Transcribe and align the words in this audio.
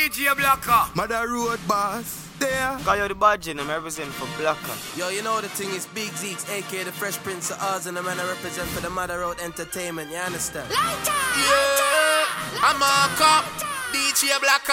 DJ 0.00 0.34
Blacker. 0.34 0.88
Mother 0.96 1.28
Road 1.28 1.60
Boss. 1.68 2.26
There. 2.38 2.72
Cause 2.88 2.96
you're 2.96 3.08
the 3.08 3.14
badge 3.14 3.48
and 3.48 3.60
I'm 3.60 3.68
representing 3.68 4.16
for 4.16 4.24
Blacker. 4.40 4.72
Yo, 4.96 5.10
you 5.10 5.20
know 5.20 5.42
the 5.42 5.48
thing 5.52 5.68
is 5.76 5.84
Big 5.92 6.08
Zeeks, 6.16 6.48
aka 6.48 6.84
the 6.84 6.90
Fresh 6.90 7.18
Prince 7.18 7.50
of 7.50 7.60
Oz, 7.60 7.84
and 7.84 7.98
the 7.98 8.02
man 8.02 8.18
I 8.18 8.26
represent 8.32 8.66
for 8.70 8.80
the 8.80 8.88
Mother 8.88 9.20
Road 9.20 9.36
Entertainment. 9.44 10.10
You 10.10 10.16
understand? 10.16 10.72
Lighter! 10.72 11.20
Yeah. 11.36 12.64
I'm 12.64 12.80
a 12.80 13.12
cop. 13.20 13.44
DJ 13.92 14.32
Blacker. 14.40 14.72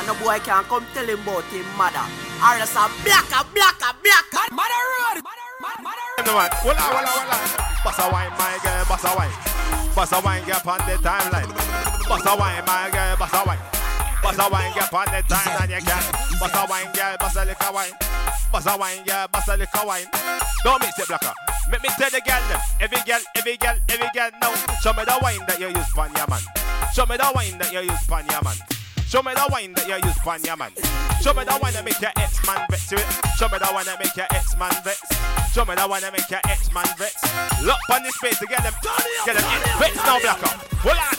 And 0.00 0.08
the 0.08 0.16
boy 0.24 0.40
can 0.40 0.64
come 0.64 0.86
tell 0.96 1.04
him 1.04 1.20
about 1.20 1.44
him 1.52 1.68
mother. 1.76 2.08
Or 2.40 2.56
else 2.56 2.72
a 2.80 2.88
Blacker, 3.04 3.44
Blacker, 3.52 3.92
Blacker. 4.00 4.48
Mother 4.56 4.82
Road. 4.96 5.20
No 6.24 6.32
man, 6.32 6.48
hold 6.64 6.80
on, 6.80 6.96
hold 6.96 7.04
on, 7.04 7.12
hold 7.12 7.28
on. 7.28 7.84
Boss 7.84 8.00
a 8.00 8.08
wine, 8.08 8.32
my 8.40 8.56
girl, 8.64 8.84
boss 8.88 9.04
a 9.04 9.12
wine. 9.12 9.36
Boss 9.92 10.12
a 10.16 10.18
wine, 10.24 10.40
get 10.48 10.64
on 10.64 10.80
the 10.88 10.96
timeline. 11.04 11.52
Boss 12.08 12.24
a 12.24 12.32
wine, 12.32 12.64
my 12.64 12.88
girl, 12.88 13.16
boss 13.20 13.36
a 13.36 13.44
wine. 13.44 13.75
Boss 14.26 14.42
a 14.42 14.50
wine, 14.50 14.74
get 14.74 14.92
on 14.92 15.06
the 15.06 15.22
timeline, 15.30 15.70
you 15.70 15.82
can. 15.86 16.02
Boss 16.42 16.50
a 16.50 16.66
wine, 16.66 16.90
girl, 16.90 17.16
boss 17.20 17.36
a 17.36 17.44
liquor 17.46 17.70
wine. 17.70 17.94
Boss 18.50 18.66
a 18.66 18.76
wine, 18.76 19.04
girl, 19.06 19.28
boss 19.30 19.46
a 19.46 19.56
liquor 19.56 19.86
wine. 19.86 20.06
Don't 20.64 20.82
mix 20.82 20.98
it, 20.98 21.06
blacker. 21.06 21.30
Make 21.70 21.82
me 21.84 21.88
tell 21.94 22.10
the 22.10 22.18
girl 22.26 22.42
them. 22.50 22.58
Every 22.80 22.98
girl, 23.06 23.22
every 23.36 23.56
girl, 23.56 23.78
every 23.88 24.10
girl 24.10 24.30
now. 24.42 24.50
Show 24.82 24.92
me 24.98 25.06
the 25.06 25.14
wine 25.22 25.46
that 25.46 25.60
you 25.60 25.68
use 25.68 25.90
pon 25.94 26.10
your 26.18 26.26
man. 26.26 26.42
Show 26.92 27.06
me 27.06 27.16
the 27.16 27.30
wine 27.36 27.56
that 27.58 27.70
you 27.70 27.86
use 27.86 28.02
pon 28.10 28.26
your 28.26 28.42
man. 28.42 28.58
Show 29.06 29.22
me 29.22 29.30
the 29.30 29.46
wine 29.46 29.72
that 29.74 29.86
you 29.86 29.94
use 29.94 30.18
pon 30.18 30.42
your 30.42 30.56
man. 30.56 30.72
Show 31.22 31.32
me 31.32 31.44
the 31.46 31.54
one 31.62 31.72
that 31.74 31.84
make 31.84 32.00
your 32.02 32.10
ex-man 32.18 32.66
vex 32.66 32.88
to 32.90 32.96
it. 32.98 33.06
Show 33.38 33.46
me 33.46 33.62
the 33.62 33.70
one 33.70 33.86
that 33.86 34.02
make 34.02 34.16
your 34.18 34.26
ex-man 34.34 34.74
vex. 34.82 35.06
Show 35.54 35.64
me 35.64 35.78
the 35.78 35.86
one 35.86 36.02
that 36.02 36.10
make 36.10 36.26
your 36.26 36.42
ex-man 36.50 36.90
vex. 36.98 37.14
Look 37.62 37.78
on 37.94 38.02
this 38.02 38.18
space 38.18 38.42
to 38.42 38.46
get 38.50 38.58
them, 38.66 38.74
get 39.22 39.38
them. 39.38 39.46
Vex 39.78 39.94
now, 40.02 40.18
blacker. 40.18 40.50
Hold 40.82 40.98
on. 40.98 41.14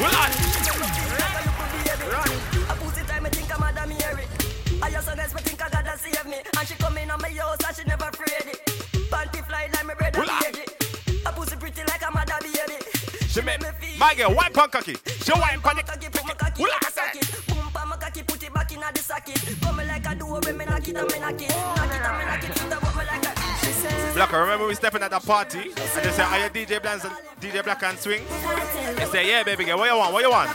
Hold 0.00 0.16
on. 0.16 0.51
And 6.62 6.68
she 6.68 6.76
come 6.76 6.96
in 6.96 7.10
on 7.10 7.20
my 7.20 7.28
house 7.30 7.56
and 7.66 7.76
she 7.76 7.82
never 7.82 8.04
afraid 8.04 8.54
it. 8.54 8.64
Panty 9.10 9.44
fly 9.44 9.68
like 9.74 9.84
my 9.84 9.94
brother 9.94 10.22
baby. 10.42 10.62
A 11.26 11.32
pussy 11.32 11.56
pretty 11.56 11.82
like 11.82 12.02
a 12.06 12.10
mother 12.12 12.38
baby. 12.40 12.78
She 13.26 13.42
make 13.42 13.60
my 13.98 14.14
girl 14.14 14.32
wipe 14.32 14.56
on 14.56 14.70
cocky. 14.70 14.94
She 15.24 15.32
wipe 15.32 15.66
on 15.66 15.78
it. 15.80 15.88
Hold 15.88 16.70
on, 16.70 16.92
Boom, 17.48 17.66
pa 17.72 17.84
my 17.84 17.96
cocky, 17.96 18.22
put 18.22 18.40
it 18.44 18.54
back 18.54 18.70
in 18.70 18.78
the 18.78 19.00
socket. 19.02 19.42
Come 19.60 19.78
like 19.78 20.06
a 20.06 20.14
door, 20.14 20.38
when 20.44 20.56
me 20.56 20.64
knock 20.64 20.86
it 20.86 20.96
and 20.96 21.10
me 21.10 21.18
knock 21.18 21.42
it. 21.42 21.50
Knock 21.50 21.90
it 21.90 22.00
and 22.00 22.18
me 22.18 22.24
knock 22.30 22.44
it, 22.44 22.56
fit 22.56 22.72
up 22.72 22.96
me 22.96 23.04
like 23.10 23.26
a. 23.26 24.14
Blacker, 24.14 24.40
remember 24.40 24.68
we 24.68 24.76
stepping 24.76 25.02
at 25.02 25.10
the 25.10 25.18
party 25.18 25.58
and 25.58 25.74
they 25.74 26.12
say, 26.12 26.22
are 26.22 26.38
you 26.38 26.50
DJ 26.50 26.80
Blans 26.80 27.04
and 27.04 27.12
DJ 27.40 27.64
Black 27.64 27.82
and 27.82 27.98
Swing? 27.98 28.22
They 28.94 29.06
say, 29.06 29.26
yeah, 29.26 29.42
baby 29.42 29.64
girl, 29.64 29.78
what 29.78 29.90
you 29.90 29.96
want? 29.96 30.12
What 30.12 30.22
you 30.22 30.30
want? 30.30 30.48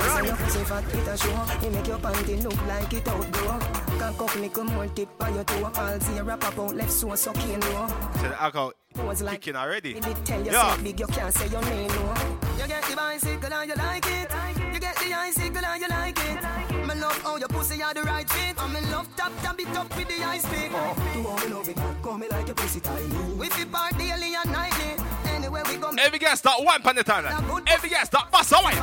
Say 0.00 0.64
fat 0.64 0.84
it 0.94 1.08
a 1.08 1.16
show, 1.16 1.66
it 1.66 1.72
make 1.72 1.86
your 1.86 1.98
panty 1.98 2.42
look 2.42 2.66
like 2.66 2.92
it 2.92 3.08
outgrow. 3.08 3.58
Cock 3.98 4.20
up, 4.22 4.36
make 4.40 4.56
a 4.56 4.64
more 4.64 4.86
tip 4.88 5.08
on 5.20 5.34
your 5.34 5.44
toe. 5.44 5.70
All 5.76 6.00
zero 6.00 6.36
pop 6.36 6.58
out 6.58 6.74
left 6.74 6.90
so 6.90 7.14
sucking 7.14 7.60
low. 7.60 7.86
So 8.16 8.28
the 8.28 8.42
alcohol 8.42 8.72
Was 9.06 9.22
like 9.22 9.40
kicking 9.40 9.56
already. 9.56 9.96
If 9.98 10.06
it 10.06 10.24
tell 10.24 10.40
you 10.44 10.50
Yeah. 10.52 10.74
so 10.76 10.82
big, 10.82 10.98
you 11.00 11.06
can't 11.06 11.34
say 11.34 11.48
your 11.48 11.62
name 11.62 11.88
no. 11.88 12.14
You 12.58 12.66
get 12.66 12.82
the 12.84 12.96
bicycle 12.96 13.52
and 13.52 13.68
you 13.70 13.76
like 13.76 14.06
it. 14.06 14.30
You 14.72 14.80
get 14.80 14.96
the 14.96 15.12
icicle 15.14 15.64
and 15.64 15.80
you 15.82 15.88
like 15.88 16.18
it. 16.18 16.86
Me 16.88 16.94
love 17.00 17.18
how 17.22 17.36
your 17.36 17.48
pussy 17.48 17.82
are 17.82 17.94
the 17.94 18.02
right 18.02 18.28
fit. 18.28 18.58
And 18.62 18.72
me 18.72 18.80
love 18.90 19.08
tap 19.16 19.32
tap 19.42 19.60
it 19.60 19.76
up 19.76 19.96
with 19.96 20.08
the 20.08 20.24
ice 20.24 20.46
pick. 20.46 20.70
Do 20.70 20.76
oh, 20.76 21.26
all 21.28 21.36
me 21.46 21.54
love 21.54 21.68
it, 21.68 21.78
call 22.02 22.18
me 22.18 22.26
like 22.28 22.46
your 22.46 22.54
pussy 22.56 22.80
tiny. 22.80 23.34
We 23.38 23.48
fi 23.50 23.64
party 23.64 24.08
daily 24.08 24.34
and 24.34 24.50
nightly. 24.50 25.04
Anywhere 25.26 25.62
we 25.68 25.76
go, 25.76 25.90
Every 25.98 26.18
girl 26.18 26.36
start 26.36 26.64
one 26.64 26.82
on 26.86 26.96
the 26.96 27.04
timeline. 27.04 27.62
Every 27.68 27.90
girl 27.90 28.04
start 28.04 28.30
bust 28.32 28.52
away. 28.52 28.74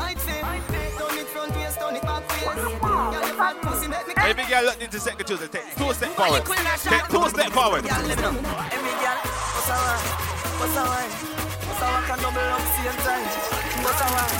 Front 1.37 1.55
waist, 1.55 1.79
turn 1.79 1.95
it 1.95 2.01
back 2.01 2.23
face. 2.31 2.43
Girl, 2.43 3.11
your 3.13 3.35
fat 3.37 3.55
pussy 3.61 3.87
make 3.87 4.07
me. 4.07 4.13
Every 4.17 4.45
girl 4.45 4.63
look 4.65 4.81
into 4.81 4.99
second 4.99 5.25
Tuesday. 5.25 5.47
Take 5.47 5.75
two 5.77 5.93
step 5.93 6.11
forward. 6.17 6.43
Take 6.45 7.07
two 7.07 7.29
step 7.29 7.51
forward. 7.53 7.83
Girl, 7.85 8.03
let 8.09 8.17
me 8.17 8.23
know. 8.23 8.33
Every 8.73 8.95
girl, 8.97 9.19
what's 9.53 9.69
a 9.69 9.75
wine? 9.77 10.05
What's 10.57 10.77
a 10.77 10.83
wine? 10.89 11.13
What's 11.67 11.81
a 11.81 11.85
wine? 11.85 12.05
Can 12.07 12.17
double 12.25 12.49
up 12.57 12.65
same 12.73 12.99
time. 13.05 13.27
What's 13.85 14.01
a 14.01 14.07
wine? 14.13 14.37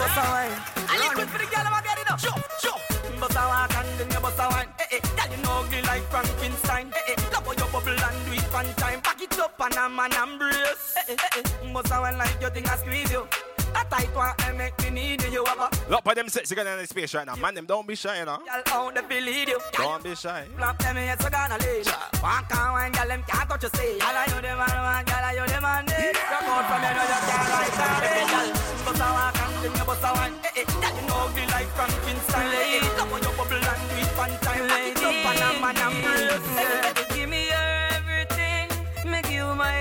What's 0.00 0.16
a 0.16 0.24
wine? 0.32 0.54
I 0.88 0.94
liquid 1.04 1.28
for 1.28 1.38
the 1.38 1.48
girl, 1.52 1.66
I'm 1.68 1.82
getting 1.84 2.08
up. 2.08 2.18
Jump, 2.18 2.42
jump. 2.62 2.80
Bust 3.20 3.34
a 3.34 3.42
wine 3.50 3.68
and 3.74 3.98
then 3.98 4.08
you 4.14 4.20
bust 4.20 4.38
a 4.38 4.46
wine. 4.48 4.68
Eh 4.78 4.96
eh, 4.96 5.00
girl 5.18 5.30
you 5.34 5.42
know 5.42 5.60
ugly 5.60 5.82
like 5.82 6.04
Frankenstein. 6.08 6.86
Eh 6.94 7.12
eh, 7.12 7.16
love 7.32 7.44
how 7.44 7.52
you 7.52 7.66
bubble 7.72 7.98
and 7.98 8.18
do 8.26 8.32
it 8.32 8.46
one 8.54 8.72
time. 8.78 9.00
Back 9.00 9.20
it 9.20 9.38
up 9.38 9.58
and 9.58 9.74
a 9.74 9.88
man 9.88 10.12
embrace. 10.14 10.94
Eh 10.96 11.12
eh 11.12 11.16
eh 11.36 11.42
eh, 11.42 11.72
bust 11.72 11.92
a 11.92 12.00
wine 12.00 12.16
like 12.16 12.40
your 12.40 12.50
thing 12.50 12.64
a 12.64 12.78
squeeze 12.78 13.10
you. 13.10 13.26
A 13.74 13.84
tight 13.90 14.14
one 14.14 14.32
and 14.44 14.58
make 14.58 14.78
me 14.82 14.90
need 14.90 15.22
you. 15.24 15.30
You 15.30 15.44
have 15.44 15.58
a 15.58 15.90
Look, 15.90 16.04
but 16.04 16.16
them 16.16 16.28
sexy 16.28 16.54
girl 16.54 16.66
in 16.66 16.78
the 16.78 16.86
space 16.86 17.14
right 17.14 17.26
now. 17.26 17.36
Man, 17.36 17.54
them 17.54 17.66
don't 17.66 17.86
be 17.86 17.94
shy, 17.94 18.18
you 18.18 18.24
know. 18.24 18.38
girl 18.38 18.62
out 18.66 18.94
the 18.94 19.02
believe 19.02 19.48
you. 19.48 19.60
Don't 19.72 20.02
be 20.02 20.14
shy. 20.14 20.46
Flap 20.56 20.78
them 20.78 20.96
yes 20.96 21.24
I 21.24 21.30
gonna 21.30 21.58
lead. 21.62 21.86
Walk 22.22 22.56
on 22.56 22.72
one 22.72 22.92
girl 22.92 23.08
them 23.08 23.22
can't 23.26 23.48
touch 23.48 23.62
you 23.62 23.70
say. 23.74 23.98
Girl 23.98 24.18
you 24.28 24.40
the 24.42 24.52
man, 24.56 24.76
man, 24.86 25.04
girl 25.04 25.26
you 25.38 25.46
the 25.52 25.60
man. 25.60 25.84
eh. 25.90 26.12
Come 26.12 26.48
out 26.50 26.64
from 26.68 26.82
you 26.82 26.92
know 26.96 27.06
you 27.12 27.20
can't 27.28 27.48
like 27.54 27.74
that. 27.78 28.02
eh, 28.04 28.26
Girl, 28.32 28.48
bust 28.84 29.00
a 29.00 29.08
walk 29.16 29.38
and 29.38 29.54
then 29.64 29.72
you 29.78 29.84
bust 29.88 30.04
a 30.04 30.10
wine. 30.14 30.34
Eh 30.44 30.50
eh, 30.60 30.64
girl 30.64 30.94
you 30.98 31.04
know 31.08 31.18
ugly 31.28 31.44
like 31.54 31.68
Frankenstein. 31.76 32.46
Eh 32.48 32.78
eh, 32.78 32.96
love 32.98 33.10
how 33.10 33.16
you 33.18 33.32
bubble 33.38 33.68
and 33.68 33.82
do 33.88 33.96
it 34.02 34.12
one 34.18 34.34
time. 34.42 34.64
Up 34.68 35.26
and 35.28 35.44
a 35.44 35.50
man 35.60 35.76
embrace. 35.78 36.48
Eh 36.58 36.88
eh, 36.88 37.14
give 37.14 37.28
me 37.28 37.46
your 37.48 37.68
everything, 37.96 38.66
make 39.10 39.30
you 39.30 39.46
my 39.54 39.74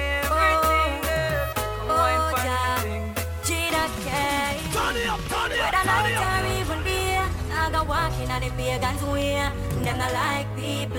Whether 4.87 5.83
night 5.83 6.15
or 6.15 6.47
even 6.55 6.79
day, 6.87 7.19
I 7.51 7.69
go 7.71 7.83
walking 7.83 8.31
on 8.31 8.39
the 8.39 8.49
pagans 8.55 9.03
way. 9.03 9.35
Them 9.83 9.97
not 9.99 10.13
like 10.13 10.47
people. 10.55 10.95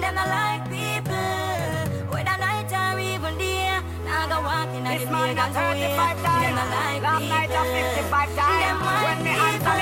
Them 0.00 0.14
not 0.14 0.28
like 0.28 0.64
people. 0.72 1.12
Whether 2.08 2.38
night 2.40 2.72
or 2.72 2.98
even 2.98 3.36
day, 3.36 3.76
I 3.76 4.24
go 4.32 4.40
walking 4.40 4.86
on 4.88 4.96
the 4.96 5.04
pagans 5.04 5.52
way. 5.52 5.84
Them 5.84 6.56
not 6.56 6.68
like 6.72 7.04
people. 7.20 7.60
Them 8.48 8.80
want 8.80 9.20
people. 9.20 9.76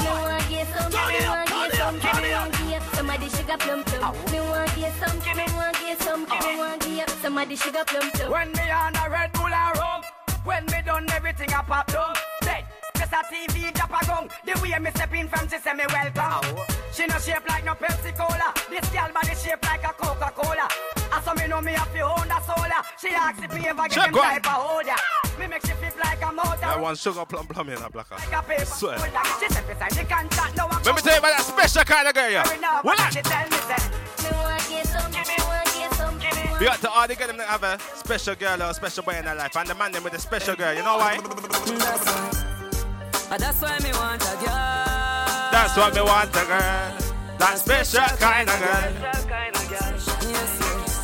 Me 0.00 0.08
want 0.08 0.48
get 0.48 0.66
some, 0.72 0.88
me 0.88 0.96
want 1.28 1.52
get 1.52 1.72
some, 1.76 1.96
me 2.00 2.32
want 2.32 2.52
get 2.64 2.82
somebody 2.96 3.28
sugar 3.28 3.58
plum 3.60 3.84
plum. 3.84 4.16
Me 4.32 4.40
want 4.40 4.72
get 4.74 4.92
some, 4.96 5.18
me 5.36 5.44
want 5.52 5.76
get 5.76 6.00
some, 6.00 6.22
me 6.24 6.56
want 6.56 6.80
get 6.80 7.10
somebody 7.20 7.56
sugar 7.56 7.84
plum 7.86 8.10
plum. 8.12 8.30
When 8.32 8.48
me 8.52 8.70
on 8.70 8.96
a 8.96 9.10
Red 9.10 9.32
Bull 9.32 9.52
and 9.52 9.76
rum, 9.78 10.01
when 10.44 10.64
me 10.66 10.82
done 10.84 11.08
everything 11.10 11.52
I 11.52 11.62
pop 11.62 11.86
down. 11.92 12.14
Say, 12.42 12.64
just 12.96 13.12
a 13.12 13.22
TV 13.30 13.72
drop 13.74 14.02
a 14.02 14.06
gun. 14.06 14.28
The 14.44 14.60
way 14.60 14.78
me 14.78 14.90
step 14.90 15.14
in 15.14 15.28
from 15.28 15.48
she 15.48 15.58
say 15.58 15.72
me 15.74 15.84
welcome. 15.88 16.56
She 16.92 17.06
no 17.06 17.18
shape 17.18 17.48
like 17.48 17.64
no 17.64 17.74
Pepsi 17.74 18.16
Cola. 18.16 18.52
This 18.68 18.88
girl 18.90 19.10
body 19.12 19.34
shape 19.34 19.62
like 19.64 19.84
a 19.84 19.92
Coca 19.92 20.32
Cola. 20.34 20.68
I 21.12 21.20
saw 21.22 21.34
me 21.34 21.46
know 21.46 21.60
me 21.60 21.72
have 21.72 21.92
to 21.92 22.00
own 22.00 22.28
the 22.28 22.40
soda. 22.40 22.78
She 23.00 23.08
asks 23.08 23.42
if 23.42 23.52
me 23.54 23.66
ever 23.68 23.82
get 23.82 23.92
Check 23.92 24.12
them 24.12 24.22
type 24.22 24.46
of 24.46 24.52
holder. 24.52 24.96
Me 25.38 25.46
make 25.46 25.64
she 25.64 25.72
flip 25.72 25.94
like 26.02 26.22
a 26.22 26.32
motor. 26.32 26.60
That 26.60 26.80
one 26.80 26.96
sugar 26.96 27.24
plum 27.24 27.46
plum 27.46 27.68
in 27.70 27.76
that 27.76 27.92
blacker. 27.92 28.16
Like 28.16 28.32
a 28.32 28.42
paper. 28.42 28.64
Swear. 28.64 28.98
She 29.40 29.48
said 29.48 29.66
beside 29.66 29.92
the 29.92 30.04
contract, 30.04 30.56
no 30.56 30.66
one 30.66 30.82
Let 30.82 30.94
me 30.94 31.00
tell 31.02 31.12
you 31.12 31.18
about 31.18 31.36
that 31.36 31.44
special 31.44 31.84
kind 31.84 32.08
of 32.08 32.14
girl, 32.14 32.30
yeah. 32.30 32.80
Well, 32.84 32.96
She 33.10 33.22
tell 33.22 33.44
me 33.48 33.56
say, 33.68 33.80
Me 34.22 34.30
want 34.36 34.68
get 34.68 34.86
some, 34.86 35.10
me 35.10 35.18
want 35.18 35.68
get 35.72 35.94
some, 35.94 36.18
me 36.18 36.20
want 36.20 36.21
we 36.62 36.68
got 36.68 36.80
to 36.80 36.88
all 36.92 37.08
the 37.08 37.16
girl 37.16 37.26
them 37.26 37.38
that 37.38 37.48
have 37.48 37.64
a 37.64 37.76
special 37.96 38.36
girl 38.36 38.62
or 38.62 38.70
a 38.70 38.74
special 38.74 39.02
boy 39.02 39.14
in 39.18 39.24
their 39.24 39.34
life, 39.34 39.56
and 39.56 39.68
the 39.68 39.74
man 39.74 39.90
them 39.90 40.04
with 40.04 40.14
a 40.14 40.18
special 40.20 40.54
girl. 40.54 40.72
You 40.72 40.84
know 40.84 40.96
why? 40.96 41.18
that's 41.18 42.06
why. 42.06 43.36
That's 43.36 43.60
why 43.60 43.78
me 43.80 43.90
want 43.98 44.22
a 44.22 44.36
girl. 44.38 45.50
That's 45.50 45.76
what 45.76 45.92
me 45.92 46.02
want, 46.02 46.30
a 46.30 46.44
girl. 46.46 46.94
That 47.38 47.58
special 47.58 48.06
kind 48.16 48.48
of 48.48 48.60
girl. 48.60 48.92
Yes, 50.30 50.52
yes. 50.62 51.02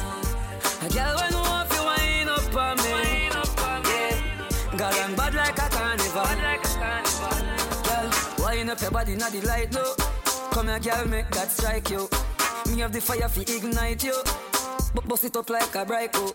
A 0.79 0.89
girl 0.95 1.17
when 1.19 1.33
you 1.33 1.43
want 1.43 1.71
to 1.71 1.83
wind 1.83 2.31
up 2.31 2.55
on 2.55 2.77
me. 2.79 3.29
Girl, 4.79 4.95
I'm 4.95 5.17
bad 5.17 5.35
like 5.35 5.59
a 5.59 5.69
carnival. 5.75 6.23
Girl, 7.83 8.47
wind 8.47 8.71
up 8.71 8.81
your 8.81 8.93
body, 8.93 9.17
not 9.17 9.33
the 9.33 9.41
light, 9.41 9.73
no. 9.73 9.95
Come 10.53 10.69
here, 10.69 10.79
girl, 10.79 11.05
make 11.09 11.29
that 11.31 11.51
strike 11.51 11.91
you. 11.91 12.09
Me 12.69 12.81
have 12.81 12.93
the 12.93 13.01
fire 13.01 13.29
fi 13.29 13.41
ignite 13.41 14.05
you. 14.05 14.23
But 14.95 15.09
bust 15.09 15.25
it 15.25 15.37
up 15.37 15.51
like 15.51 15.75
a 15.75 15.85
brico. 15.85 16.35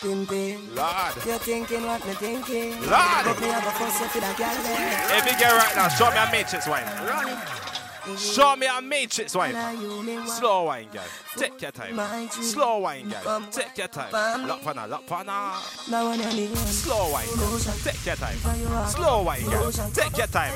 Pimpin'. 0.00 0.74
Lord. 0.74 1.26
You're 1.26 1.38
thinking 1.38 1.86
what 1.86 2.04
me 2.06 2.14
thinking? 2.14 2.70
Lord. 2.80 3.24
But 3.24 3.40
me 3.40 3.46
have 3.48 3.66
a 3.66 3.70
fuss 3.70 4.02
up 4.02 4.14
with 4.14 4.24
a 4.24 4.34
girl 4.36 4.62
there. 4.62 5.06
Every 5.12 5.32
girl 5.40 5.56
right 5.56 5.76
now, 5.76 5.88
show 5.88 6.10
me 6.10 6.16
a 6.18 6.30
matrix 6.30 6.66
wine. 6.68 7.63
Show 8.18 8.56
me 8.56 8.66
a 8.66 8.80
matrix 8.82 9.34
wine. 9.34 9.54
Slow 10.26 10.64
wine, 10.64 10.88
girl. 10.92 11.02
Take 11.36 11.60
your 11.62 11.70
time. 11.70 12.28
Slow 12.30 12.78
wine, 12.78 13.08
girl. 13.08 13.42
Take 13.50 13.78
your 13.78 13.88
time. 13.88 14.46
Lock 14.46 14.62
pana, 14.62 14.86
lock 14.86 15.06
pana. 15.06 15.54
Slow 15.86 17.10
wine, 17.12 17.26
girl. 17.36 17.58
Take 17.82 18.06
your 18.06 18.16
time. 18.16 18.38
Slow 18.88 19.22
wine, 19.22 19.44
girl. 19.44 19.70
Take 19.72 20.16
your 20.16 20.26
time. 20.26 20.52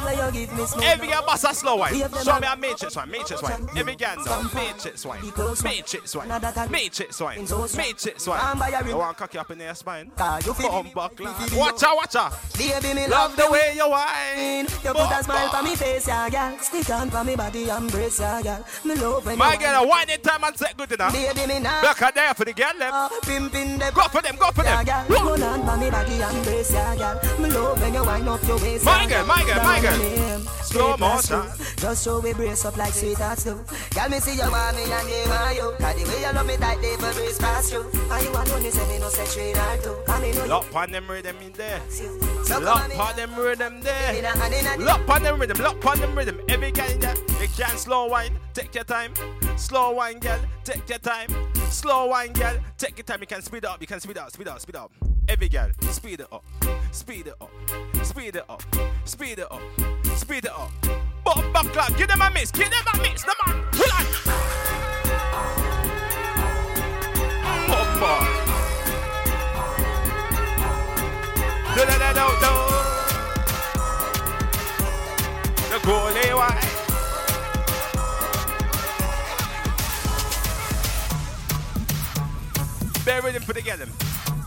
Every 0.83 1.09
girl 1.09 1.23
bust 1.27 1.45
a 1.49 1.55
slow 1.55 1.77
wine. 1.77 1.95
Show 1.95 2.39
me 2.41 2.47
a 2.47 2.57
matrix 2.57 2.95
wine. 2.97 3.11
Matrix 3.11 3.43
wine. 3.43 3.67
Every 3.77 3.97
girl 3.97 4.17
know. 4.25 4.43
Matrix 4.55 5.05
wine. 5.07 5.23
Matrix 5.65 6.15
wine. 6.15 6.29
Matrix 6.71 7.21
wine. 7.21 7.47
Matrix 7.77 8.27
wine. 8.27 8.89
You 8.89 8.97
want 8.99 9.17
cocky 9.17 9.39
up 9.39 9.51
in 9.51 9.61
your 9.61 9.75
spine? 9.75 10.11
Come 10.17 10.91
back, 10.95 11.19
lad. 11.19 11.53
Watch 11.55 11.83
out, 11.83 11.97
watch 11.97 12.17
out. 12.17 12.33
Love 13.09 13.37
the 13.37 13.49
way 13.51 13.73
you 13.75 13.89
whine. 13.89 14.67
You 14.85 14.93
put 14.93 15.11
a 15.11 15.25
smile 15.25 15.49
for 15.49 15.63
me 15.63 15.75
face, 15.75 16.07
yeah, 16.07 16.29
girl. 16.29 16.59
Stick 16.59 16.91
on 16.91 17.11
for 17.11 17.25
me 17.25 17.37
body, 17.39 17.69
embrace, 17.71 18.21
yeah, 18.21 18.43
girl. 18.43 18.67
Me 18.85 18.95
love 18.97 19.25
when 19.25 19.39
My 19.39 19.57
girl, 19.57 19.89
whine 19.89 20.11
in 20.11 20.21
time 20.21 20.45
and 20.45 20.57
set 20.59 20.77
good 20.77 20.93
enough. 20.93 21.13
Baby, 21.13 21.47
me 21.47 21.61
now. 21.61 21.81
Look 21.83 22.03
at 22.03 22.15
there 22.15 22.35
for 22.35 22.45
the 22.45 22.53
girl, 22.53 22.73
them. 22.79 22.93
Uh, 22.93 23.09
pimpin' 23.23 23.79
them. 23.79 23.93
Go 23.95 24.03
for 24.09 24.21
them, 24.21 24.37
go 24.37 24.51
for 24.51 24.65
them. 24.65 24.85
girl. 24.85 25.05
Hold 25.19 25.43
on 25.43 25.65
for 25.67 25.77
me 25.79 25.91
body, 25.91 26.21
embrace, 26.21 26.73
yeah, 26.73 26.97
girl. 26.97 27.39
Me 27.39 27.49
love 27.51 27.81
when 27.81 27.95
you 27.95 28.05
wind 28.05 28.29
up 28.29 28.43
your 28.47 28.59
waist. 28.59 28.85
My 28.85 29.07
girl, 29.07 29.25
my 29.27 29.43
girl, 29.45 29.63
my 29.65 29.81
girl. 29.81 30.41
Slow 30.69 30.97
motion. 30.99 31.43
Just 31.79 32.05
show 32.05 32.21
we 32.21 32.35
brace 32.35 32.65
up 32.67 32.77
like 32.77 32.93
sweethearts 32.93 33.45
do. 33.45 33.55
Girl, 33.95 34.09
me 34.11 34.19
see 34.21 34.35
you 34.35 34.51
want 34.51 34.77
me 34.77 34.83
and 34.83 35.09
you 35.09 35.31
want 35.31 35.57
you. 35.57 35.73
Cause 35.79 35.95
the 35.97 36.05
way 36.11 36.21
you 36.21 36.33
love 36.35 36.47
me 36.47 36.57
tight, 36.59 36.83
they 36.83 36.97
will 36.97 37.15
breeze 37.15 37.39
past 37.39 37.73
you. 37.73 37.81
And 38.11 38.25
you 38.25 38.31
alone, 38.31 38.65
you 38.65 38.71
say 38.71 38.87
me 38.89 38.99
no 38.99 39.09
say 39.09 39.25
straight 39.25 39.57
or 39.57 39.77
two. 39.83 39.97
Cause 40.05 40.21
me 40.21 40.33
know 40.33 40.45
you. 40.45 40.51
Lock 40.51 40.75
on 40.75 40.91
them 40.91 41.09
rhythm 41.09 41.37
in 41.41 41.53
there. 41.53 41.81
Lock 42.51 42.83
on, 42.83 42.89
me. 42.91 42.97
them 43.17 43.35
rhythm 43.37 43.81
there. 43.81 44.15
In 44.15 44.25
a 44.25 44.29
hand, 44.29 44.55
in 44.55 44.67
a- 44.67 44.85
Lock 44.85 45.09
on 45.09 45.23
them 45.23 45.41
rhythm, 45.41 45.59
lock 45.65 45.87
on 45.87 46.01
them 46.01 46.15
rhythm. 46.15 46.39
Every 46.49 46.71
girl 46.71 46.91
in 46.91 47.01
there, 47.01 47.15
you 47.41 47.49
can 47.49 47.77
slow 47.77 48.07
wine, 48.07 48.39
take 48.55 48.75
your 48.75 48.85
time. 48.85 49.13
Slow 49.57 49.93
wine, 49.93 50.19
girl, 50.19 50.41
take 50.65 50.89
your 50.89 50.99
time. 50.99 51.29
Slow 51.71 52.07
wine, 52.07 52.33
girl, 52.33 52.57
take 52.77 52.97
your 52.97 53.05
time. 53.05 53.21
You 53.21 53.27
can 53.27 53.43
speed 53.43 53.65
up, 53.65 53.81
you 53.81 53.87
can 53.87 54.01
speed 54.01 54.19
up, 54.19 54.31
speed 54.31 54.49
up, 54.49 54.61
speed 54.61 54.77
up. 54.77 54.93
Every 55.29 55.49
girl, 55.49 55.71
speed 55.91 56.21
it 56.21 56.33
up, 56.33 56.45
speed 56.91 57.27
it 57.27 57.35
up, 57.41 57.51
speed 58.03 58.37
it 58.37 58.45
up, 58.49 58.63
speed 59.05 59.39
it 59.39 59.51
up, 59.51 59.61
speed 60.17 60.45
it 60.47 60.51
up. 60.51 60.71
Bump 61.25 61.53
back 61.53 61.67
clock, 61.67 61.97
give 61.99 62.09
them 62.09 62.23
a 62.23 62.31
miss, 62.31 62.51
give 62.51 62.71
them 62.71 62.85
a 62.95 62.99
miss, 62.99 63.23
the 63.23 63.35
man. 63.47 63.63
Pull 63.73 63.93
on. 63.93 64.05
Bump 67.69 68.01
back. 68.01 68.49
Do 71.75 71.85
do 71.85 71.93
do 71.93 72.15
do 72.15 72.41
do. 72.41 72.58
Him 83.29 83.43
for 83.43 83.53
the 83.53 83.61
him. 83.61 83.91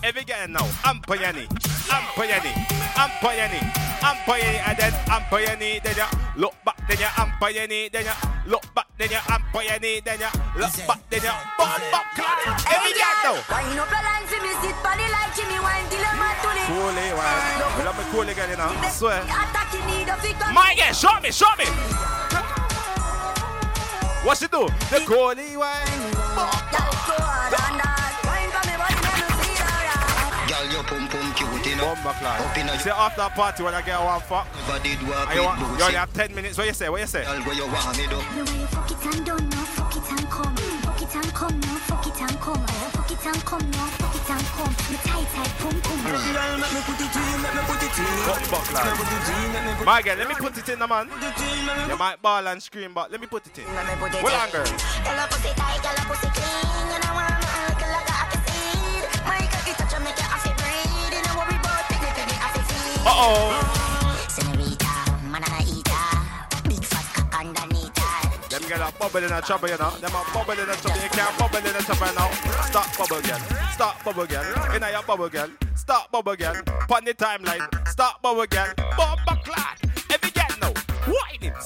Every 0.04 0.24
him 0.26 0.54
now. 0.54 0.66
Ampayani. 0.82 1.46
Ampayani. 1.86 2.52
Ampayani. 2.98 3.60
Ampayani. 4.02 4.60
And 4.66 4.78
then 4.78 4.94
Ampayani. 5.06 5.84
Then 5.84 5.96
you 5.98 6.42
look 6.42 6.56
back. 6.66 6.78
Then 6.88 6.98
you 6.98 7.06
Ampayani. 7.06 7.92
Then 7.92 8.06
you 8.06 8.52
look 8.52 8.66
back. 8.74 8.88
Then 8.98 9.12
you 9.12 9.18
Ampayani. 9.18 10.04
Then 10.04 10.20
you 10.20 10.60
look 10.60 10.74
back. 10.88 11.10
Then 11.12 11.22
you 11.22 11.30
bomb 11.58 11.82
back. 11.94 12.06
Every 12.74 12.94
get 12.98 13.22
now. 13.22 13.38
Wind 13.54 13.78
up 13.78 13.86
your 13.86 14.02
line, 14.02 14.26
see 14.26 14.42
me 14.42 14.50
sit 14.66 14.76
body 14.82 15.06
like 15.14 15.36
Jimmy 15.38 15.60
wine 15.62 15.86
till 15.90 16.02
I'm 16.02 16.18
mad 16.18 16.42
to 16.42 16.50
the 16.50 16.64
Goalie 16.74 17.14
wine. 17.14 17.86
Love 17.86 17.98
me 18.02 18.34
girl, 18.34 18.50
you 18.50 18.58
know. 18.58 18.66
I 18.66 18.90
swear. 18.90 19.22
Attack 19.22 19.74
you 19.74 19.86
need 19.86 20.10
a 20.10 20.18
figure. 20.18 20.54
My 20.54 20.74
girl, 20.74 20.94
show 20.94 21.20
me, 21.22 21.32
show 21.32 21.54
me. 21.58 21.66
What 24.26 24.38
she 24.38 24.48
do? 24.48 24.68
The 24.90 25.06
goalie 25.06 25.54
eh, 25.54 25.58
wine. 25.58 27.01
Bomba 31.82 32.14
clock. 32.14 32.40
Up 32.40 32.58
in 32.58 32.70
a 32.70 32.80
See 32.80 32.90
after 32.90 33.22
a 33.22 33.30
party 33.30 33.64
when 33.64 33.74
I 33.74 33.82
get 33.82 34.00
one 34.00 34.22
fuck. 34.22 34.46
Did 34.84 35.02
work 35.08 35.34
you, 35.34 35.44
want, 35.44 35.60
you 35.60 35.84
only 35.84 35.98
have 35.98 36.14
10 36.14 36.34
minutes. 36.36 36.58
What 36.58 36.68
you 36.68 36.74
say? 36.74 36.90
What 36.90 37.02
you 37.02 37.08
say? 37.08 37.24
Girl, 37.26 37.42
where 37.42 37.56
you 37.56 37.66
want 37.66 37.98
me 37.98 38.06
do? 38.06 38.18
The 38.22 38.46
way 38.46 38.60
you 38.62 38.68
fuck 38.68 38.92
it 38.92 39.02
and 39.06 39.26
don't 39.26 39.50
know, 39.50 39.66
fuck 39.74 39.96
it 39.98 40.06
and 40.12 40.30
come. 40.30 40.56
Fuck 40.86 41.02
it 41.02 41.16
and 41.16 41.34
come 41.34 41.60
now, 41.60 41.78
fuck 41.90 42.06
it 42.06 42.22
and 42.22 42.38
come. 42.40 42.66
Fuck 42.94 43.12
it 43.12 43.26
and 43.26 43.42
come 43.46 43.68
now, 43.72 43.88
fuck 43.98 44.16
it 44.16 44.30
and 44.30 44.46
come. 44.54 44.74
Me 44.92 44.98
tight, 45.02 45.28
tight, 45.34 45.54
pum, 45.58 45.76
pum. 45.82 45.98
Girl, 46.06 46.58
make 46.62 46.74
me 46.74 46.82
put 46.86 47.02
it 47.02 47.16
in, 47.18 47.42
make 47.42 47.56
me 47.58 47.62
put 47.66 47.82
it 47.82 47.98
in. 47.98 48.06
Bomba 48.30 48.60
clock. 48.70 48.86
Put 49.02 49.10
it 49.10 49.30
in, 49.34 49.52
make 49.52 49.66
me 49.66 49.72
put 49.78 49.86
My 49.86 50.02
girl, 50.02 50.18
let 50.18 50.28
me 50.30 50.36
put 50.38 50.58
it 50.58 50.70
in, 50.70 50.80
the 50.80 50.88
man. 50.88 51.06
it 51.10 51.14
in, 51.42 51.66
make 51.66 51.78
me 51.78 51.84
You 51.90 51.98
might 51.98 52.22
ball 52.22 52.48
and 52.48 52.62
scream, 52.62 52.94
but 52.94 53.12
let 53.12 53.20
me 53.22 53.28
put 53.28 53.46
it 53.48 53.58
in. 53.58 53.66
Let 53.74 53.86
me 53.90 53.94
put 53.98 54.14
it 54.14 54.24
Well 54.24 54.34
in. 54.34 54.42
on, 54.42 54.50
girl. 54.54 54.66
Girl, 54.66 55.18
a 55.18 55.26
pussy 55.30 55.50
tight, 55.58 55.82
girl, 55.82 55.98
a 55.98 56.04
pussy 56.06 56.30
clean. 56.30 56.94
You 56.94 57.00
know 57.02 57.18
I'm 57.18 57.71
feed. 63.02 63.08
Uh-oh. 63.08 64.28
Senorita, 64.28 64.94
eater, 65.66 66.70
big 66.70 66.84
fat 66.84 67.06
cock 67.14 67.40
underneath 67.40 67.98
her. 67.98 68.50
Them 68.50 68.70
girl 68.70 68.84
are 68.84 68.92
bubble 68.92 69.24
in 69.24 69.32
a 69.32 69.42
trouble, 69.42 69.70
you 69.70 69.78
know. 69.78 69.92
Them 69.92 70.16
are 70.16 70.26
bubble 70.34 70.54
in 70.54 70.70
a 70.70 70.76
trouble. 70.76 71.02
You 71.02 71.10
can't 71.10 71.38
bubble 71.38 71.58
in 71.58 71.76
a 71.76 71.82
trouble 71.82 72.14
now. 72.16 72.32
Stop 72.64 72.98
bubble, 72.98 73.22
girl. 73.22 73.40
Stop 73.74 74.04
bubble, 74.04 74.26
girl. 74.26 74.76
In 74.76 74.82
your 74.82 75.04
bubble, 75.04 75.30
girl. 75.30 75.50
Stop 75.76 76.12
bubble, 76.12 76.36
girl. 76.36 76.56
Pon 76.88 77.06
the 77.06 77.14
timeline. 77.14 77.66
Stop 77.88 78.22
bubble, 78.22 78.46
girl. 78.46 78.74
Bomba 78.98 79.42
clock. 79.44 79.78
Every 80.10 80.32
girl 80.32 80.58
now. 80.62 80.74
Whinings. 81.08 81.66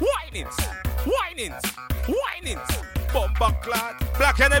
Whinings. 0.00 0.56
Whinings. 1.04 1.64
Whinings. 2.06 2.70
Bomba 3.12 3.56
clock. 3.62 4.02
Black 4.18 4.40
and 4.40 4.54
a 4.54 4.60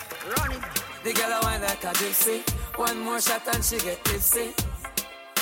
Run 0.21 0.51
it. 0.53 0.61
The 1.03 1.13
girl 1.13 1.33
I 1.33 1.39
wine 1.41 1.61
like 1.61 1.83
a 1.83 1.93
gypsy. 1.97 2.45
One 2.77 2.99
more 2.99 3.19
shot 3.19 3.41
and 3.53 3.63
she 3.63 3.77
get 3.79 4.05
tipsy. 4.05 4.53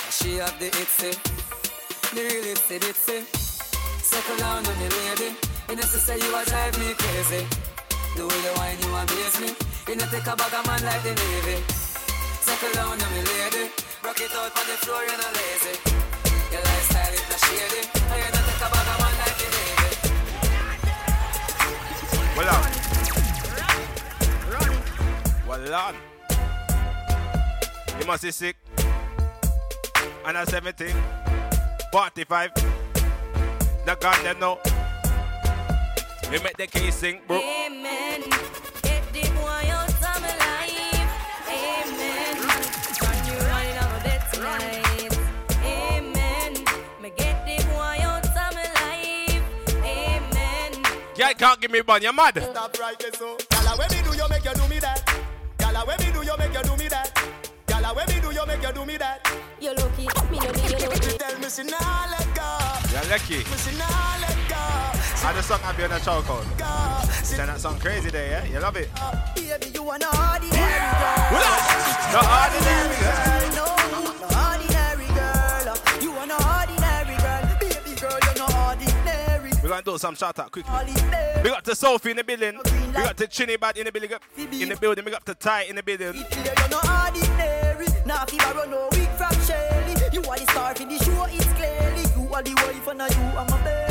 She 0.09 0.37
have 0.37 0.57
the 0.57 0.71
itsy, 0.71 1.11
the 2.15 2.21
real 2.23 2.55
itsy 2.55 2.79
bitsy. 2.79 3.27
Circle 4.01 4.37
down 4.37 4.65
on 4.65 4.79
me 4.79 4.87
lady. 4.87 5.35
You 5.67 5.75
know 5.75 5.83
say 5.83 6.15
you 6.15 6.31
a 6.33 6.45
drive 6.45 6.79
me 6.79 6.93
crazy. 6.95 7.45
The 8.15 8.23
way 8.23 8.39
you 8.39 8.53
wine 8.55 8.79
you 8.79 8.95
amaze 8.95 9.39
me. 9.43 9.51
You 9.87 9.95
know 9.99 10.07
take 10.07 10.25
a 10.25 10.35
bag 10.35 10.53
of 10.55 10.65
man 10.65 10.81
like 10.87 11.03
the 11.03 11.11
navy. 11.11 11.59
Circle 12.39 12.71
down 12.73 12.95
on 12.95 13.11
me 13.11 13.21
lady. 13.21 13.69
Rock 14.01 14.19
it 14.21 14.31
out 14.31 14.55
on 14.55 14.63
the 14.63 14.75
floor 14.79 15.03
you 15.03 15.17
know 15.19 15.31
lazy. 15.35 15.75
Your 16.55 16.63
lifestyle 16.63 17.13
is 17.13 17.27
not 17.27 17.39
shady. 17.43 17.83
And 17.83 18.15
you 18.15 18.31
know 18.31 18.43
take 18.47 18.63
a 18.63 18.67
bag 18.71 18.87
of 18.87 18.97
man 19.03 19.13
like 19.27 19.37
the 19.43 19.47
navy. 19.51 19.91
Well 22.39 22.47
on. 22.55 22.78
Well 25.49 25.73
on. 25.73 25.95
You 27.99 28.05
must 28.05 28.21
be 28.21 28.29
sick. 28.29 28.55
And 30.23 30.37
a 30.37 30.45
70. 30.45 30.93
45. 31.91 32.51
The 33.83 33.95
gun 33.99 34.23
them 34.23 34.39
know. 34.39 34.59
We 36.31 36.37
make 36.43 36.55
the 36.55 36.67
case 36.67 36.97
sing, 36.97 37.21
bro. 37.27 37.37
Amen. 37.37 38.21
Get 38.83 39.11
the 39.11 39.27
boy 39.31 39.65
out 39.71 39.89
of 39.89 40.21
my 40.21 40.37
life. 40.37 41.09
Amen. 41.49 42.37
Run 43.01 43.17
you 43.25 43.33
running 43.49 43.77
over 43.83 43.99
there 44.03 44.23
tonight. 44.31 45.17
Amen. 45.65 46.53
Me 47.01 47.11
get 47.17 47.43
the 47.47 47.57
boy 47.69 47.97
out 48.03 48.23
of 48.23 48.35
my 48.53 48.67
life. 48.75 49.43
Amen. 49.83 50.83
Girl 51.17 51.33
can't 51.33 51.59
give 51.59 51.71
me 51.71 51.81
bun, 51.81 52.03
you 52.03 52.13
mad? 52.13 52.37
Stop 52.37 52.77
right 52.79 52.99
there, 52.99 53.13
so. 53.13 53.35
Gala, 53.49 53.75
when 53.79 53.89
me 53.89 54.03
do 54.03 54.15
you 54.15 54.29
make 54.29 54.45
you 54.45 54.53
do 54.53 54.67
me 54.67 54.77
that? 54.77 55.18
Gala, 55.79 55.87
when 55.87 55.97
me 56.05 56.11
do 56.11 56.21
you 56.25 56.37
make 56.37 56.53
you 56.53 56.61
do 56.63 56.75
me 56.75 56.87
that? 56.89 57.23
Gala, 57.65 57.95
when 57.95 58.05
me 58.07 58.19
do 58.19 58.31
you 58.31 58.45
make 58.45 58.61
you 58.61 58.73
do 58.73 58.85
me 58.85 58.97
that? 58.97 59.25
You 59.61 59.73
lucky, 59.75 60.01
me 60.29 60.37
no 60.39 60.51
be 60.51 60.59
you 60.59 60.89
lucky. 60.89 61.17
Tell 61.17 61.39
me 61.39 61.47
she 61.47 61.63
nah 61.63 62.03
let 62.11 62.27
go. 62.35 62.43
You're 62.91 63.07
lucky. 63.09 63.37
Me 63.37 63.55
she 63.55 63.77
nah 63.77 64.19
let 64.19 64.35
go. 64.51 64.59
And 65.25 65.37
the 65.37 65.41
song 65.41 65.59
have 65.61 65.77
you 65.77 65.85
on 65.85 65.91
the 65.91 65.99
chokehold. 65.99 66.43
Send 67.23 67.47
that 67.47 67.61
song 67.61 67.79
crazy 67.79 68.09
there, 68.09 68.43
yeah? 68.43 68.43
You 68.51 68.59
love 68.59 68.75
it. 68.75 68.89
Baby, 69.35 69.71
you 69.73 69.89
are 69.89 69.97
no 69.99 70.09
ordinary 70.09 70.83
girl. 70.99 71.47
No 72.11 72.19
ordinary 72.27 72.95
girl. 72.99 73.78
Ordinary. 79.79 79.95
Do 79.95 79.97
some 79.97 80.15
shout 80.15 80.39
out 80.39 80.51
quickly. 80.51 80.73
Big 81.43 81.51
up 81.51 81.63
to 81.63 81.75
Sophie 81.75 82.11
in 82.11 82.17
the 82.17 82.23
building. 82.23 82.59
Big 82.63 83.05
up 83.05 83.15
to 83.17 83.27
Chinibad 83.27 83.77
in 83.77 83.85
the 83.85 83.91
building. 83.91 84.11
In 84.37 84.69
the 84.69 84.75
building. 84.75 85.05
Big 85.05 85.13
up 85.13 85.23
to 85.25 85.33
Ty 85.35 85.63
in 85.63 85.75
the 85.75 85.83
building. 85.83 86.15
You're. 86.15 86.25
Now 88.05 88.23
if 88.27 88.41
I 88.41 88.51
run 88.53 88.71
no 88.71 88.89
week 88.91 89.09
from 89.09 89.33
Shelly. 89.45 89.93
You 90.11 90.23
are 90.23 90.37
the 90.37 90.45
star 90.51 90.73
for 90.73 90.85
the 90.85 90.97
show, 90.97 91.25
it's 91.29 91.45
clearly. 91.53 92.01
You 92.17 92.33
are 92.33 92.41
the 92.41 92.55
wife 92.55 92.87
and 92.87 93.15
you 93.15 93.37
are 93.37 93.45
my 93.45 93.63
baby. 93.63 93.88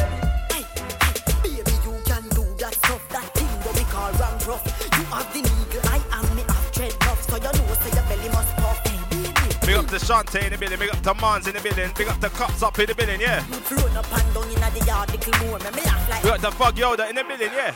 To 9.99 10.05
Shantae 10.05 10.45
in 10.45 10.53
the 10.53 10.59
building. 10.59 10.79
Big 10.79 10.91
up 10.91 11.03
to 11.03 11.15
Mons 11.15 11.47
in 11.47 11.55
the 11.55 11.61
building. 11.61 11.91
Big 11.97 12.09
up 12.09 12.21
to 12.21 12.29
Cops 12.31 12.63
up 12.63 12.79
in 12.79 12.87
the 12.87 12.95
building, 12.95 13.21
yeah. 13.21 13.45
You 13.49 13.77
run 13.77 13.97
up 13.97 14.13
and 14.13 14.35
down 14.35 14.45
in 14.45 14.61
the 14.75 14.85
yard, 14.87 15.11
little 15.11 15.47
more. 15.47 15.59
Me 15.59 15.83
laugh 15.85 16.11
like 16.11 16.23
Big 16.23 16.33
up 16.33 16.41
to 16.41 16.51
Fog 16.53 16.77
Yoda 16.77 17.09
in 17.11 17.17
the 17.17 17.25
building, 17.25 17.51
yeah. 17.53 17.75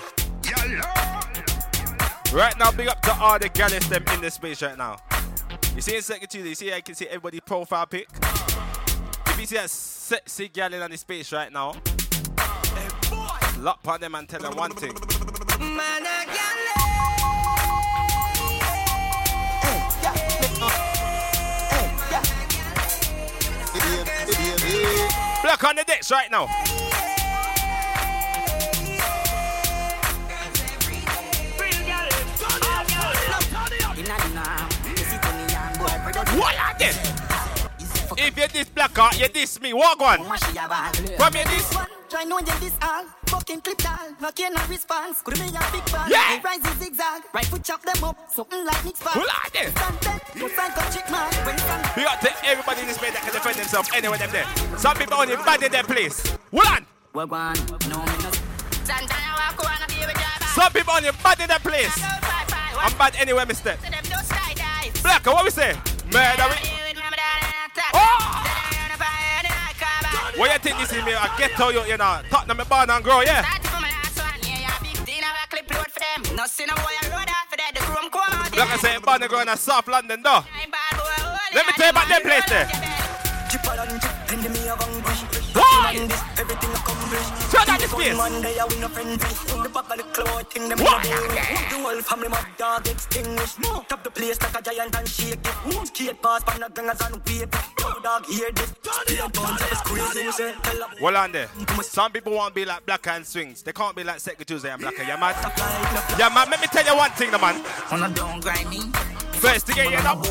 Right 2.32 2.58
now, 2.58 2.70
big 2.72 2.88
up 2.88 3.00
to 3.02 3.14
all 3.14 3.38
the 3.38 3.48
galleys 3.50 3.88
them 3.88 4.04
in 4.14 4.20
the 4.20 4.30
space 4.30 4.62
right 4.62 4.76
now. 4.76 4.96
You 5.74 5.82
see 5.82 5.96
in 5.96 6.02
second 6.02 6.28
Tuesday, 6.28 6.48
you 6.48 6.54
see 6.54 6.72
I 6.72 6.80
can 6.80 6.94
see 6.94 7.06
everybody 7.06 7.40
profile 7.40 7.86
pic. 7.86 8.08
If 9.26 9.40
you 9.40 9.46
see 9.46 9.56
a 9.56 9.68
sexy 9.68 10.48
gal 10.48 10.72
in 10.72 10.80
on 10.82 10.90
the 10.90 10.96
space 10.96 11.32
right 11.32 11.52
now, 11.52 11.74
lock 13.58 13.80
on 13.86 14.00
them 14.00 14.14
and 14.14 14.28
tell 14.28 14.40
them 14.40 14.56
one 14.56 14.72
thing. 14.72 14.94
Man, 15.58 16.02
I 23.74 25.40
Block 25.42 25.64
on 25.64 25.76
the 25.76 25.84
decks 25.84 26.10
right 26.10 26.30
now. 26.30 26.46
What 36.36 36.56
are 36.56 36.78
this? 36.78 36.96
If 38.16 38.36
you 38.36 38.48
diss 38.48 38.68
black 38.68 38.98
art, 38.98 39.18
you 39.18 39.28
diss 39.28 39.60
me. 39.60 39.72
Walk 39.72 40.00
on. 40.00 40.18
Come 40.18 41.32
here, 41.34 41.44
this. 41.44 42.01
Try 42.12 42.24
know 42.24 42.38
you 42.40 42.44
this 42.60 42.76
all 42.82 43.06
Fucking 43.24 43.62
clip 43.62 43.78
doll 43.78 44.12
Not 44.20 44.36
care 44.36 44.50
no 44.50 44.62
response 44.66 45.22
Could 45.22 45.32
be 45.32 45.48
a 45.48 45.64
big 45.72 45.90
ball 45.90 46.04
Yeah. 46.10 46.42
Rise 46.44 46.60
is 46.60 46.76
zigzag 46.76 47.22
Right 47.32 47.46
foot 47.46 47.64
chop 47.64 47.80
them 47.80 48.04
up 48.04 48.30
Something 48.30 48.66
like 48.66 48.84
Nick's 48.84 49.02
back 49.02 49.14
Who 49.14 49.20
like 49.20 49.52
this? 49.54 49.72
Stand 49.72 49.96
there 50.02 50.20
You 50.36 50.48
find 50.50 50.74
a 50.76 50.92
chick 50.92 51.10
man 51.10 51.32
When 51.46 51.56
stand 51.56 51.88
We 51.96 52.04
got 52.04 52.20
to 52.20 52.30
everybody 52.44 52.82
in 52.82 52.88
this 52.88 52.98
place 52.98 53.14
that 53.14 53.22
can 53.22 53.32
defend 53.32 53.56
themselves 53.56 53.88
anywhere 53.94 54.18
them 54.18 54.28
there. 54.30 54.44
Some 54.76 54.94
people 54.98 55.16
only 55.16 55.36
bad 55.36 55.62
in 55.62 55.72
their 55.72 55.84
place. 55.84 56.36
Hold 56.52 56.66
on. 56.66 56.86
Well, 57.14 57.28
one 57.28 57.56
No, 57.88 58.04
me 58.04 58.12
no 58.20 58.30
Santana 58.84 59.32
walk 59.32 59.64
around 59.64 59.80
and 59.80 59.88
be 59.88 60.04
with 60.04 60.20
your 60.20 60.48
Some 60.52 60.70
people 60.70 60.92
only 60.92 61.08
bad 61.24 61.40
in 61.40 61.48
their 61.48 61.64
place. 61.64 61.96
I'm 61.96 62.92
bad 62.98 63.16
anywhere, 63.16 63.46
mister. 63.46 63.78
Black, 65.00 65.24
what 65.24 65.44
we 65.44 65.50
say? 65.50 65.72
Murder. 66.12 66.44
Oh! 67.94 68.41
What 70.36 70.50
you 70.50 70.58
think 70.58 70.78
this 70.78 70.92
is 70.92 71.04
me? 71.04 71.12
I 71.12 71.28
get 71.36 71.56
to 71.56 71.72
you, 71.72 71.84
you 71.84 71.96
know. 71.98 72.20
Tottenham 72.30 72.56
me 72.56 72.64
born 72.64 72.88
and 72.88 73.04
grow, 73.04 73.20
yeah. 73.20 73.42
Like 78.56 78.68
I 78.68 78.76
say, 78.80 78.98
born 78.98 79.22
and 79.22 79.30
grow 79.30 79.40
in 79.40 79.56
South 79.56 79.88
London, 79.88 80.22
though. 80.22 80.44
Let 81.54 81.66
me 81.66 81.72
tell 81.76 81.86
you 81.86 81.90
about 81.90 82.08
them 82.08 82.22
place 82.22 82.48
there. 82.48 82.68
Why? 85.92 86.08
Shut 87.50 87.66
down 87.66 87.78
this 87.78 87.92
place. 87.92 88.16
The 88.16 88.22
whole 91.82 92.00
family 92.02 92.28
my 92.28 92.44
dog 92.56 92.88
extinguished. 92.88 93.62
Top 93.62 94.02
the 94.02 94.10
place 94.10 94.40
like 94.40 94.58
a 94.58 94.62
giant 94.62 94.96
and 94.96 95.06
shake 95.08 95.34
it. 95.34 95.86
Skate 95.86 96.22
past 96.22 96.46
pan 96.46 96.60
the 96.60 96.68
gangers 96.70 97.00
and 97.02 97.16
wave. 97.26 97.48
Yo, 97.78 98.00
dog, 98.00 98.24
hear 98.26 98.50
this. 98.52 98.72
Speed 98.82 99.32
guns, 99.34 99.60
it's 99.70 99.80
crazy. 99.82 100.22
You 100.24 100.32
say, 100.32 100.54
tell 100.62 100.82
'em. 100.82 100.90
Well 101.00 101.16
on 101.16 101.32
there. 101.32 101.48
Some 101.82 102.10
people 102.12 102.32
want 102.32 102.54
to 102.54 102.60
be 102.60 102.64
like 102.64 102.86
Black 102.86 103.06
and 103.08 103.26
Swings. 103.26 103.62
They 103.62 103.72
can't 103.72 103.94
be 103.94 104.02
like 104.02 104.20
Second 104.20 104.46
Tuesday 104.46 104.70
and 104.70 104.80
Black. 104.80 104.96
You 104.98 105.04
mad? 105.18 105.36
Yeah, 106.18 106.30
man. 106.30 106.48
Let 106.50 106.60
me 106.60 106.68
tell 106.68 106.86
you 106.86 106.96
one 106.96 107.10
thing, 107.10 107.30
the 107.30 107.38
man. 107.38 107.62
Wanna 107.90 108.08
don't 108.14 108.40
grind 108.40 108.70
me. 108.70 108.80
First 109.32 109.66
to 109.66 109.74
get 109.74 109.90
you 109.90 109.98
up. 109.98 110.24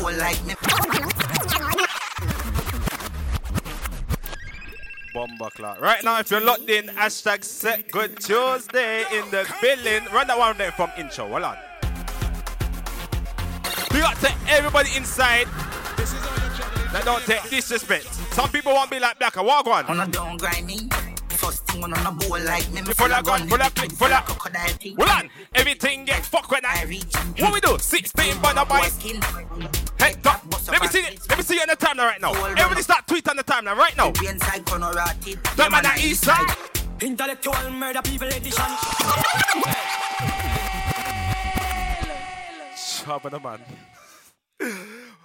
Bomber 5.12 5.50
clock. 5.50 5.80
Right 5.80 6.02
now, 6.02 6.18
if 6.20 6.30
you're 6.30 6.40
locked 6.40 6.68
in, 6.68 6.86
hashtag 6.86 7.44
Second 7.44 8.18
Tuesday 8.20 9.04
in 9.12 9.30
the 9.30 9.46
building. 9.60 10.04
Run 10.12 10.26
that 10.26 10.38
one 10.38 10.56
there 10.56 10.72
from 10.72 10.90
intro. 10.96 11.28
Hold 11.28 11.42
on. 11.42 11.56
We 13.92 14.00
got 14.00 14.16
to 14.20 14.32
everybody 14.48 14.90
inside 14.96 15.46
that 16.92 17.02
don't 17.04 17.22
take 17.24 17.48
disrespect. 17.50 18.06
Some 18.34 18.50
people 18.50 18.72
want 18.72 18.90
to 18.90 18.96
be 18.96 19.00
like 19.00 19.18
Black. 19.18 19.36
Walk 19.36 19.66
on. 19.66 19.86
Wanna 19.86 20.06
don't 20.08 20.38
grind 20.38 20.66
me. 20.66 20.88
First 21.72 21.84
on 21.84 22.06
a 22.06 22.12
bowl 22.12 22.38
like 22.40 22.70
me. 22.70 22.82
me 22.82 22.92
Full 22.92 23.12
of 23.12 23.24
gun, 23.24 23.48
full 23.48 23.62
of 23.62 23.74
click, 23.74 23.92
full 23.92 24.12
of. 24.12 24.24
crocodile 24.24 24.74
teeth. 24.78 24.96
Hold 24.96 25.08
on. 25.08 25.30
Everything 25.54 26.04
get 26.04 26.24
fucked 26.24 26.50
when 26.50 26.64
I. 26.64 26.84
What 27.38 27.52
we 27.54 27.60
do? 27.60 27.78
16 27.78 28.40
by 28.40 28.52
the 28.52 28.64
boys. 28.64 28.98
Hey, 29.98 30.14
top. 30.22 30.44
Let 30.70 30.82
me 30.82 30.88
see 30.88 30.98
it. 31.00 31.20
Let 31.28 31.38
me 31.38 31.44
see 31.44 31.54
you 31.54 31.62
on 31.62 31.68
the 31.68 31.76
timeline 31.76 32.06
right 32.06 32.20
now. 32.20 32.32
Everybody 32.32 32.82
start 32.82 33.06
tweet 33.06 33.26
on 33.28 33.36
the 33.36 33.44
timeline 33.44 33.76
right 33.76 33.96
now. 33.96 34.08
Inside 34.08 34.64
corner 34.66 34.92
rotted. 34.92 35.42
That 35.56 35.70
man 35.70 35.86
on 35.86 35.98
east 35.98 36.24
side. 36.24 36.56
Intellectual 37.00 37.70
murder 37.70 38.02
people 38.02 38.28
edition. 38.28 38.64
Sharp 42.76 43.22
the 43.30 43.40
man. 43.40 43.60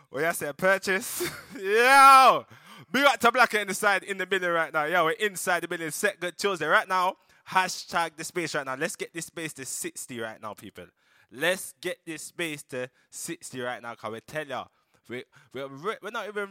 What 0.09 0.23
you 0.23 0.33
say? 0.33 0.51
Purchase? 0.55 1.29
Yo! 1.61 2.45
Big 2.89 3.03
up 3.03 3.19
to 3.19 3.31
Black 3.31 3.53
in 3.53 3.67
the 3.67 3.73
side 3.73 4.03
in 4.03 4.17
the 4.17 4.25
building 4.25 4.49
right 4.49 4.73
now. 4.73 4.85
Yeah, 4.85 5.03
we're 5.03 5.11
inside 5.11 5.61
the 5.61 5.67
building. 5.67 5.91
Second 5.91 6.33
Tuesday 6.37 6.65
right 6.65 6.87
now. 6.87 7.15
Hashtag 7.49 8.11
the 8.15 8.23
space 8.23 8.55
right 8.55 8.65
now. 8.65 8.75
Let's 8.75 8.95
get 8.95 9.13
this 9.13 9.25
space 9.25 9.51
to 9.53 9.65
60 9.65 10.19
right 10.19 10.41
now, 10.41 10.53
people. 10.53 10.85
Let's 11.31 11.73
get 11.81 11.97
this 12.05 12.23
space 12.23 12.63
to 12.63 12.89
60 13.09 13.59
right 13.59 13.81
now. 13.81 13.95
Cause 13.95 14.13
we 14.13 14.19
tell 14.21 14.45
ya, 14.45 14.65
we 15.09 15.23
we 15.53 15.65
we're, 15.65 15.97
we're 16.01 16.11
not 16.11 16.27
even 16.27 16.49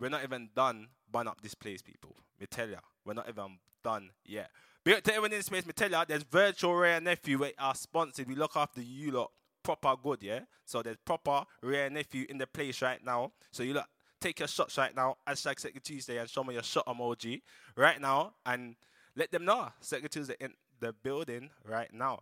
we're 0.00 0.08
not 0.08 0.24
even 0.24 0.48
done 0.56 0.88
bun 1.10 1.28
up 1.28 1.42
this 1.42 1.54
place, 1.54 1.82
people. 1.82 2.16
Me 2.40 2.46
tell 2.46 2.68
ya, 2.68 2.78
we're 3.04 3.14
not 3.14 3.28
even 3.28 3.58
done 3.82 4.10
yet. 4.24 4.50
Big 4.82 4.96
up 4.96 5.02
to 5.04 5.10
everyone 5.12 5.32
in 5.34 5.42
space. 5.42 5.66
Me 5.66 5.72
tell 5.74 5.90
ya, 5.90 6.04
there's 6.06 6.22
virtual 6.22 6.74
rare 6.74 7.00
nephew. 7.02 7.38
We 7.38 7.52
are 7.58 7.74
sponsored. 7.74 8.28
We 8.28 8.34
look 8.34 8.56
after 8.56 8.80
you 8.80 9.10
lot 9.10 9.30
proper 9.62 9.94
good, 10.02 10.22
yeah. 10.22 10.40
So 10.64 10.82
there's 10.82 10.98
proper 11.04 11.44
rare 11.62 11.90
nephew 11.90 12.26
in 12.28 12.38
the 12.38 12.46
place 12.46 12.80
right 12.80 13.04
now. 13.04 13.32
So 13.50 13.62
you 13.62 13.74
look 13.74 13.86
take 14.24 14.38
your 14.38 14.48
shots 14.48 14.78
right 14.78 14.96
now. 14.96 15.18
Hashtag 15.28 15.60
Second 15.60 15.82
Tuesday 15.82 16.16
and 16.16 16.28
show 16.30 16.42
me 16.42 16.54
your 16.54 16.62
shot 16.62 16.86
emoji 16.86 17.42
right 17.76 18.00
now 18.00 18.32
and 18.46 18.74
let 19.14 19.30
them 19.30 19.44
know 19.44 19.68
Second 19.80 20.08
Tuesday 20.08 20.34
in 20.40 20.54
the 20.80 20.94
building 21.02 21.50
right 21.68 21.92
now. 21.92 22.20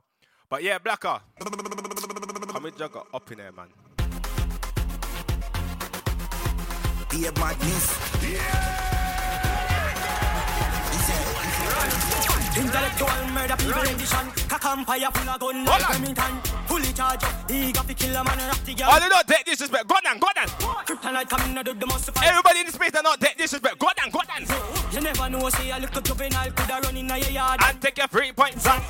But 0.51 0.65
yeah, 0.65 0.79
Blacker, 0.79 1.21
come 1.39 2.63
with 2.65 2.77
Jugger 2.77 3.07
up 3.15 3.31
in 3.31 3.39
there, 3.39 3.53
man. 3.53 3.69
Be 7.09 7.27
a 7.27 7.33
madness. 7.39 8.03
Intellectual 12.53 13.09
murder 13.33 13.57
people 13.57 13.81
edition. 13.83 14.27
Cock 14.49 14.65
empire 14.67 15.09
full 15.15 15.29
of 15.31 15.41
gun 15.41 15.65
like 15.65 15.89
Remington. 15.89 16.35
Fully 16.67 16.93
charged 16.93 17.25
up. 17.25 17.51
He 17.51 17.73
got 17.73 17.87
to 17.89 17.95
kill 17.95 18.15
a 18.15 18.23
man 18.25 18.39
and 18.39 18.49
rock 18.49 18.63
the 18.65 18.75
girl. 18.75 18.89
Oh, 18.93 19.01
they 19.01 19.09
don't 19.09 19.27
take 19.27 19.45
disrespect. 19.47 19.89
Go 19.89 19.97
down, 20.05 20.19
go 20.19 20.29
down. 20.35 20.49
Kryptonite 20.85 21.29
coming 21.31 21.55
to 21.57 21.65
do 21.65 21.73
the 21.75 21.87
most 21.87 22.11
fight. 22.11 22.29
Everybody 22.29 22.61
in 22.61 22.67
the 22.67 22.73
space 22.73 22.91
that 22.91 23.05
not 23.05 23.21
take 23.21 23.39
disrespect. 23.39 23.79
Go 23.79 23.89
down, 23.97 24.11
go 24.11 24.21
down. 24.29 24.45
You 24.93 25.01
never 25.01 25.31
know, 25.31 25.49
say 25.49 25.71
a 25.71 25.79
little 25.79 26.03
juvenile 26.03 26.51
coulda 26.53 26.81
run 26.85 26.97
in 26.97 27.09
your 27.09 27.19
yard. 27.19 27.61
And 27.65 27.81
take 27.81 27.97
your 27.97 28.09
three 28.09 28.33
points 28.33 28.67
on. 28.67 28.81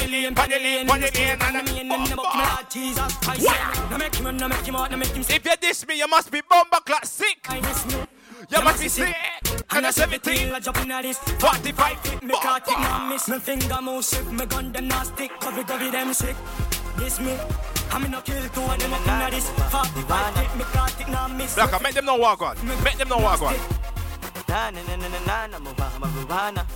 The 0.00 0.06
lane, 0.06 0.34
the 0.34 0.46
lane, 0.48 0.86
one 0.86 1.00
the 1.00 1.10
lane. 1.12 1.36
And 1.40 1.68
me 1.68 1.80
and 1.80 1.90
them 1.90 2.04
never 2.04 2.22
come 2.22 2.40
out, 2.40 2.70
Jesus 2.70 3.16
Christ. 3.16 3.46
No 3.90 3.98
make 3.98 4.14
him, 4.14 4.36
no 4.36 4.48
make 4.48 4.64
him 4.64 4.76
out, 4.76 4.90
no 4.90 4.96
make 4.96 5.08
him 5.08 5.22
If 5.28 5.44
you 5.44 5.56
diss 5.60 5.86
me, 5.86 5.98
you 5.98 6.08
must 6.08 6.30
be 6.30 6.40
bomber 6.48 6.80
clock 6.86 7.04
sick. 7.04 7.44
I 7.48 7.60
miss 7.60 7.86
me. 7.86 8.00
You 8.48 8.64
must 8.64 8.80
be 8.82 8.88
sick. 8.88 9.06
And 9.06 9.62
And 9.70 9.84
that's 9.84 9.98
everything 9.98 10.50
like 10.50 10.62
jumping 10.62 10.90
at 10.90 11.02
this 11.02 11.18
45 11.18 12.00
feet. 12.00 12.22
Me 12.22 12.34
can't 12.40 12.64
take 12.64 12.78
no 12.78 13.08
miss 13.08 13.28
Me 13.28 13.38
finger 13.38 13.78
move 13.82 14.04
shift 14.04 14.30
Me 14.32 14.46
gun 14.46 14.72
them 14.72 14.88
not 14.88 15.06
stick 15.06 15.30
Cover 15.40 15.62
cover 15.64 15.90
them 15.90 16.12
sick 16.14 16.36
This 16.96 17.20
me 17.20 17.36
I'm 17.92 18.04
in 18.04 18.14
a 18.14 18.22
kill 18.22 18.42
two 18.48 18.62
of 18.62 18.78
them 18.78 18.92
up 18.94 19.06
in 19.06 19.30
this 19.34 19.48
45 19.50 20.34
feet 20.34 20.56
Me 20.58 20.64
can't 20.72 20.92
take 20.98 21.08
no 21.08 21.28
miss 21.28 21.54
Blacker, 21.54 21.78
make 21.82 21.94
them 21.94 22.04
know 22.06 22.16
walk 22.16 22.42
on. 22.42 22.56
Make 22.84 22.98
them 22.98 23.08
know 23.08 23.18
walk 23.18 23.42
on. 23.42 23.54
Na 24.48 24.70
na 24.70 24.82
na 24.82 24.96
na 24.96 25.08
na 25.08 25.18
na 25.26 25.46
na 25.46 25.58
mubana 25.58 25.98
mabana 26.00 26.66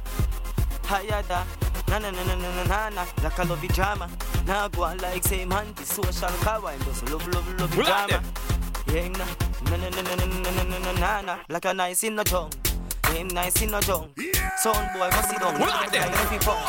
Hayada 0.84 1.44
Na 1.88 1.98
na 1.98 2.10
na 2.10 2.24
na 2.24 2.34
na 2.36 2.64
na 2.64 2.88
na. 2.90 3.06
Like 3.22 3.38
a 3.38 3.44
love 3.44 3.68
drama. 3.68 4.08
Now 4.46 4.68
go 4.68 4.84
on 4.84 4.98
like 4.98 5.22
same 5.24 5.52
anti-social 5.52 6.28
kawaii. 6.44 6.82
Just 6.84 7.08
love 7.10 7.26
love 7.34 7.60
love 7.60 7.70
drama. 7.72 8.22
Yeah, 8.92 9.08
na 9.08 9.24
na 9.70 9.76
na 9.76 9.88
na 9.90 10.02
na 10.02 10.14
na 10.14 10.26
na 10.26 10.50
na 10.50 10.62
na 10.64 10.78
na 10.78 10.92
na 10.92 11.20
na. 11.22 11.38
Like 11.48 11.64
a 11.64 11.74
nice 11.74 12.04
in 12.04 12.16
the 12.16 12.24
tongue. 12.24 12.50
Him 13.12 13.28
nice 13.28 13.62
in 13.62 13.70
the 13.70 13.80
tongue. 13.80 14.10
Sound 14.58 14.90
boy 14.92 15.08
must 15.10 15.30
sit 15.30 15.40
down. 15.40 15.54
Who 15.56 15.66
like 15.66 15.90
them? 15.92 16.10
Like 16.10 16.20
every 16.20 16.38
phone. 16.38 16.62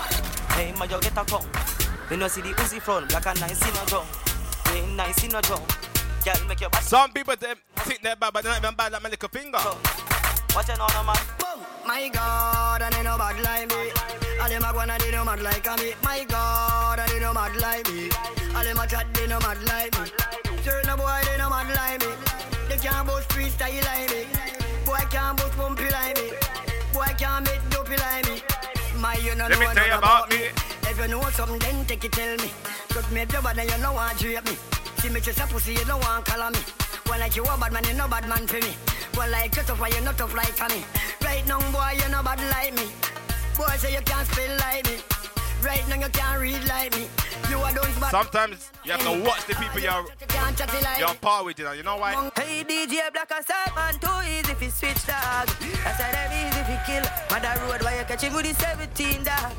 Hey, 0.56 0.74
my 0.78 0.86
yo 0.86 1.00
get 1.00 1.18
a 1.18 1.24
come. 1.26 1.46
You 2.10 2.18
know 2.18 2.28
see 2.28 2.42
the 2.42 2.50
Uzi 2.50 2.82
front. 2.82 3.12
Like 3.14 3.26
a 3.26 3.34
nice 3.40 3.62
in 3.62 3.74
the 3.74 3.84
tongue. 3.86 4.08
Him 4.74 4.96
nice 4.96 5.24
in 5.24 5.30
the 5.32 5.42
tongue. 5.42 5.66
Girl 6.24 6.48
make 6.48 6.62
your 6.62 6.70
body. 6.70 6.84
Some 6.86 7.12
people 7.12 7.36
them 7.36 7.58
think 7.78 8.02
they're 8.02 8.16
bad, 8.16 8.34
but 8.34 8.44
they're 8.44 8.54
not 8.54 8.64
even 8.64 8.76
bad 8.76 8.92
like 8.92 9.04
my 9.04 9.10
little 9.10 9.30
finger. 9.30 9.60
Watch 10.56 10.70
it 10.70 10.80
on 10.80 10.90
no 10.94 11.04
man. 11.04 11.16
My 11.86 12.10
God, 12.10 12.82
and 12.82 12.94
they 12.96 13.04
no 13.04 13.18
bad 13.18 13.40
like 13.44 13.70
me. 13.70 13.92
All 14.42 14.50
them 14.50 14.64
a 14.64 14.74
go 14.74 14.80
and 14.80 14.92
they 15.00 15.12
no 15.12 15.24
mad 15.24 15.42
like 15.42 15.66
me. 15.78 15.94
My 16.04 16.26
God, 16.28 17.00
and 17.00 17.10
they 17.10 17.20
no 17.20 17.34
mad 17.34 17.56
like 17.58 17.88
me. 17.92 18.10
All 18.56 18.64
them 18.64 18.80
a 18.80 18.88
chat, 18.88 19.06
they 19.14 19.28
no 19.28 19.40
mad 19.40 19.62
like 19.68 19.94
me. 20.00 20.10
Certain 20.64 20.98
boy, 20.98 21.22
they 21.26 21.38
no 21.38 21.50
mad 21.50 21.70
like 21.76 22.02
me. 22.02 22.25
Can't 22.96 23.08
freestyle 23.28 23.84
like 23.84 24.10
me. 24.10 24.24
Boy 24.86 25.04
can't 25.12 25.38
boast 25.38 25.58
bumpy 25.58 25.84
like 25.92 26.16
me. 26.16 26.32
Boy 26.94 27.12
can't 27.18 27.46
make 27.46 27.60
dopey 27.70 27.98
like 27.98 28.26
me. 28.26 28.42
My, 29.02 29.16
you 29.16 29.36
know 29.36 29.48
Let 29.50 29.60
me 29.60 29.66
tell 29.66 29.86
you 29.86 29.98
about 29.98 30.30
me. 30.30 30.48
If 30.88 30.98
you 30.98 31.08
know 31.10 31.22
something, 31.32 31.60
then 31.60 31.86
take 31.86 32.06
it, 32.06 32.14
tell 32.14 32.38
me. 32.38 32.50
Cause 32.88 33.12
me 33.12 33.26
your 33.30 33.42
bad 33.42 33.60
and 33.60 33.70
you 33.70 33.78
know 33.80 33.92
want 33.92 34.18
to 34.20 34.28
rape 34.30 34.46
me. 34.46 34.56
See 35.00 35.10
me 35.10 35.20
just 35.20 35.42
a 35.42 35.46
pussy, 35.46 35.74
you 35.74 35.84
don't 35.84 36.02
want 36.04 36.24
color 36.24 36.50
me. 36.52 36.60
Well, 37.08 37.20
like 37.20 37.36
you 37.36 37.44
a 37.44 37.58
bad 37.58 37.74
man, 37.74 37.84
you 37.84 37.96
no 37.96 38.08
bad 38.08 38.30
man 38.30 38.48
for 38.48 38.62
me. 38.64 38.74
Well, 39.18 39.30
like 39.30 39.54
you 39.58 39.64
tough, 39.64 39.80
why 39.82 39.90
you 39.90 40.00
not 40.00 40.18
tough 40.18 40.34
like 40.34 40.56
for 40.56 40.74
me. 40.74 40.82
Right 41.22 41.46
now, 41.50 41.60
boy, 41.74 42.00
you 42.02 42.10
no 42.10 42.24
bad 42.24 42.40
like 42.50 42.74
me. 42.76 42.88
Boy, 43.58 43.76
say 43.76 43.92
you 43.92 44.02
can't 44.06 44.26
spell 44.26 44.58
like 44.60 44.86
me. 44.86 45.15
Right 45.66 45.82
now, 45.90 45.96
you 45.96 46.10
can't 46.10 46.40
read 46.40 46.68
like 46.68 46.96
me. 46.96 47.08
You 47.50 47.58
are 47.58 47.74
don't 47.74 48.00
bad. 48.00 48.12
Sometimes 48.12 48.70
you 48.84 48.92
have 48.92 49.02
to 49.02 49.24
watch 49.26 49.48
the 49.48 49.56
people 49.56 49.80
you're, 49.80 50.06
You 50.22 50.28
can't 50.28 50.56
chat 50.56 50.72
like 50.84 51.00
you're 51.00 51.16
par 51.16 51.44
with, 51.44 51.58
you 51.58 51.66
know. 51.66 51.72
You 51.72 51.82
know 51.82 51.98
why? 51.98 52.14
Hey 52.36 52.64
DJ 52.64 53.12
Black 53.12 53.32
and 53.36 53.44
Simon, 53.44 54.00
too 54.00 54.30
easy 54.30 54.52
if 54.52 54.62
you 54.62 54.70
switch 54.70 55.08
dog. 55.08 55.50
I 55.84 55.92
said 55.98 56.14
them 56.14 56.32
easy 56.38 56.60
if 56.62 56.70
you 56.70 56.78
kill. 56.86 57.04
Mother 57.32 57.60
road 57.66 57.82
why 57.82 57.98
you 57.98 58.06
catch 58.06 58.22
him 58.22 58.34
with 58.36 58.46
the 58.46 58.54
17 58.54 59.24
dog. 59.24 59.52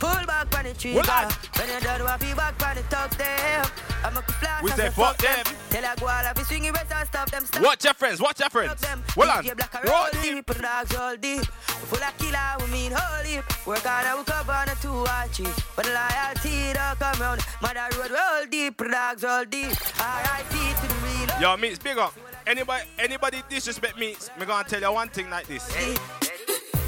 Pull 0.00 0.26
back 0.26 0.56
on 0.56 0.64
the 0.64 0.72
dog. 1.04 1.32
When 1.56 1.68
you 1.68 1.80
done, 1.80 2.02
want 2.04 2.20
to 2.22 2.34
back 2.34 2.66
on 2.66 2.74
the 2.74 2.82
talk 2.88 3.10
them. 3.18 3.66
I'm 4.02 4.16
a 4.16 4.22
flash. 4.22 4.62
We 4.62 4.70
say 4.70 4.88
fuck 4.88 5.18
them. 5.18 5.44
Tell 5.68 5.84
a 5.84 5.92
all 6.02 6.30
of 6.30 6.38
you 6.38 6.44
swing 6.44 6.72
rest 6.72 6.90
and 6.90 7.06
stop 7.06 7.30
them. 7.30 7.44
Stop 7.44 7.62
Watch 7.62 7.84
your 7.84 7.92
friends, 7.92 8.18
watch 8.18 8.40
your 8.40 8.48
friends. 8.48 8.82
Well 9.14 9.30
on. 9.30 9.44
DJ 9.44 9.54
Black 9.54 9.74
and 9.74 9.88
Roll 9.90 10.22
deep, 10.22 10.46
put 10.46 10.62
dogs 10.62 10.96
all 10.96 11.16
deep. 11.18 11.44
Full 11.44 12.02
of 12.02 12.16
killer, 12.16 12.56
we 12.60 12.72
mean 12.72 12.92
holy. 12.96 13.42
Work 13.66 13.84
hard 13.84 14.06
and 14.06 14.18
we 14.18 14.24
cover 14.24 14.52
on 14.52 14.68
a 14.70 14.74
two 14.76 14.88
or 14.88 15.28
three. 15.28 15.52
But 15.76 15.84
the 15.84 15.92
loyalty 15.92 16.72
don't 16.72 16.98
come 16.98 17.20
round. 17.20 17.40
Mother 17.60 17.98
road 17.98 18.10
roll 18.10 18.46
deep, 18.50 18.78
put 18.78 18.90
dogs 18.90 19.22
all 19.22 19.44
deep. 19.44 19.68
R.I.P. 20.00 20.56
to 20.80 20.88
the 20.88 21.36
real. 21.36 21.40
Yo, 21.42 21.56
meets 21.58 21.78
big 21.78 21.98
up. 21.98 22.14
Anybody, 22.46 22.84
anybody 22.98 23.42
disrespect 23.50 23.98
meets, 23.98 24.30
me 24.40 24.46
gonna 24.46 24.66
tell 24.66 24.80
you 24.80 24.92
one 24.92 25.10
thing 25.10 25.28
like 25.28 25.46
this. 25.46 25.68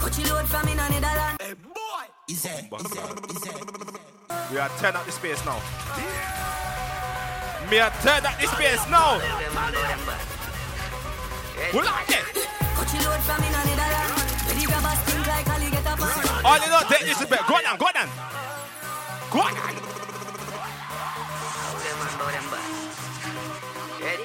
Coachy 0.01 0.25
load 0.31 0.49
from 0.49 0.67
in 0.69 0.79
Netherlands. 0.79 1.82
We 2.33 2.39
are 4.59 4.71
turn 4.81 4.97
up 4.97 5.05
the 5.05 5.13
space 5.13 5.45
now. 5.45 5.61
Me 7.71 7.79
are 7.79 7.93
turn 8.01 8.25
up 8.25 8.41
the 8.41 8.47
space 8.47 8.89
now. 8.89 9.21
We 11.75 11.81
like 11.83 12.09
it. 12.09 12.49
All 16.43 16.59
you 16.59 16.69
know, 16.71 16.81
take 16.89 17.05
this 17.05 17.23
back. 17.27 17.47
Go 17.47 17.61
down, 17.61 17.77
go 17.77 17.93
down. 17.93 18.09
Go 19.31 19.41
on. 19.41 19.55
Ready? 24.01 24.25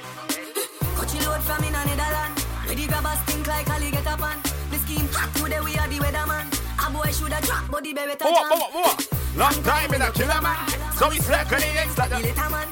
From 1.42 1.64
in 1.64 1.74
another 1.74 1.96
land. 1.96 2.44
Ready 2.66 2.86
grab 2.86 3.04
a 3.04 3.48
like 3.48 3.70
Ali 3.70 3.90
get 3.90 4.06
up 4.06 4.22
on. 4.22 4.40
The 4.70 4.78
scheme 4.78 5.08
hot 5.12 5.34
today 5.36 5.60
we 5.60 5.76
are 5.76 5.88
the 5.88 5.96
weatherman. 5.96 6.57
A 6.88 6.90
boy 6.90 7.12
shoulda 7.12 7.38
drop, 7.42 7.70
but 7.70 7.84
the 7.84 7.92
beretta 7.92 8.24
Move 8.24 8.32
up, 8.32 8.48
jam. 8.48 8.48
move 8.48 8.62
up, 8.64 8.72
move 8.72 8.86
up. 8.86 9.36
Long 9.36 9.62
time 9.62 9.92
in 9.92 10.00
a 10.00 10.10
killer 10.10 10.40
man. 10.40 10.56
So 10.96 11.10
we 11.10 11.18
slack 11.18 11.52
on 11.52 11.60
the 11.60 11.72
next 11.76 11.94
The 11.96 12.16
little 12.16 12.50
man. 12.50 12.68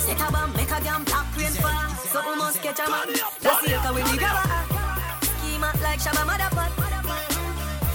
Set 0.00 0.16
a 0.20 0.32
bomb, 0.32 0.52
make 0.56 0.70
a 0.70 0.80
damn 0.80 1.04
top 1.04 1.26
rain 1.36 1.52
fall. 1.60 1.88
So 2.08 2.18
we 2.24 2.36
must 2.38 2.62
catch 2.62 2.80
a 2.80 2.90
man. 2.90 3.08
Just 3.12 3.64
see 3.64 3.72
how 3.72 3.92
we 3.92 4.02
be 4.02 4.16
grab 4.16 4.36
a 4.40 5.26
Schema 5.26 5.70
like 5.84 6.00
Shabba 6.00 6.24
Motherfuck. 6.24 6.72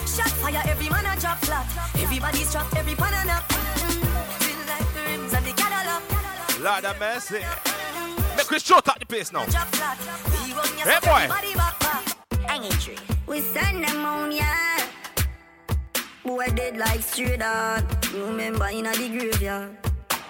Shot 0.05 0.29
fire, 0.37 0.61
every 0.67 0.89
man 0.89 1.05
a 1.07 1.19
drop 1.19 1.39
flat. 1.39 1.65
Everybody's 1.97 2.51
trapped, 2.51 2.77
every 2.77 2.93
pan 2.93 3.13
a 3.13 3.25
nap. 3.25 3.43
Mm. 3.49 4.05
Feel 4.45 4.61
like 4.69 4.93
the 4.93 5.01
rims 5.01 5.33
of 5.33 5.43
the 5.43 5.53
Cadillac. 5.57 6.61
Lord 6.61 6.83
have 6.85 6.99
mercy. 6.99 7.41
Make 8.37 8.51
we 8.51 8.59
short 8.59 8.87
up 8.87 8.99
the 8.99 9.05
pace 9.07 9.31
now. 9.33 9.45
Drop 9.45 9.67
flat. 9.73 9.97
We 10.45 10.53
run 10.53 10.77
your 10.77 10.85
Hey, 10.85 10.97
step, 10.99 11.03
boy. 11.03 11.21
everybody 11.25 11.53
back 11.55 11.79
back. 11.79 12.03
Hanging 12.47 12.77
Boy 16.27 16.45
dead 16.53 16.75
like 16.75 17.01
straight 17.01 17.39
dog. 17.39 17.85
Remember 18.13 18.67
in 18.67 18.85
a 18.85 18.91
the 18.91 19.07
graveyard. 19.07 19.77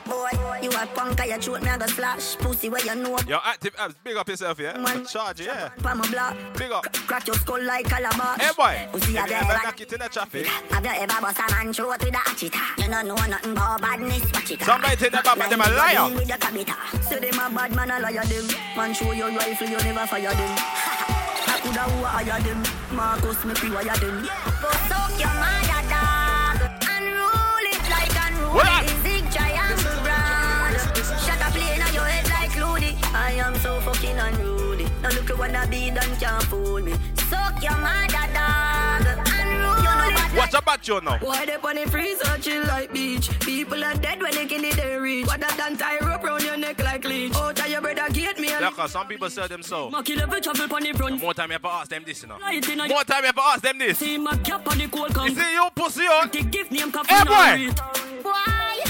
Boy, 0.06 0.30
you 0.62 0.70
a 0.70 0.86
punk, 0.94 1.20
I 1.20 1.36
throat 1.40 1.64
me 1.64 1.70
I 1.70 1.78
go 1.80 1.88
splash. 1.88 2.36
Pussy 2.36 2.70
where 2.70 2.86
you 2.86 2.94
know. 2.94 3.18
Yo, 3.28 3.40
active 3.44 3.74
abs, 3.80 3.96
big 4.04 4.16
up 4.16 4.30
yourself, 4.30 4.60
yeah? 4.60 4.78
Man. 4.78 5.08
Charge, 5.08 5.42
yeah. 5.42 5.70
Pa 5.82 5.96
my 5.96 6.08
block. 6.12 6.38
Big 6.56 6.72
up. 6.72 6.84
Crack 6.94 7.26
your 7.26 7.36
skull 7.38 7.64
like 7.64 7.90
calabash. 7.90 8.40
Hey, 8.40 8.52
boy. 8.56 8.88
Pussy 8.92 9.18
If 9.18 9.28
you 9.28 9.36
ever 9.36 9.48
knock 9.48 9.82
it 9.82 9.92
in 9.92 10.00
the 10.00 10.08
traffic, 10.08 10.46
Have 10.46 10.86
you 10.86 10.92
ever 10.92 11.20
bust 11.20 11.40
a 11.40 11.52
man 11.52 11.74
throat 11.74 12.00
with 12.00 12.14
a 12.14 12.18
hatchet? 12.18 12.54
You 12.78 12.92
don't 12.92 13.08
know 13.08 13.16
nothing 13.16 13.52
about 13.54 13.82
badness, 13.82 14.32
watch 14.34 14.52
it. 14.52 14.62
Somebody 14.62 15.10
that 15.10 15.24
back, 15.24 15.36
but 15.36 15.50
them 15.50 15.62
a 15.62 15.70
liar. 15.72 16.14
With 16.14 16.30
your 16.30 16.38
cabita. 16.38 17.04
Say 17.04 17.20
them 17.20 17.40
a 17.40 17.56
bad 17.56 17.76
man, 17.76 17.90
a 17.90 18.00
liar 18.00 18.24
them. 18.24 18.48
Man 18.78 18.94
show 18.94 19.12
your 19.14 19.32
rifle, 19.32 19.68
you 19.68 19.78
never 19.78 20.06
fire 20.06 20.32
them. 20.32 21.14
I 21.68 21.70
coulda 21.70 21.92
who 21.92 22.04
hire 22.06 22.42
them. 22.42 22.64
Marcus 22.96 23.44
me 23.44 23.54
pre 23.54 23.70
wire 23.70 23.98
them. 23.98 24.24
Go 24.62 24.70
suck 24.88 25.12
your 25.20 25.34
mother 25.36 25.84
dog. 25.92 26.64
Unroll 26.88 27.66
it 27.68 27.84
like 27.92 28.16
unroll 28.16 28.56
What 28.56 28.68
up? 28.68 28.88
Zig 29.04 29.30
triangle 29.32 30.00
brand. 30.04 30.80
Shut 30.96 31.42
up 31.44 31.52
plane 31.52 31.82
on 31.82 31.94
your 31.94 32.06
head 32.06 32.30
like 32.30 32.56
Rudy. 32.56 32.96
I 33.14 33.34
am 33.44 33.56
so 33.56 33.82
fucking 33.82 34.18
unruly. 34.18 34.88
Now 35.02 35.10
look 35.10 35.28
you 35.28 35.38
wanna 35.38 35.68
be 35.68 35.92
done 35.92 36.16
can't 36.16 36.44
fool 36.44 36.82
me. 36.82 36.94
Suck 37.28 37.62
your 37.62 37.78
mother 37.78 38.28
dog. 38.32 39.04
Unroll 39.28 40.08
it. 40.08 40.38
watch 40.38 40.54
a 40.54 40.62
you 40.88 41.02
now. 41.02 41.18
Why 41.20 41.46
they 41.46 41.56
on 41.56 41.76
the 41.76 41.92
freezer 41.92 42.38
chill 42.40 42.64
like 42.68 42.94
beach? 42.94 43.28
People 43.42 43.84
are 43.84 43.96
dead 43.96 44.22
when 44.22 44.34
they 44.36 44.46
kill 44.46 44.64
it 44.64 44.78
they 44.78 44.96
reach. 44.96 45.28
What 45.28 45.42
that 45.42 45.58
done 45.58 45.76
tie 45.76 46.00
because 48.78 48.92
some 48.92 49.08
people 49.08 49.28
sell 49.28 49.48
them 49.48 49.64
so. 49.64 49.90
More 49.90 50.04
time 51.34 51.50
you 51.50 51.56
ever 51.56 51.68
ask 51.68 51.90
them 51.90 52.04
this, 52.06 52.22
you 52.22 52.28
know. 52.30 52.38
More 52.38 53.04
time 53.04 53.24
you 53.24 53.30
ever 53.30 53.42
ask 53.42 53.64
them 53.64 53.80
this. 53.80 53.98
See 53.98 54.20
my. 54.20 54.34
You 54.34 55.36
see 55.36 55.54
you 55.54 55.70
pussy 55.74 56.04
on. 56.04 56.30
Hey 56.30 57.24
boy. 57.26 57.74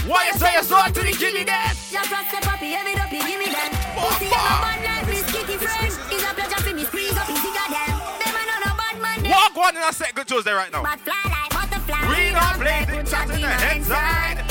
Why 0.06 0.28
you 0.28 0.34
say 0.38 0.54
you 0.56 0.63
sold 0.63 0.93
to 0.93 1.02
the 1.02 1.15
gilly 1.17 1.45
then? 1.45 1.71
Your 1.91 2.04
plus 2.04 2.28
the 2.32 2.38
puppy, 2.41 2.73
every 2.73 2.95
up 2.95 3.12
you 3.12 3.23
give 3.23 3.39
me 3.39 3.45
them. 3.45 3.71
Pussy 3.95 4.26
in 4.26 4.32
my 4.32 4.60
bad 4.60 4.84
life, 4.84 5.08
Miss 5.08 5.32
Kitty 5.32 5.56
friend. 5.56 5.88
It's 5.88 6.23
a 6.23 6.34
pleasure 6.36 6.62
for 6.63 6.76
me, 6.76 6.84
squeeze 6.84 7.15
up, 7.15 7.30
you 7.30 7.36
goddamn. 7.36 7.95
Them 8.19 8.36
are 8.36 8.47
not 8.52 8.62
a 8.67 8.76
bad 8.76 9.23
man. 9.23 9.32
Walk 9.32 9.56
one 9.56 9.76
and 9.76 9.86
I 9.86 9.91
Second 9.91 10.28
Tuesday 10.28 10.52
right 10.52 10.71
now. 10.71 10.84
But 10.84 11.00
fly 11.00 11.15
like 11.32 11.50
butterfly. 11.50 12.02
We 12.12 12.32
not 12.32 12.56
play 12.60 12.86
the 12.91 13.10
chat 13.10 13.30
in 13.30 13.39
the 13.39 13.47
headside. 13.47 14.46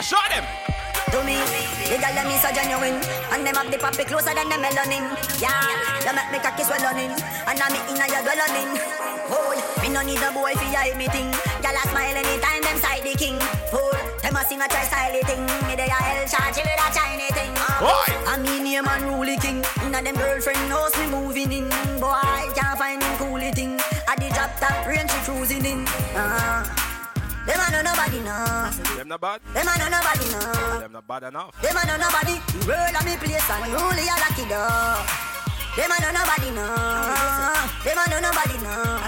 Black, 0.00 0.04
shot 0.04 0.30
them. 0.30 0.44
To 1.12 1.24
me, 1.24 1.34
the 1.90 1.98
girl 1.98 2.14
them 2.14 2.30
is 2.30 2.40
so 2.40 2.54
genuine 2.54 3.02
And 3.34 3.42
them 3.42 3.56
have 3.56 3.70
the 3.70 3.78
puppy 3.78 4.04
closer 4.04 4.30
than 4.30 4.48
the 4.48 4.54
melanin. 4.54 5.10
Yeah, 5.42 5.50
you 6.06 6.14
make 6.14 6.30
me 6.30 6.38
cocky 6.38 6.62
swell 6.62 6.86
on 6.86 6.98
in 7.02 7.10
And 7.50 7.58
I'm 7.58 7.74
inna 7.90 8.06
your 8.06 8.22
dwelling 8.22 8.78
Oh, 9.26 9.50
me 9.82 9.90
no 9.90 10.02
need 10.02 10.22
a 10.22 10.30
boy 10.30 10.54
fi 10.54 10.70
hide 10.70 10.96
me 10.96 11.08
thing 11.08 11.26
Girl 11.58 11.74
a 11.74 11.82
smile 11.90 12.14
anytime 12.14 12.62
them 12.62 12.78
side 12.78 13.02
the 13.02 13.18
king. 13.18 13.38
Fool, 13.74 13.90
them 14.22 14.36
a 14.36 14.44
sing 14.46 14.62
a 14.62 14.68
try 14.68 14.86
style 14.86 15.18
thing. 15.26 15.42
Me 15.66 15.74
they 15.74 15.90
a 15.90 15.98
hell 15.98 16.22
charge 16.30 16.62
with 16.62 16.78
a 16.78 16.88
shiny 16.94 17.26
thing. 17.34 17.54
Boy. 17.82 18.06
I 18.30 18.38
mean 18.38 18.62
name 18.62 18.86
and 18.86 19.04
rule 19.10 19.34
king. 19.42 19.64
Inna 19.82 20.02
them 20.02 20.14
girlfriend 20.14 20.62
knows 20.68 20.94
me 20.98 21.10
moving 21.10 21.50
in. 21.50 21.66
Boy, 21.98 22.46
can't 22.54 22.78
find 22.78 23.02
him 23.02 23.16
cool 23.18 23.42
thing 23.50 23.80
At 24.06 24.22
the 24.22 24.30
drop 24.30 24.54
top 24.62 24.86
range 24.86 25.10
she 25.10 25.18
cruising 25.26 25.66
in. 25.66 25.86
Uh, 26.14 26.89
Them 27.50 27.58
a 27.58 27.66
know 27.74 27.82
nobody 27.82 28.20
know 28.22 28.70
Them 28.94 29.08
not 29.08 29.20
bad. 29.20 29.40
Them 29.50 29.66
a 29.66 29.74
know 29.74 29.88
nobody 29.90 30.26
know 30.30 30.78
Them 30.78 30.92
not 30.92 31.08
bad 31.08 31.22
enough. 31.24 31.50
them 31.60 31.76
a 31.76 31.82
know 31.82 31.96
nobody. 31.98 32.38
The 32.38 32.58
world 32.70 32.94
of 32.94 33.02
me 33.02 33.14
place 33.18 33.50
and 33.50 33.74
only 33.74 34.06
a 34.06 34.16
lucky 34.22 34.46
dog. 34.46 35.02
Them 35.74 35.90
a 35.90 35.96
know 35.98 36.14
nobody 36.14 36.50
know. 36.54 36.70
Them 37.82 37.98
a 37.98 38.04
know 38.06 38.20
nobody 38.22 38.56
know. 38.62 39.02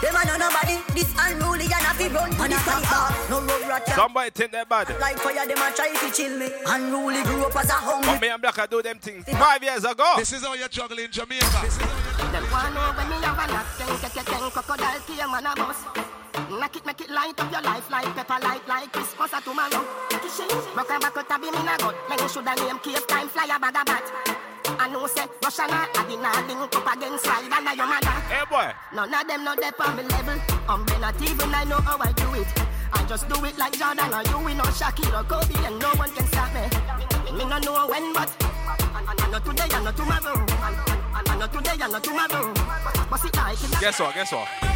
Them 0.00 0.16
a 0.16 0.22
know 0.24 0.36
nobody. 0.40 0.76
This 0.96 1.12
unruly 1.20 1.68
and 1.68 1.84
a 1.84 1.92
fi 2.00 2.08
run 2.08 2.32
on 2.40 2.48
the 2.48 2.56
car. 2.56 3.12
No 3.28 3.40
road 3.44 3.68
what 3.68 3.84
ya. 3.88 3.94
Somebody 3.94 4.30
think 4.30 4.52
they're 4.52 4.64
bad. 4.64 4.88
Like 4.98 5.18
fire, 5.18 5.44
them 5.44 5.60
a 5.60 5.68
try 5.76 5.92
to 5.92 6.08
chill 6.16 6.38
me. 6.40 6.48
Unruly 6.64 7.22
grew 7.28 7.44
up 7.44 7.56
as 7.56 7.68
a 7.68 7.76
hungry. 7.76 8.08
But 8.08 8.20
me 8.22 8.28
and 8.28 8.40
Black 8.40 8.58
I 8.58 8.64
do 8.64 8.80
them 8.80 8.98
things 8.98 9.24
five 9.36 9.62
years 9.62 9.84
ago. 9.84 10.14
This 10.16 10.32
is 10.32 10.40
how 10.42 10.54
you 10.54 10.68
juggle 10.68 10.98
in 10.98 11.10
Jamaica. 11.12 11.44
Them 11.44 12.44
want 12.48 12.72
know 12.72 12.88
when 12.96 13.08
me 13.12 13.16
have 13.20 13.36
a 13.36 13.52
knock, 13.52 13.66
ten, 13.76 13.88
ten, 14.00 14.10
ten, 14.16 14.24
ten, 14.24 14.50
crocodile 14.50 15.00
came 15.04 15.34
and 15.34 15.46
a 15.46 15.54
bus. 15.56 16.19
Knock 16.50 16.74
it, 16.74 16.84
make 16.84 17.00
it 17.00 17.10
light 17.10 17.38
up 17.38 17.52
your 17.52 17.62
life 17.62 17.88
like 17.90 18.06
pepper 18.16 18.42
light 18.42 18.66
like 18.66 18.92
Christmas 18.92 19.32
or 19.32 19.40
tomorrow. 19.40 19.86
Rock 20.74 20.90
and 20.90 21.02
back 21.02 21.16
out 21.16 21.30
of 21.30 21.44
him 21.44 21.54
in 21.54 21.68
a 21.68 21.78
gut. 21.78 21.94
Men 22.08 22.28
shoulda 22.28 22.54
name 22.56 22.78
cave 22.80 23.06
time 23.06 23.28
fly 23.28 23.46
a 23.46 23.58
bag 23.60 23.76
of 23.76 23.86
bat. 23.86 24.02
I 24.78 24.88
know 24.90 25.06
say 25.06 25.26
Russia 25.44 25.62
I 25.70 26.04
be 26.08 26.16
na 26.16 26.34
link 26.50 26.74
up 26.74 26.96
against 26.96 27.22
slide 27.22 27.46
and 27.46 27.76
your 27.78 27.86
mother. 27.86 28.18
Hey 28.26 28.42
boy. 28.50 28.66
None 28.92 29.14
of 29.14 29.28
them 29.28 29.44
know 29.44 29.54
they 29.54 29.70
on 29.78 29.96
me 29.96 30.02
level. 30.02 30.40
I'm 30.68 30.84
not 31.00 31.22
even 31.22 31.54
I 31.54 31.64
know 31.64 31.78
how 31.86 31.98
I 32.00 32.10
do 32.12 32.34
it. 32.34 32.48
I 32.92 33.04
just 33.04 33.28
do 33.28 33.44
it 33.44 33.56
like 33.56 33.78
Jordan 33.78 34.12
or 34.12 34.22
you, 34.26 34.44
we 34.44 34.54
know 34.54 34.66
Shaquille 34.74 35.14
or 35.14 35.22
Kobe, 35.22 35.54
and 35.64 35.78
no 35.78 35.90
one 35.94 36.10
can 36.10 36.26
stop 36.26 36.50
me. 36.52 36.66
Me 37.30 37.44
no 37.46 37.58
know 37.58 37.86
when, 37.86 38.12
but 38.12 38.30
I 38.42 39.30
know 39.30 39.38
today, 39.38 39.70
I 39.70 39.84
know 39.84 39.92
tomorrow. 39.92 40.34
I 41.14 41.36
know 41.38 41.46
today, 41.46 41.78
I 41.78 41.86
know 41.86 42.00
tomorrow. 42.00 42.52
But 43.08 43.24
it 43.24 43.36
like 43.36 43.62
in 43.62 43.70
Guess 43.80 44.00
what? 44.00 44.14
Guess 44.14 44.32
what? 44.32 44.69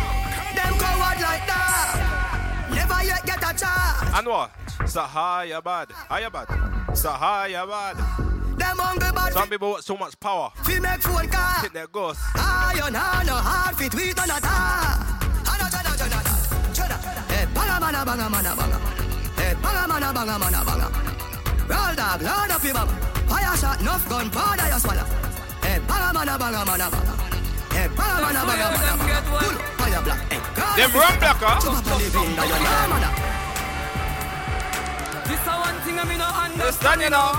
Them 0.54 0.74
coward 0.78 1.20
like 1.20 1.46
that. 1.46 2.70
Never 2.70 3.04
yet 3.04 3.26
get 3.26 3.38
a 3.38 3.52
chance. 3.58 4.14
And 4.16 4.26
what? 4.26 4.50
Sahaya 4.86 5.62
bad. 5.62 5.90
Haya 6.08 6.30
bad. 6.30 6.48
Sahaya 6.94 7.66
bad. 7.68 7.96
Them 8.58 8.78
hungry 8.78 9.10
bad. 9.12 9.32
Some 9.32 9.48
people 9.48 9.70
want 9.70 9.84
so 9.84 9.96
much 9.96 10.18
power. 10.20 10.50
Fi 10.64 10.78
make 10.78 11.02
phone 11.02 11.28
call. 11.28 11.62
Hit 11.62 11.72
their 11.72 11.86
ghost. 11.88 12.20
Iron 12.36 12.94
hand 12.94 13.26
no 13.26 13.34
hard 13.34 13.76
fit 13.76 13.94
we 13.94 14.12
don't 14.12 14.30
attack. 14.30 15.14
Hey, 17.28 17.46
banga 17.54 17.80
mana 17.80 18.04
banga 18.04 18.28
mana 18.30 18.54
banga. 18.56 18.78
Hey, 19.36 19.54
banga 19.62 19.88
mana 19.88 20.12
banga 20.12 20.38
mana 20.38 20.64
banga. 20.64 20.88
Roll 21.68 21.94
dog, 21.96 22.22
load 22.22 22.50
up 22.50 22.64
your 22.64 22.74
mama. 22.74 22.92
Fire 23.26 23.56
shot, 23.56 23.80
enough 23.80 24.08
gun, 24.08 24.30
powder 24.30 24.68
you 24.68 24.78
swallow. 24.78 25.04
Hey, 25.62 25.78
banga 25.88 26.12
mana 26.14 26.38
banga 26.38 26.64
mana 26.64 26.90
banga. 26.90 27.23
Hey, 27.84 27.90
banga 27.92 28.32
mana 28.32 28.40
banga 28.48 28.66
mana 28.72 28.96
banga. 28.96 29.20
Pull 29.76 29.92
up, 29.92 30.04
black. 30.04 30.20
Them 30.76 30.90
run 30.96 31.18
black, 31.20 31.36
huh? 31.36 31.60
Jump 31.60 31.76
up 31.76 31.84
the 31.84 32.08
bin, 32.08 32.32
now 32.32 32.48
you 32.48 32.56
know, 32.64 32.88
mana. 32.88 33.12
This 35.28 35.44
one 35.44 35.76
thing 35.84 36.00
I 36.00 36.16
no 36.16 36.24
Understand, 36.24 37.04
you 37.04 37.12
know. 37.12 37.36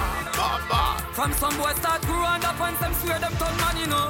From 1.17 1.34
some 1.34 1.58
boys 1.58 1.77
start 1.81 2.05
growing 2.05 2.45
up 2.45 2.62
and 2.62 2.77
some 2.77 2.93
swear 2.93 3.17
them 3.17 3.34
turn 3.41 3.58
man, 3.58 3.73
you 3.73 3.89
know. 3.89 4.05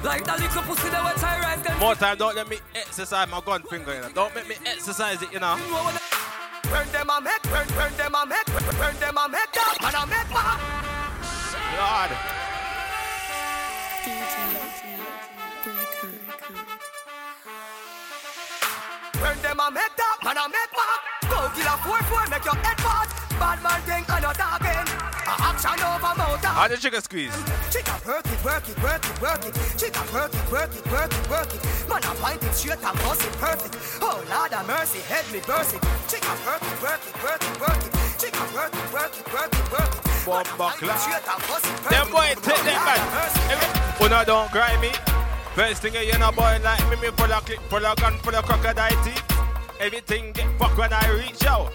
Like 0.00 0.24
that 0.24 0.40
little 0.40 0.62
pussy 0.64 0.88
that 0.88 1.04
was 1.04 1.20
try 1.20 1.36
rise 1.44 1.60
them. 1.60 1.78
More 1.78 1.94
time, 1.94 2.16
don't 2.16 2.34
let 2.34 2.48
me 2.48 2.56
exercise 2.74 3.28
my 3.28 3.42
gun 3.44 3.62
finger, 3.68 3.92
you 3.92 4.00
know. 4.00 4.08
Don't 4.16 4.34
make 4.34 4.48
me 4.48 4.56
exercise 4.64 5.20
it, 5.20 5.30
you 5.30 5.40
know. 5.40 5.60
Burn 6.72 6.88
them 6.88 7.10
a 7.12 7.20
make, 7.20 7.42
burn, 7.52 7.68
burn 7.76 7.92
them 8.00 8.16
a 8.16 8.24
make, 8.24 8.48
burn, 8.48 8.96
them 8.96 9.18
a 9.20 9.28
make, 9.28 9.52
man 9.84 9.92
a 9.92 10.06
make. 10.08 10.32
Lord. 11.76 12.16
Burn 19.24 19.40
them 19.40 19.56
a 19.60 19.70
make 19.72 19.96
dog, 19.96 20.20
man 20.20 20.36
a 20.36 20.44
make 20.52 20.72
back. 20.76 21.00
Go 21.32 21.48
kill 21.56 21.64
a 21.64 21.74
four 21.80 21.96
four, 22.12 22.24
make 22.28 22.44
your 22.44 22.56
head 22.60 22.76
fat. 22.84 23.08
Bad 23.40 23.58
man 23.64 23.80
think 23.88 24.04
I 24.12 24.20
not 24.20 24.36
talking. 24.36 24.84
A 25.24 25.34
action 25.48 25.80
over 25.80 26.12
mountain. 26.12 26.52
How 26.52 26.68
the 26.68 26.76
chicken 26.76 27.00
squeeze? 27.00 27.32
Chica 27.72 27.96
work 28.04 28.26
it, 28.28 28.44
work 28.44 28.68
it, 28.68 28.76
work 28.84 29.00
it, 29.00 29.16
work 29.24 29.42
it. 29.48 29.54
Chica 29.80 30.02
work 30.12 30.28
it, 30.28 30.44
work 30.52 30.70
it, 30.76 30.84
work 30.92 31.08
it, 31.08 31.24
work 31.32 31.50
it. 31.56 31.62
Man 31.88 32.04
a 32.04 32.12
point 32.20 32.44
it 32.44 32.52
straight 32.52 32.84
and 32.84 32.96
bust 33.00 33.24
it 33.24 33.32
perfect. 33.40 33.74
Oh 34.04 34.20
Lord 34.28 34.52
have 34.52 34.66
mercy, 34.68 35.00
head 35.08 35.24
me 35.32 35.40
burst 35.48 35.72
it. 35.72 35.80
Chica 36.04 36.28
work 36.44 36.60
it, 36.60 36.76
work 36.84 37.00
it, 37.00 37.16
work 37.24 37.40
it, 37.40 37.54
work 37.64 37.80
it. 37.80 37.92
Chica 38.20 38.44
work 38.52 38.76
it, 38.76 38.86
work 38.92 39.12
it, 39.16 39.24
work 39.32 39.52
it, 39.56 39.66
work 39.72 39.88
it. 39.88 40.04
Bomb 40.28 40.44
a 40.44 40.56
buckler. 40.60 40.92
it 40.92 41.00
straight 41.00 41.24
and 41.24 41.42
bust 41.48 41.64
it 41.64 41.80
Them 41.88 42.12
boy 42.12 42.28
take 42.44 42.60
Oh, 42.60 42.68
them 42.68 42.80
back. 42.84 43.00
Every- 43.48 44.04
Una 44.04 44.20
don't 44.28 44.52
cry 44.52 44.76
me. 44.84 44.92
First 45.54 45.82
thing 45.82 45.94
you 45.94 46.18
know, 46.18 46.32
boy 46.32 46.58
like 46.64 46.82
me, 46.90 46.96
me 46.96 47.08
full 47.14 47.32
of 47.32 47.46
clip, 47.46 47.60
full 47.70 47.86
of 47.86 47.96
gun, 47.98 48.18
full 48.18 48.34
of 48.34 48.44
crocodile 48.44 49.04
teeth. 49.04 49.22
Everything 49.78 50.32
get 50.32 50.50
fucked 50.58 50.76
when 50.76 50.92
I 50.92 51.08
reach 51.10 51.46
out. 51.46 51.72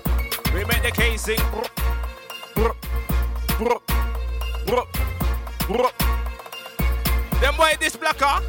We 0.53 0.65
make 0.65 0.83
the 0.83 0.91
casing. 0.91 1.39
Brr, 2.55 2.73
brr, 3.57 3.79
brr, 4.67 4.83
brr. 5.65 5.91
Them 7.39 7.55
boy 7.55 7.71
this 7.79 7.95
blacker. 7.95 8.43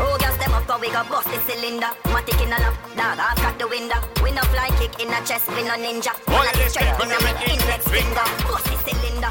Oh, 0.00 0.16
gas 0.18 0.36
them 0.38 0.52
up, 0.52 0.80
we 0.80 0.90
got 0.90 1.08
bust 1.08 1.30
the 1.30 1.38
cylinder. 1.46 1.94
Matic 2.10 2.42
in 2.42 2.50
a 2.50 2.58
lap, 2.58 2.74
dog, 2.96 3.18
I've 3.22 3.36
got 3.36 3.58
the 3.60 3.68
window. 3.68 4.02
We 4.20 4.32
no 4.32 4.42
fly 4.50 4.68
kick 4.80 4.98
in 4.98 5.14
a 5.14 5.24
chest, 5.24 5.46
we 5.54 5.62
no 5.62 5.78
ninja. 5.78 6.10
One 6.26 6.48
of 6.48 6.52
the 6.54 6.58
this 6.58 6.72
strength 6.72 6.98
step, 6.98 7.06
in 7.06 7.52
in 7.52 7.60
index 7.60 7.84
the 7.84 7.90
finger. 7.90 8.26
Bust 8.50 8.66
the 8.66 8.76
cylinder, 8.82 9.21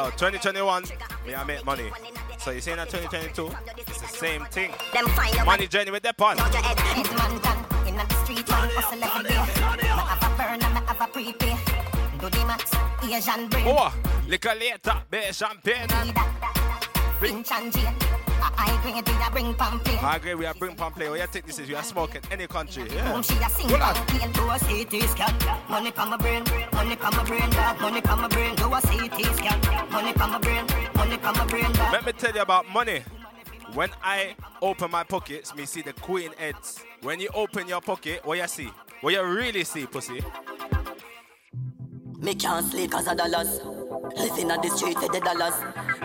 Yo, 0.00 0.06
2021, 0.12 0.84
me 1.26 1.34
I 1.34 1.44
make 1.44 1.62
money. 1.66 1.90
So 2.38 2.52
you 2.52 2.62
saying 2.62 2.78
that 2.78 2.88
2022? 2.88 3.52
It's 3.86 4.00
the 4.00 4.08
same 4.08 4.46
thing. 4.46 4.70
Them 4.94 5.06
find 5.08 5.36
out 5.36 5.44
Money 5.44 5.66
journey 5.66 5.90
with 5.90 6.02
the 6.02 6.14
pun. 6.14 6.40
Out 6.40 6.50
your 6.54 6.62
head, 6.62 6.80
head 6.80 7.06
man 7.18 7.38
done. 7.42 7.86
In 7.86 7.96
the 7.96 8.14
street, 8.24 8.48
man, 8.48 8.70
hustle 8.72 9.04
every 9.04 9.28
day. 9.28 9.36
Me 9.36 9.88
have 9.88 10.22
a 10.22 10.36
burn 10.38 10.62
and 10.62 10.74
me 10.74 10.80
have 10.86 11.00
a 11.02 11.06
prepay. 11.06 11.54
Do 12.18 12.30
the 12.30 12.46
max, 12.46 12.72
Asian 13.02 13.48
brain. 13.50 13.66
Oh, 13.68 13.94
liquor 14.26 14.54
later, 14.58 15.02
beer 15.10 15.34
champagne. 15.34 15.86
Bring 17.18 17.44
Chanji. 17.44 18.19
I 18.42 18.78
grade 18.82 19.06
we 19.06 19.12
a 19.12 19.30
bring. 19.30 19.54
I 20.02 20.16
agree, 20.16 20.34
we 20.34 20.46
are 20.46 20.54
bring 20.54 20.74
play. 20.74 21.08
Oh, 21.08 21.14
you 21.14 21.26
think 21.26 21.46
this 21.46 21.58
is 21.58 21.68
we 21.68 21.74
are 21.74 21.82
smoking 21.82 22.22
any 22.30 22.46
country. 22.46 22.84
Yeah. 22.90 23.12
Boom, 23.12 23.22
she 23.22 23.34
a 23.34 23.48
sing 23.48 23.68
Hold 23.68 23.82
on. 23.82 24.32
Do 24.32 24.50
a 24.50 24.58
CT 24.58 25.02
scan. 25.10 25.34
Money 25.68 25.90
pa 25.92 26.04
my 26.06 26.16
brain, 26.16 26.44
money 26.72 26.96
pa 26.96 27.10
my 27.10 27.24
brain, 27.24 27.50
dog. 27.50 27.80
Money 27.80 28.00
pa 28.00 28.16
my 28.16 28.28
brain. 28.28 28.54
Do 28.56 28.72
a 28.72 28.80
CT 28.80 29.24
scan. 29.36 29.90
Money 29.90 30.12
pa 30.12 30.26
my 30.26 30.38
brain, 30.38 30.66
money 30.94 31.16
pa 31.18 31.32
my 31.32 31.46
brain, 31.46 31.72
dog. 31.72 31.92
Let 31.92 32.06
me 32.06 32.12
tell 32.12 32.34
you 32.34 32.42
about 32.42 32.68
money. 32.68 33.02
When 33.74 33.90
I 34.02 34.34
open 34.60 34.90
my 34.90 35.04
pockets, 35.04 35.54
me 35.54 35.64
see 35.64 35.82
the 35.82 35.92
queen 35.92 36.32
heads. 36.36 36.82
When 37.02 37.20
you 37.20 37.28
open 37.34 37.68
your 37.68 37.80
pocket, 37.80 38.24
what 38.24 38.38
you 38.38 38.46
see? 38.48 38.70
What 39.00 39.14
you 39.14 39.22
really 39.24 39.64
see, 39.64 39.86
pussy? 39.86 40.22
Me 42.18 42.34
can't 42.34 42.66
sleep 42.66 42.90
cause 42.90 43.06
of 43.06 43.16
dollars. 43.16 43.60
Living 44.16 44.50
on 44.50 44.60
the 44.60 44.68
street 44.76 44.98
for 44.98 45.08
the 45.08 45.20
dollars. 45.20 45.54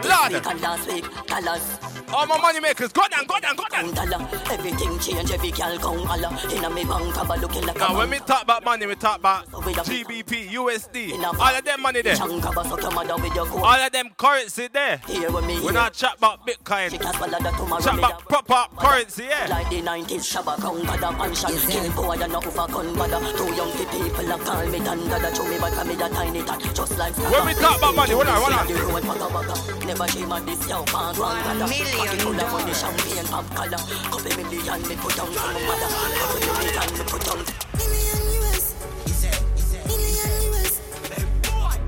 This 0.01 0.05
Lord. 0.05 0.31
week 0.31 0.47
and 0.47 0.61
last 0.61 0.87
week, 0.87 1.05
dollars. 1.27 1.94
All 2.13 2.25
my 2.27 2.37
money 2.39 2.59
makers, 2.59 2.91
go 2.93 3.07
down, 3.07 3.25
go 3.25 3.39
down, 3.39 3.55
go 3.55 3.63
down. 3.69 3.93
Dollar. 3.93 4.27
Everything 4.51 4.97
change, 4.99 5.31
every 5.31 5.51
girl 5.51 5.77
come 5.79 5.99
holla. 6.05 6.37
Inna 6.53 6.69
me 6.69 6.83
bank, 6.85 7.15
have 7.15 7.29
a 7.29 7.35
looking 7.37 7.65
like 7.65 7.75
a 7.75 7.79
Now, 7.79 7.97
when 7.97 8.09
we 8.09 8.19
talk 8.19 8.43
about 8.43 8.63
money, 8.63 8.85
we 8.85 8.95
talk 8.95 9.19
about 9.19 9.47
GBP, 9.51 10.49
USD, 10.51 11.13
all 11.23 11.41
of 11.55 11.65
them 11.65 11.81
money 11.81 12.01
there. 12.01 12.15
Chunk 12.15 12.45
of 12.45 12.57
a 12.57 12.63
suck 12.69 12.81
your 12.81 12.91
mother 12.91 13.15
with 13.21 13.35
your 13.35 13.45
coat. 13.45 13.63
All 13.63 13.73
of 13.79 13.91
them 13.91 14.09
currency 14.17 14.67
there. 14.71 15.01
Here 15.07 15.31
with 15.31 15.45
We're 15.63 15.71
not 15.71 15.93
chat 15.93 16.17
about 16.17 16.45
Bitcoin. 16.47 16.91
She 16.91 16.97
can 16.97 17.13
swallow 17.13 17.39
that 17.39 17.57
tomorrow. 17.57 17.81
Chat 17.81 17.97
about 17.97 18.21
a- 18.21 18.25
proper 18.25 18.75
currency, 18.77 19.23
yeah. 19.23 19.47
Like 19.49 19.69
the 19.69 19.81
90s 19.81 20.25
Shabba 20.25 20.59
Crown 20.59 20.81
Pada 20.81 21.17
Mansion 21.17 21.49
Kill 21.69 21.91
boy 21.93 22.11
and 22.13 22.31
not 22.31 22.45
over 22.45 22.71
gun 22.71 22.95
bother 22.95 23.19
Two 23.37 23.53
young 23.55 23.71
people 23.71 24.31
a 24.31 24.37
call 24.39 24.65
me 24.67 24.79
Thunder 24.79 25.19
That 25.19 25.35
show 25.35 25.47
me 25.47 25.57
but 25.59 25.87
me 25.87 25.95
that 25.95 26.11
tiny 26.11 26.43
tat 26.43 26.61
Just 26.73 26.97
like 26.97 27.15
When 27.17 27.45
we 27.45 27.53
talk 27.53 27.77
about 27.77 27.95
money, 27.95 28.11
hold 28.13 28.27
on, 28.27 28.41
hold 28.41 28.53
on. 28.53 28.67
The 28.67 28.73
road 28.73 29.03
bugga 29.03 29.27
bugga 29.29 29.85
Never 29.85 30.07
dream 30.07 30.31
of 30.31 30.45
this 30.45 30.67
young 30.67 30.85
part 30.85 31.17
one 31.17 31.41
brother 31.43 31.67
Million 31.95 32.17
Couple 32.17 32.34
million 32.34 33.25
down 33.25 33.79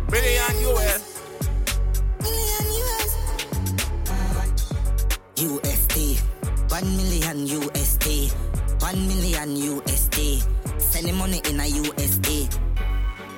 Billion 0.10 0.46
US. 0.63 1.04
USD, 5.36 6.20
one 6.72 6.98
million 6.98 7.48
USD, 7.48 8.32
one 8.82 9.08
million 9.08 9.50
USD. 9.58 10.41
Send 10.80 11.08
the 11.08 11.13
money 11.13 11.41
in 11.50 11.60
a 11.60 11.63
USD. 11.63 12.66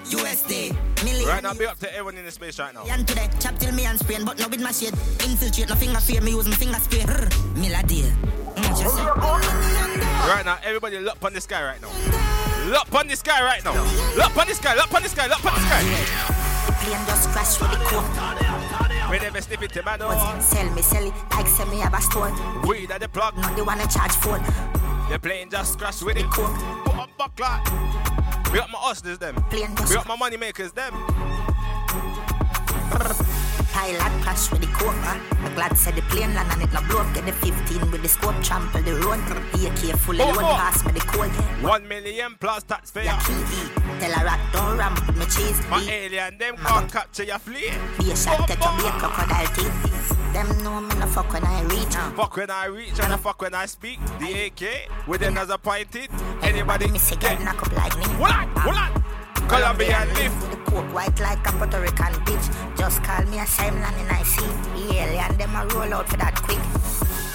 USD, 0.10 0.74
million. 1.04 1.28
Right 1.28 1.44
now, 1.44 1.54
be 1.54 1.66
up 1.66 1.78
to 1.80 1.90
everyone 1.92 2.18
in 2.18 2.26
the 2.26 2.32
space 2.32 2.60
right 2.60 2.74
now. 2.74 2.84
And 2.90 3.08
today, 3.08 3.30
chop 3.40 3.58
till 3.60 3.74
me 3.74 3.86
and 3.86 3.98
sprain, 4.00 4.26
but 4.26 4.40
no 4.40 4.48
with 4.48 4.62
my 4.62 4.72
shade. 4.72 4.94
Infiltrate, 5.24 5.70
no 5.70 5.76
finger 5.76 6.00
fear, 6.00 6.22
me 6.22 6.32
use 6.32 6.48
my 6.48 6.56
finger 6.56 6.80
spray. 6.80 7.00
Rrr, 7.02 7.56
Milady. 7.56 8.02
Mm, 8.56 10.30
Right 10.30 10.46
now, 10.46 10.58
everybody 10.64 11.00
look 11.00 11.18
on 11.24 11.34
this 11.34 11.46
guy 11.46 11.64
right 11.64 11.82
now. 11.82 11.90
Look 12.72 12.94
on 12.94 13.08
this 13.08 13.22
guy 13.22 13.42
right 13.44 13.64
now. 13.64 13.74
Look 14.16 14.36
on 14.36 14.48
this 14.48 14.60
guy, 14.60 14.76
look 14.76 14.94
on 14.94 15.04
the 15.04 15.10
sky, 15.10 15.28
look 15.28 15.46
on 15.46 15.54
the 15.54 15.60
sky. 15.62 15.82
plane 16.82 17.06
just 17.06 17.30
crash 17.30 17.60
with 17.62 17.72
the 17.72 17.78
coke. 17.86 19.12
We 19.12 19.18
never 19.20 19.42
slip 19.42 19.62
it 19.64 19.72
to 19.74 19.84
my 19.84 19.98
door. 19.98 20.14
Sell 20.42 20.70
me, 20.72 20.82
sell 20.82 21.06
it, 21.06 21.14
like 21.32 21.48
say 21.48 21.66
me 21.66 21.80
have 21.80 21.94
a 21.94 22.02
store. 22.02 22.32
Weed 22.68 22.92
at 22.92 23.02
the 23.02 23.10
plug. 23.10 23.38
Not 23.38 23.56
the 23.56 23.64
one 23.64 23.80
I 23.80 23.86
charge 23.86 24.12
for. 24.14 24.38
The 25.12 25.20
plane 25.20 25.50
just 25.50 25.80
crashed 25.80 26.04
with 26.04 26.16
the 26.16 26.22
it. 26.22 26.30
Put 26.32 26.46
up 26.96 27.10
a 27.10 27.18
buckler. 27.18 28.09
We 28.52 28.58
got 28.58 28.70
my 28.72 28.80
hustlers, 28.80 29.20
them. 29.20 29.36
We 29.52 29.60
got 29.94 30.08
my 30.08 30.16
money 30.16 30.38
makers, 30.38 30.72
them. 30.72 30.94
Pilot 33.72 34.12
crash 34.24 34.50
with 34.52 34.62
the 34.62 34.68
coke, 34.74 34.96
man. 35.06 35.22
Glad 35.54 35.78
said 35.78 35.96
the 35.96 36.02
plane 36.04 36.34
land 36.34 36.52
and 36.52 36.64
it 36.64 36.74
no 36.74 36.82
blow 36.90 37.02
up. 37.02 37.14
Get 37.14 37.26
the 37.28 37.32
15 37.32 37.92
with 37.92 38.02
the 38.02 38.08
scope, 38.10 38.36
trample 38.42 38.82
the 38.82 38.96
road. 38.96 39.20
AK 39.54 39.96
fully 40.00 40.22
Oh, 40.22 40.26
load, 40.28 40.38
oh. 40.40 40.56
pass 40.56 40.84
me 40.84 40.92
the 40.94 41.00
code. 41.02 41.30
One 41.64 41.88
million 41.88 42.36
plus 42.40 42.64
tax 42.64 42.90
for 42.90 43.02
ya. 43.02 43.18
Tell 43.20 44.12
a 44.12 44.26
rat 44.26 44.40
don't 44.52 44.78
ramp 44.78 45.06
with 45.08 45.18
me 45.18 45.26
cheese. 45.26 45.62
My 45.70 45.82
alien, 45.88 46.38
them 46.40 46.58
can't 46.58 46.92
capture 46.92 47.24
your 47.24 47.38
fleet. 47.40 47.74
Be 48.00 48.12
a 48.12 48.16
shot, 48.16 48.40
oh, 48.40 48.46
take 48.48 48.58
a 48.60 48.76
be 48.78 48.88
a 48.88 48.92
crocodile 48.92 49.48
teeth. 49.54 49.89
Them 50.34 50.64
know 50.64 50.80
me 50.82 50.96
no 50.96 51.08
fuck 51.08 51.32
when 51.34 51.44
I 51.44 51.64
reach. 51.64 51.96
Fuck 52.16 52.38
when 52.38 52.50
I 52.50 52.66
reach 52.66 53.00
and 53.00 53.14
I 53.14 53.18
fuck 53.18 53.42
when 53.42 53.54
I 53.54 53.66
speak. 53.66 54.00
The 54.20 54.46
AK 54.48 55.08
within 55.08 55.38
as 55.38 55.50
appointed. 55.50 56.10
Anybody 56.42 56.98
say 57.00 57.16
get 57.16 57.42
knock 57.42 57.62
up 57.62 57.76
like 57.76 57.98
me. 57.98 58.06
Hold 58.06 58.32
on, 58.32 58.48
hold 58.58 58.76
on. 58.76 59.04
Colombian 59.50 60.08
leaf. 60.14 60.42
With 60.42 60.52
the 60.52 60.58
coke 60.72 60.94
white 60.94 61.20
like 61.20 61.48
a 61.48 61.52
Puerto 61.54 61.82
Rican 61.82 62.14
bitch. 62.26 62.78
Just 62.78 63.04
call 63.04 63.26
me 63.26 63.40
a 63.40 63.46
Simon 63.48 63.82
and 63.84 64.12
I 64.12 64.24
see. 64.24 64.46
The 64.76 64.96
alien 64.96 65.38
them 65.38 65.56
a 65.56 65.66
roll 65.74 65.94
out 65.94 66.08
for 66.08 66.18
that 66.18 66.36
quick. 66.36 66.60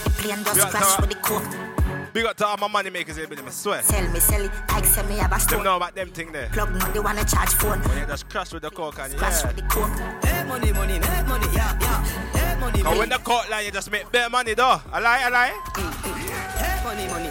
The 0.04 0.10
plane 0.10 0.44
just 0.44 0.56
Yeah, 0.56 0.70
crash 0.70 1.00
with 1.00 1.10
the 1.10 1.16
coke. 1.16 1.73
Big 2.14 2.24
up 2.26 2.36
to 2.36 2.46
all 2.46 2.56
my 2.56 2.68
money 2.68 2.90
makers 2.90 3.16
here, 3.16 3.26
I 3.28 3.50
swear. 3.50 3.82
Sell 3.82 4.08
me, 4.12 4.20
sell 4.20 4.40
it. 4.44 4.50
Like 4.70 4.84
sell 4.84 5.04
me 5.06 5.16
have 5.16 5.30
a 5.32 5.34
Them 5.34 5.40
stone. 5.40 5.64
know 5.64 5.76
about 5.76 5.96
them 5.96 6.10
thing 6.10 6.30
there. 6.30 6.48
Plug 6.52 6.72
no, 6.72 6.92
they 6.92 7.00
wanna 7.00 7.24
charge 7.24 7.48
phone. 7.54 7.80
When 7.80 7.98
you 7.98 8.06
just 8.06 8.28
crash 8.30 8.52
with 8.52 8.62
the 8.62 8.70
coke 8.70 9.00
and 9.00 9.16
Crash 9.16 9.42
yeah. 9.42 9.48
with 9.48 9.56
the 9.56 9.62
coke. 9.62 9.90
Hey, 10.24 10.44
money, 10.44 10.72
money, 10.72 11.00
make 11.00 11.26
money, 11.26 11.46
yeah, 11.52 11.76
yeah. 11.80 12.04
Hey, 12.04 12.60
money, 12.60 12.72
Cause 12.74 12.84
money. 12.84 12.98
when 13.00 13.08
the 13.08 13.18
court 13.18 13.50
line, 13.50 13.64
you 13.64 13.72
just 13.72 13.90
make 13.90 14.12
bare 14.12 14.30
money 14.30 14.54
though. 14.54 14.80
I 14.92 15.00
lie, 15.00 15.22
I 15.24 15.28
lie. 15.28 15.60
Hey, 15.74 16.84
money, 16.84 17.08
money. 17.08 17.30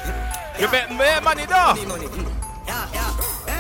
You 0.59 0.69
make 0.69 0.89
bare 0.99 1.21
money 1.21 1.45
though. 1.45 1.73
Money, 1.75 1.85
money. 1.85 2.07
mm. 2.07 2.67
Yeah, 2.67 2.89
yeah. 2.93 3.11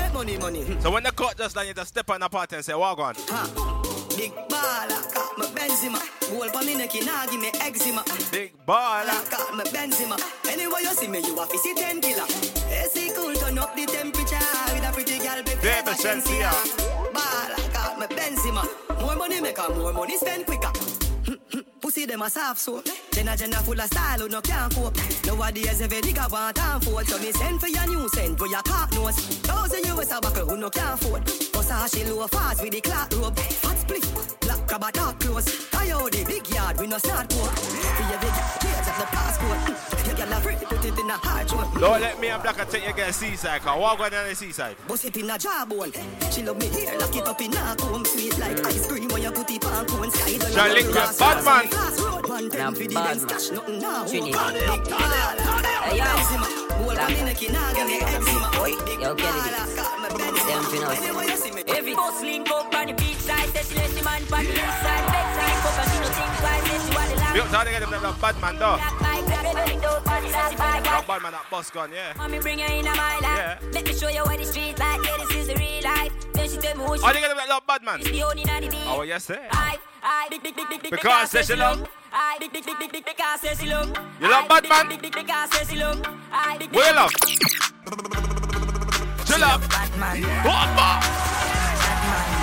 Hey, 0.07 0.13
money, 0.13 0.37
money. 0.37 0.77
So 0.81 0.91
when 0.91 1.03
the 1.03 1.13
court 1.13 1.37
just 1.37 1.55
line, 1.55 1.67
you 1.67 1.73
just 1.73 1.87
step 1.87 2.09
on 2.09 2.19
the 2.19 2.27
party 2.27 2.57
and 2.57 2.65
say, 2.65 2.73
walk 2.75 2.99
on. 2.99 3.82
Big 4.17 4.31
baller, 4.47 5.13
got 5.13 5.37
my 5.37 5.45
Benzema. 5.47 5.99
Goal 6.29 6.49
for 6.49 6.63
me 6.63 6.75
neck, 6.75 6.93
nah 7.05 7.25
give 7.25 7.39
me 7.41 7.49
eczema. 7.59 8.03
Big 8.31 8.53
baller, 8.67 9.29
got 9.31 9.55
my 9.55 9.63
Benzema. 9.65 10.17
Anyway 10.49 10.81
you 10.81 10.93
see 10.93 11.07
me, 11.07 11.19
you 11.19 11.35
have 11.37 11.49
to 11.49 11.57
see 11.57 11.73
ten 11.73 11.99
killer. 11.99 12.25
AC 12.69 13.11
cool, 13.15 13.33
turn 13.33 13.57
up 13.57 13.75
the 13.75 13.85
temperature 13.85 14.37
with 14.73 14.87
a 14.87 14.91
pretty 14.93 15.17
girl, 15.19 15.41
baby. 15.43 15.61
Baby 15.61 15.91
Shensia. 15.97 16.51
Baller, 17.13 17.73
got 17.73 17.99
my 17.99 18.07
Benzema. 18.07 18.63
More 19.01 19.15
money 19.15 19.41
make 19.41 19.57
her, 19.57 19.73
more 19.73 19.93
money 19.93 20.17
spend 20.17 20.45
quicker. 20.45 20.71
Pussy 21.81 22.05
them 22.05 22.21
a 22.21 22.29
soft 22.29 22.59
soap. 22.59 22.85
Jenna 23.11 23.35
Jenna 23.35 23.57
full 23.57 23.79
of 23.79 23.85
style 23.87 24.19
who 24.19 24.29
no 24.29 24.41
can't 24.41 24.73
cope. 24.73 24.95
Nowadays 25.25 25.81
every 25.81 26.01
nigga 26.01 26.31
want 26.31 26.59
and 26.59 26.83
afford. 26.83 27.07
So 27.07 27.17
me 27.19 27.31
send 27.31 27.59
for 27.59 27.67
your 27.67 27.87
new 27.87 28.07
scent 28.09 28.37
for 28.37 28.47
your 28.47 28.61
cock 28.61 28.91
nose. 28.93 29.17
Thousand 29.43 29.85
US 29.87 30.11
a 30.11 30.21
buckle 30.21 30.47
who 30.47 30.57
no 30.57 30.69
can't 30.69 31.01
afford. 31.01 31.52
Bust 31.63 31.95
a 31.95 31.97
she 31.97 32.03
low 32.05 32.27
fast 32.27 32.61
with 32.61 32.71
the 32.73 32.81
clock 32.81 33.09
rope. 33.15 33.39
Fat 33.39 33.77
split, 33.79 34.03
black 34.41 34.67
crab 34.67 34.83
a 34.83 34.91
dark 34.91 35.19
close. 35.19 35.69
Coyote 35.69 36.23
big 36.25 36.49
yard 36.49 36.77
we 36.79 36.87
no 36.87 36.97
start 36.97 37.29
pork. 37.29 37.51
For 37.55 38.03
your 38.11 38.19
big 38.19 38.33
kids 38.59 38.87
at 38.87 38.97
the 38.99 39.05
passport. 39.07 40.07
You 40.07 40.13
get 40.13 40.27
a 40.29 40.35
free 40.41 40.55
put 40.55 40.83
it 40.83 40.99
in 40.99 41.09
a 41.09 41.13
hard 41.13 41.47
joint. 41.47 41.73
Don't 41.79 42.01
let 42.01 42.19
me 42.19 42.27
and 42.27 42.43
Black 42.43 42.69
take 42.69 42.85
you 42.85 42.93
get 42.93 43.13
seaside, 43.15 43.61
cause 43.61 43.79
walk 43.79 43.99
on 44.01 44.11
down 44.11 44.27
the 44.27 44.35
seaside. 44.35 44.75
Bust 44.89 45.05
it 45.05 45.15
in 45.15 45.29
a 45.29 45.37
jawbone. 45.37 45.93
She 46.31 46.43
love 46.43 46.57
me 46.57 46.67
here, 46.67 46.97
lock 46.99 47.15
it 47.15 47.25
up 47.27 47.39
in 47.41 47.53
a 47.53 47.75
comb. 47.77 48.03
Sweet 48.05 48.37
like 48.39 48.65
ice 48.65 48.85
cream 48.87 49.07
when 49.07 49.21
you 49.21 49.31
put 49.31 49.49
it 49.49 49.65
on 49.65 49.85
cone. 49.85 50.11
Sky 50.11 50.37
don't 50.37 50.51
Shall 50.51 50.67
know 50.67 50.73
link 50.73 50.87
the 50.87 50.91
with 50.91 50.95
grass, 50.99 51.19
Batman. 51.19 51.69
grass, 51.69 52.01
road. 52.01 52.27
One 52.27 52.49
time 52.49 52.73
for 52.75 52.79
the 52.83 52.87
Batman. 52.93 53.17
dance, 53.17 53.25
cash 53.25 53.51
nothing 53.51 53.79
now. 53.79 54.03
Trini. 54.03 54.25
Big 54.25 54.33
baller. 54.35 55.39
Hey, 55.83 55.97
yo. 55.97 56.03
Eczema. 56.03 56.47
Goal 56.73 56.95
for 56.95 57.07
me 57.11 57.23
neck, 57.23 57.41
nah 57.53 57.73
give 57.73 57.87
me 57.87 58.01
eczema. 58.01 58.51
Big 58.83 58.99
Yo, 58.99 59.15
get 59.15 59.25
it. 59.25 59.31
baller, 59.31 59.75
got 59.77 59.99
my 59.99 60.09
Benzema. 60.09 60.47
Them 60.47 60.63
finna- 60.65 61.52
Anyway 61.83 62.01
you 62.01 62.11
see 62.19 62.39
me. 62.39 62.43
Boss 62.43 62.47
link 62.47 62.49
up 62.49 62.75
on 62.75 62.87
the 62.87 62.93
beach 62.93 63.17
side, 63.17 63.49
say 63.49 63.63
she 63.63 63.75
let 63.75 63.89
the 63.91 64.03
man 64.03 64.21
the 64.23 64.31
bedside, 64.31 65.03
fuck 65.63 65.75
her, 65.75 65.89
she 65.91 65.99
no 65.99 66.07
think 66.07 66.31
twice, 66.39 66.63
say 66.63 66.79
she 66.79 66.95
want 66.95 67.09
the 67.11 67.23
up 67.23 67.49
to 67.49 67.57
all 67.57 67.65
the 67.65 67.71
guys 67.71 67.79
them 67.81 67.91
that 67.91 68.21
bad 68.21 68.41
man 68.41 68.55
though. 68.57 68.77
Black 68.77 68.99
bike, 68.99 69.25
baby, 69.27 69.55
baby, 69.55 69.81
don't 69.81 70.05
pass 70.05 70.23
it, 70.23 70.31
sassy 70.31 70.55
bike, 70.55 70.83
That 70.83 71.07
bad 71.07 71.21
man 71.21 71.31
that 71.33 71.49
bus 71.49 71.69
gun, 71.71 71.91
yeah. 71.91 72.13
Mommy 72.17 72.39
bring 72.39 72.59
her 72.59 72.71
in 72.71 72.87
a 72.87 72.95
my 72.95 73.19
life. 73.19 73.37
Yeah. 73.37 73.59
Let 73.73 73.85
me 73.85 73.93
show 73.93 74.07
you 74.09 74.23
what 74.23 74.37
the 74.39 74.45
street 74.45 74.79
like. 74.79 75.03
Yeah, 75.03 75.17
this 75.17 75.35
is 75.35 75.47
the 75.47 75.55
real 75.55 75.83
life. 75.83 76.11
Then 76.33 76.49
she 76.49 76.57
tell 76.57 76.77
me 76.77 76.83
who 76.85 76.95
she 76.95 77.01
the 77.01 77.13
guys 77.13 77.27
them 77.27 77.37
that 77.37 77.67
bad 77.67 77.83
man. 77.83 77.99
is 77.99 78.11
the 78.11 78.23
only 78.23 78.43
nanny 78.43 78.69
beat. 78.69 78.87
Oh, 78.87 79.01
yes, 79.01 79.25
sir. 79.25 79.39
I, 79.51 79.77
I, 80.01 80.27
big, 80.29 80.43
big, 80.43 80.55
big, 80.55 80.69
big, 80.69 80.81
big, 80.83 80.91
Because 80.91 81.31
say 81.31 81.43
she 81.43 81.55
love. 81.55 81.87
I, 82.13 82.37
big, 82.39 82.53
big, 82.53 82.65
big, 82.65 82.79
big, 82.79 82.91
big, 82.91 83.05
because 83.05 83.41
say 83.41 83.55
she 83.55 83.67
love. 83.69 83.89
You 84.21 84.29
love 84.29 84.47
bad 84.47 84.69
man? 84.69 84.87
Big, 84.87 85.01
big, 85.01 85.11
big, 85.13 85.25
because 85.25 85.51
say 85.51 85.65
she 85.73 85.79
love. 85.79 85.99
I, 86.31 86.57
big, 86.57 86.71
big, 86.71 86.79
Where 86.79 86.89
you 86.89 86.95
love? 86.95 87.11
Chill 89.25 89.43
up. 89.43 89.61
What 90.45 90.69
more? 90.77 91.62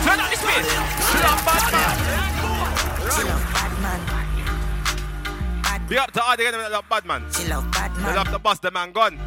Turn 0.05 0.21
on 0.21 0.31
the 0.31 0.37
speed. 0.37 0.65
Chill 0.65 1.27
up, 1.27 1.45
bad 1.45 1.65
man. 1.73 1.97
She 3.11 3.23
love 3.25 3.45
Batman. 3.53 4.01
Big 5.89 5.99
up 5.99 6.11
to 6.13 6.23
all 6.23 6.37
the 6.37 6.45
them 6.45 6.53
that 6.61 6.71
love 6.71 6.89
bad 6.89 7.05
man. 7.05 7.25
She 7.33 7.49
love 7.49 7.67
They 7.73 8.15
love 8.15 8.31
to 8.31 8.39
bust 8.39 8.63
the 8.63 8.71
man 8.71 8.93
gun. 8.93 9.19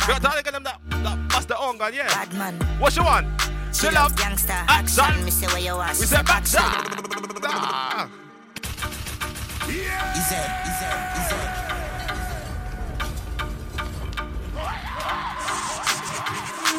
Big 0.00 0.10
up 0.10 0.22
to 0.22 0.30
all 0.30 0.42
the 0.42 0.50
them 0.50 0.62
that, 0.64 0.80
that 0.88 1.28
bust 1.28 1.48
the 1.48 1.58
own 1.58 1.76
gun, 1.76 1.92
yeah. 1.92 2.08
Batman. 2.08 2.54
What 2.80 2.96
you 2.96 3.04
want? 3.04 3.26
She 3.72 3.82
Chill 3.82 3.92
love 3.92 4.16
gangster 4.16 4.64
Action. 4.66 5.24
Me 5.24 5.30
say 5.30 5.46
where 5.48 5.58
you 5.58 5.74
are. 5.74 5.88
We 5.90 6.06
say 6.06 6.22
back 6.22 6.46
shot. 6.46 6.88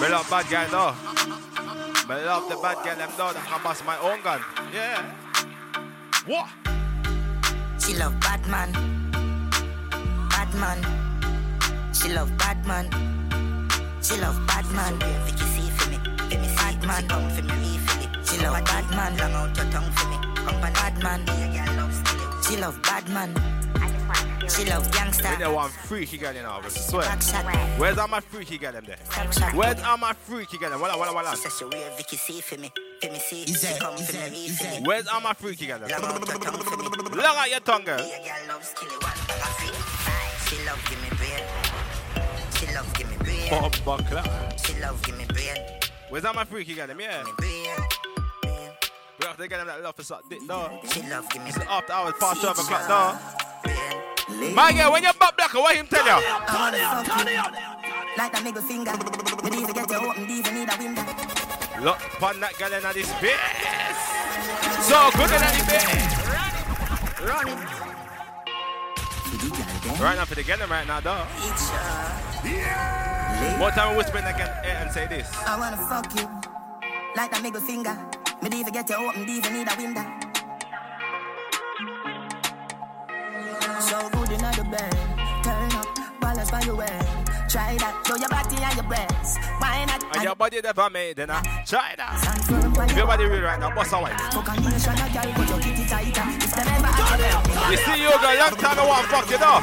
Me 0.02 0.08
love 0.10 0.30
bad 0.30 0.50
guy 0.50 0.66
though. 0.68 1.49
Me 2.10 2.16
love 2.26 2.50
the 2.50 2.56
bad 2.56 2.78
guy 2.84 2.96
them 2.96 3.12
though 3.18 3.32
that 3.32 3.46
can 3.46 3.62
bust 3.62 3.86
my 3.86 3.96
own 4.00 4.20
gun. 4.24 4.42
Yeah. 4.74 5.14
What? 6.26 6.48
She 7.78 7.94
love 7.98 8.20
Batman. 8.20 8.72
Batman. 10.32 10.80
She 11.94 12.10
love 12.10 12.36
Batman. 12.36 12.90
She 14.02 14.20
love 14.20 14.42
Batman. 14.48 14.98
Vicky 15.24 15.46
see 15.54 15.70
for 15.70 15.90
me. 15.92 16.00
Let 16.32 16.42
me 16.42 16.48
see 16.48 16.56
Batman. 16.58 17.08
Come 17.10 17.30
for 17.30 17.44
me. 17.44 17.54
Leave 17.54 17.82
for 17.82 18.02
it. 18.02 18.28
She 18.28 18.42
love 18.42 18.66
Batman. 18.66 19.16
Long 19.18 19.34
out 19.34 19.56
your 19.56 19.72
tongue 19.72 19.92
for 19.92 20.08
me. 20.10 20.18
Come 20.34 20.64
on, 20.64 20.74
Batman. 20.74 21.22
She 22.42 22.58
love 22.58 22.82
Batman. 22.82 23.36
She 24.50 24.66
love 24.66 24.92
gangster. 24.92 25.30
We 25.30 25.38
know 25.38 25.54
one 25.54 25.70
freaky 25.70 26.18
girl 26.18 26.36
in 26.36 26.44
our 26.44 26.68
swear. 26.70 27.06
Where's 27.78 27.98
all 27.98 28.08
my 28.08 28.20
freaky 28.20 28.58
girl 28.58 28.72
them 28.72 28.86
there? 28.86 28.98
Where's 29.54 29.82
all 29.84 29.98
my 29.98 30.14
freaky 30.14 30.58
girl 30.58 30.72
them? 30.72 30.82
Walla 30.82 30.98
walla 30.98 31.14
walla. 31.14 31.32
She 31.32 31.44
says 31.44 31.58
she 31.58 31.66
wear 31.66 31.92
Vicky 31.98 32.18
see 32.18 32.42
for 32.42 32.58
me. 32.58 32.72
Let 33.04 33.12
me 33.12 33.20
see. 33.20 33.46
She 33.46 33.80
come 33.80 33.96
for 33.98 34.14
me. 34.14 34.30
Leave 34.32 34.60
it. 34.60 34.88
Where's 34.88 35.08
all 35.08 35.22
my 35.22 35.34
freaky 35.34 35.68
girl 35.68 35.80
them? 35.80 35.90
Long 35.90 36.04
out 36.04 36.20
your 36.30 36.40
tongue 36.40 36.64
for 36.64 36.78
me. 36.78 37.22
Long 37.22 37.38
out 37.38 37.50
your 37.50 37.60
tongue, 37.60 37.84
girl. 37.84 38.00
Yeah, 38.00 38.18
girl 38.18 38.56
loves 38.56 38.74
kill 38.74 38.90
one 38.90 39.02
bag 39.28 39.42
of 39.42 39.64
it. 39.64 40.50
She 40.50 40.66
love 40.66 40.82
give 40.90 41.02
me 41.04 41.10
brain. 41.18 41.44
She 42.56 42.74
love 42.74 42.94
give 42.96 43.10
me 43.10 43.18
brain. 43.18 43.50
Bomb 43.50 43.72
buckler. 43.86 44.24
She 44.58 44.80
love 44.82 45.02
give 45.04 45.18
me 45.18 45.26
brain. 45.26 45.58
Where's 46.10 46.26
all 46.26 46.34
my 46.34 46.44
freaky 46.44 46.74
girl 46.74 46.88
them? 46.88 47.00
Yeah. 47.00 47.24
Me. 47.40 47.68
We 49.20 49.28
have 49.28 49.38
to 49.38 49.48
get 49.48 49.58
them 49.58 49.68
that 49.68 49.84
love 49.84 49.96
for 49.96 50.04
suck 50.04 50.28
dick, 50.30 50.40
though. 50.48 50.80
She 50.92 51.02
love 51.04 51.30
give 51.30 51.44
me 51.44 51.50
It's 51.50 51.58
after 51.60 51.94
hours 51.94 52.14
past 52.20 52.42
12 52.42 52.60
o'clock, 52.60 52.88
though. 52.88 53.99
Brain. 54.40 54.56
My 54.56 54.72
girl, 54.72 54.92
when 54.92 55.04
you 55.04 55.12
butt 55.20 55.36
black, 55.38 55.54
what 55.54 55.76
him 55.76 55.88
tell 55.88 56.06
you? 56.06 56.12
I 56.12 56.56
wanna 56.56 57.04
fuck 57.04 57.30
you. 57.30 57.44
Like 58.18 58.32
that 58.34 58.44
middle 58.44 58.62
finger. 58.62 58.94
Me 59.44 59.50
need 59.52 59.74
get 59.74 59.90
you 59.90 59.98
open, 59.98 60.28
these 60.28 60.52
need 60.52 60.70
a 60.70 60.78
window. 60.78 61.04
Look 61.84 62.00
upon 62.18 62.40
that 62.40 62.58
girl 62.58 62.74
in 62.74 62.84
this 62.94 63.08
space. 63.08 63.40
So 64.84 65.12
good 65.16 65.32
in 65.32 65.40
the 65.40 65.64
bed. 65.68 65.88
Run 67.24 67.48
it. 67.48 67.60
Right 70.00 70.16
now 70.16 70.26
for 70.26 70.36
the 70.36 70.44
girl 70.44 70.68
right 70.68 70.88
now, 70.88 71.00
though. 71.00 71.26
It's 71.44 71.70
uh, 71.72 73.58
More 73.60 73.72
time 73.72 73.92
we 73.92 73.98
whispering 73.98 74.26
again 74.26 74.50
eh, 74.64 74.82
and 74.82 74.92
say 74.92 75.08
this. 75.08 75.30
I 75.46 75.58
wanna 75.60 75.78
fuck 75.78 76.14
you. 76.16 76.28
Like 77.16 77.32
that 77.32 77.42
middle 77.42 77.62
finger. 77.62 77.98
Me 78.42 78.50
need 78.50 78.66
to 78.66 78.72
get 78.72 78.90
you 78.90 78.96
open, 78.96 79.26
these 79.26 79.46
you 79.46 79.52
need 79.52 79.68
a 79.72 79.76
window. 79.76 80.19
Good 84.30 84.42
in 84.42 84.52
the 84.52 84.64
bed. 84.70 84.94
Turn 85.44 85.72
up, 85.74 85.88
balance 86.22 86.52
by 86.52 86.62
your 86.62 86.76
way. 86.76 87.00
Try 87.50 87.78
that, 87.78 88.04
show 88.06 88.16
your 88.16 88.30
body 88.30 88.58
and 88.62 88.76
your 88.76 88.86
breasts. 88.86 89.38
Why 89.58 89.86
not? 89.86 90.04
And 90.16 90.24
your 90.24 90.36
body 90.36 90.62
never 90.62 90.90
made, 90.90 91.16
then 91.18 91.32
I 91.32 91.42
try 91.66 91.96
that. 91.98 92.20
Stand 92.20 92.40
If 92.40 92.92
your 92.92 92.98
your 92.98 93.08
body 93.08 93.26
real 93.26 93.42
right 93.42 93.60
now, 93.60 93.74
bust 93.74 93.94
away. 93.94 94.12
Fuck 94.32 94.48
a 94.50 94.62
nation, 94.62 94.94
a 94.94 95.10
girl, 95.10 95.34
put 95.34 95.50
your 95.50 95.60
kitty 95.60 95.86
tighter. 95.88 96.24
If 96.46 96.54
they 96.54 96.64
never 96.64 96.88
have 96.88 97.72
you, 97.72 97.78
see 97.78 98.02
you, 98.02 98.10
girl, 98.10 98.38
long 98.38 98.56
time 98.56 98.80
I 98.80 98.86
want 98.86 99.04
to 99.06 99.10
fuck 99.10 99.30
you, 99.32 99.38
though. 99.40 99.62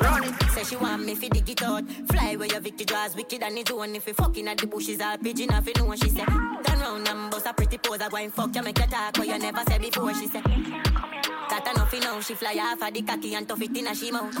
Run 0.00 0.24
it. 0.24 0.42
Say 0.50 0.64
she 0.64 0.76
want 0.76 1.04
me 1.04 1.14
fi 1.14 1.28
dig 1.28 1.48
it 1.48 1.62
out. 1.62 1.84
Fly 2.08 2.36
where 2.36 2.48
your 2.48 2.60
Vicky 2.60 2.84
draws 2.84 3.14
wicked 3.14 3.42
and 3.42 3.58
it's 3.58 3.72
one 3.72 3.94
if 3.94 4.06
you 4.06 4.14
fucking 4.14 4.48
at 4.48 4.58
the 4.58 4.66
bushes 4.66 5.00
all 5.00 5.16
pigeon 5.18 5.52
off 5.52 5.66
you 5.66 5.72
know 5.76 5.84
what 5.86 6.02
she 6.02 6.10
said. 6.10 6.26
Turn 6.26 6.80
round 6.80 7.08
and 7.08 7.30
bust 7.30 7.46
a 7.46 7.52
pretty 7.54 7.78
pose 7.78 8.00
a 8.00 8.08
go 8.08 8.16
and 8.16 8.32
fuck 8.32 8.54
you 8.54 8.62
make 8.62 8.78
you 8.78 8.86
talk 8.86 9.16
what 9.16 9.26
you 9.26 9.38
never 9.38 9.62
said 9.68 9.80
before 9.80 10.14
she 10.14 10.26
said. 10.26 10.44
That 10.44 11.72
enough 11.72 11.92
you 11.92 12.00
know 12.00 12.20
she 12.20 12.34
fly 12.34 12.56
off 12.60 12.82
of 12.82 12.92
the 12.92 13.02
cocky 13.02 13.34
and 13.34 13.48
tough 13.48 13.62
it 13.62 13.76
in 13.76 13.86
a 13.86 13.94
she 13.94 14.10
mouth. 14.10 14.34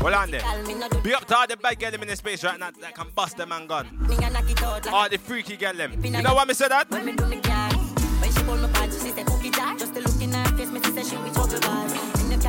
Well 0.00 0.14
on 0.14 0.30
there. 0.30 0.40
Tell 0.40 0.62
me 0.62 0.74
no 0.74 0.88
do 0.88 1.00
Be 1.00 1.14
up 1.14 1.24
to 1.26 1.36
all 1.36 1.46
the 1.46 1.56
bad 1.56 1.78
girl 1.80 1.90
them 1.90 2.02
in 2.02 2.08
the 2.08 2.16
space 2.16 2.44
right 2.44 2.58
now 2.58 2.70
that 2.80 2.94
can 2.94 3.06
bust 3.14 3.36
them 3.36 3.52
and 3.52 3.68
gun. 3.68 3.88
me 4.08 4.16
and 4.22 4.34
knock 4.34 4.48
it 4.48 4.62
out 4.62 4.84
like 4.84 4.94
All 4.94 5.08
the 5.08 5.18
freaky 5.18 5.56
girl 5.56 5.74
them. 5.74 6.04
You 6.04 6.22
know 6.22 6.34
why 6.34 6.44
me 6.44 6.54
say 6.54 6.68
that? 6.68 6.90
when 6.90 7.06
me 7.06 7.12
do 7.12 7.26
me 7.26 7.40
car. 7.40 7.70
When 7.72 8.32
she 8.32 8.42
pull 8.42 8.56
my 8.56 8.68
pants 8.68 9.02
she 9.02 9.10
say 9.10 9.24
cook 9.24 9.44
it 9.44 9.58
out. 9.58 9.78
Just 9.78 9.96
a 9.96 10.14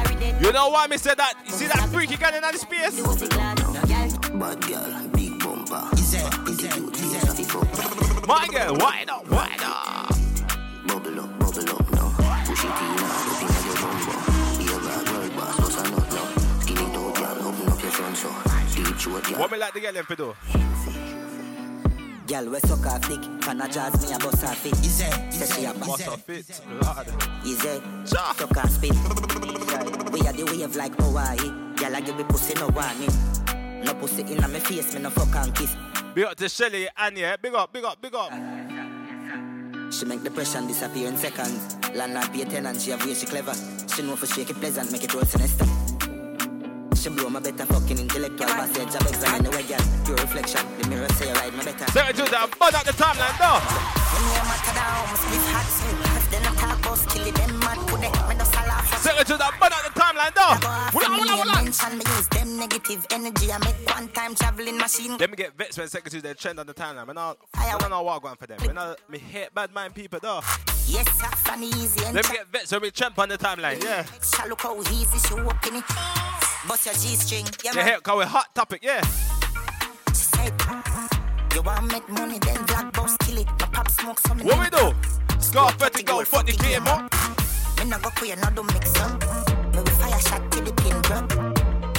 looking 0.10 0.54
know 0.54 0.70
why 0.70 0.88
me 0.88 0.98
said 0.98 1.18
that? 1.18 1.34
You 1.46 1.52
see 1.52 1.68
that 1.68 1.90
freaky 1.90 2.18
girl 2.18 2.34
in 2.34 2.42
the 2.42 2.58
space? 2.58 3.00
Bad 4.36 4.62
girl, 4.68 5.08
big 5.10 5.40
bumper. 5.40 5.90
Is 5.94 6.14
it? 6.14 6.24
Is 6.50 6.64
it? 6.64 6.78
Is 6.78 7.40
it? 7.40 8.28
My 8.28 8.48
girl, 8.48 8.76
why 8.76 9.04
not? 9.06 9.28
Why 9.30 9.56
not? 9.60 10.10
Bubble 10.88 11.20
up, 11.20 11.40
bubble 11.40 11.70
up 11.76 11.92
now. 11.92 12.10
Push 12.46 12.64
it 12.64 12.72
in 12.72 12.96
now, 12.96 13.26
look 13.28 13.42
in 13.42 13.50
your 13.66 13.78
bumper. 13.84 14.18
Be 14.58 14.66
bad 14.86 15.06
girl, 15.08 15.30
boss, 15.38 15.58
bust 15.58 15.80
a 15.80 15.92
nut 15.92 16.08
now. 16.12 16.28
Skin 16.60 16.78
it 16.78 16.94
girl, 16.94 17.48
open 17.48 17.70
up 17.70 17.82
your 17.82 17.92
front 17.92 18.18
so. 18.18 18.30
Deep 18.76 18.96
throat, 18.98 19.24
girl. 19.24 19.40
What 19.40 19.52
me 19.52 19.58
like 19.58 19.74
the 19.74 19.80
girl 19.80 19.96
in 19.96 20.04
for 20.04 20.16
do? 20.16 20.36
Girl, 22.28 22.50
we 22.50 22.60
suck 22.62 22.86
off 22.88 23.08
dick. 23.08 23.22
Can 23.42 23.62
I 23.62 23.68
jazz 23.68 24.02
me 24.02 24.16
a 24.16 24.18
bust 24.18 24.42
her 24.42 24.56
fit? 24.56 24.74
Is 24.80 25.00
it? 25.00 25.34
Say 25.34 25.62
she 25.62 25.66
a 25.66 25.74
Bust 25.74 26.02
her 26.02 26.18
fit, 26.18 26.62
Lord. 26.82 27.08
Is 27.46 27.64
it? 27.64 27.84
Suck 28.06 28.58
off 28.58 28.70
spit. 28.72 28.94
We 30.12 30.28
are 30.28 30.34
the 30.34 30.44
wave 30.50 30.76
like 30.76 30.96
Hawaii. 30.96 31.38
Girl, 31.76 31.96
I 31.96 32.02
give 32.02 32.18
me 32.18 32.24
pussy 32.24 32.56
no 32.56 32.68
warning. 32.70 33.14
No 33.86 33.94
pussy 33.94 34.24
in 34.24 34.42
my 34.42 34.60
face, 34.60 34.96
me 34.96 35.02
no 35.02 35.12
fuck 35.12 35.36
and 35.36 35.54
kiss. 35.54 35.76
Big 36.16 36.26
up 36.26 36.36
to 36.38 36.50
Shelly 36.50 36.88
and 36.98 37.16
yeah, 37.16 37.36
big 37.38 37.54
up, 37.54 37.72
big 37.72 37.84
up, 37.84 38.02
big 38.02 38.16
up. 38.16 38.32
She 39.94 40.06
make 40.06 40.24
depression 40.24 40.66
disappear 40.66 41.08
in 41.08 41.18
seconds. 41.18 41.78
Landlord 41.94 42.34
pay 42.34 42.46
tenant, 42.46 42.82
she 42.82 42.90
have 42.90 43.06
way 43.06 43.14
she 43.14 43.28
clever. 43.28 43.54
She 43.96 44.02
know 44.02 44.16
for 44.16 44.26
shake 44.26 44.50
it 44.50 44.56
pleasant, 44.56 44.92
make 44.92 45.04
it 45.04 45.14
roll 45.14 45.26
sinister 45.26 45.66
she 47.06 47.12
blow 47.12 47.30
my 47.30 47.40
better 47.40 47.66
fucking 47.68 48.00
intellectual 48.00 48.48
passage. 48.48 48.96
I've 48.96 49.08
examined 49.08 49.46
the 49.46 49.52
way, 49.52 49.62
girl. 49.62 49.86
Your 50.08 50.16
reflection, 50.18 50.66
the 50.82 50.90
mirror 50.90 51.10
say 51.10 51.32
my 51.52 51.64
better. 51.64 51.86
I 52.02 52.12
do 52.12 52.26
that, 52.26 52.50
but 52.58 52.74
at 52.74 52.86
the 52.86 52.94
time 52.94 53.18
like 53.22 53.38
that. 53.38 53.62
When 54.10 54.24
you're 54.34 54.48
matter 54.50 54.74
down, 54.74 55.06
split 55.14 55.46
hot, 55.54 55.68
sweet. 55.70 56.02
If 56.18 56.26
they 56.32 56.42
not 56.42 56.58
talk, 56.58 56.82
it, 57.30 57.54
mad, 57.62 57.78
put 57.86 58.02
it, 58.02 58.16
me 58.28 58.34
no 58.36 58.46
to 59.24 59.38
that, 59.38 59.58
bud 59.60 59.72
at 59.72 59.84
the 59.94 60.00
timeline, 60.00 60.34
though. 60.36 61.00
Wula, 61.00 61.18
wula, 61.20 61.44
wula. 61.44 61.64
Mention 61.64 61.98
me 61.98 62.04
use 62.16 62.28
them 62.28 62.58
negative 62.58 63.06
energy. 63.12 63.52
I 63.52 63.58
make 63.60 63.90
one 63.90 64.08
time 64.10 64.36
traveling 64.36 64.78
machine. 64.78 65.18
Let 65.18 65.30
me 65.32 65.38
get 65.38 65.58
vexed 65.58 65.78
when 65.78 65.88
Second 65.88 66.12
Tuesday's 66.12 66.34
they 66.34 66.34
trend 66.34 66.60
on 66.60 66.68
the 66.68 66.74
timeline. 66.74 67.08
Man, 67.08 67.18
I 67.18 67.78
don't 67.80 67.90
know 67.90 68.02
what 68.04 68.16
I'm 68.16 68.22
going 68.22 68.36
for 68.36 68.48
them. 68.48 68.58
Man, 68.66 68.78
I 68.78 68.96
me 69.10 69.18
hate 69.20 69.54
bad 69.54 69.74
mind 69.74 69.94
people 69.96 70.20
though. 70.22 70.42
Yes, 70.88 71.08
that's 71.20 71.50
an 71.50 71.64
easy 71.64 72.06
and 72.06 72.14
Let 72.16 72.30
me 72.30 72.36
get 72.36 72.48
vexed 72.52 72.72
when 72.72 72.82
we 72.82 72.92
champ 72.92 73.18
on 73.18 73.30
the 73.30 73.38
timeline. 73.38 73.82
Yeah. 73.84 74.06
Shall 74.22 74.50
look 74.50 74.62
how 74.62 74.80
easy 74.82 75.18
she 75.28 75.34
walk 75.36 75.66
in 75.68 75.76
it. 75.78 75.84
Bust 76.68 76.86
your 76.86 76.96
G-string. 76.96 77.46
Yeah, 77.64 77.72
Yeah, 77.76 77.86
man. 77.86 78.02
call 78.02 78.22
it 78.22 78.28
hot 78.28 78.54
topic. 78.54 78.82
Yeah. 78.84 79.02
Said, 80.14 80.54
You 81.54 81.62
want 81.62 81.92
make 81.92 82.08
money, 82.10 82.40
then 82.40 82.64
black 82.66 82.92
boss 82.94 83.16
kill 83.18 83.38
it. 83.38 83.48
My 83.48 83.68
pop 83.68 83.90
smoke 83.90 84.20
some. 84.20 84.40
What 84.40 84.60
we 84.60 84.70
do? 84.70 84.94
Scar 85.40 85.72
30 85.72 86.04
go, 86.04 86.24
fuck 86.24 86.46
the 86.46 86.54
game 86.54 86.86
up. 86.88 87.12
Me 87.86 87.92
no 87.92 88.00
go 88.00 88.10
queer, 88.16 88.36
no 88.38 88.50
do 88.50 88.64
mix 88.74 89.00
up. 89.00 89.22
Me 89.72 89.78
we 89.78 89.92
fire 90.02 90.20
shot 90.20 90.42
till 90.50 90.64
the 90.64 90.74
pin 90.74 91.00
drop. 91.06 91.30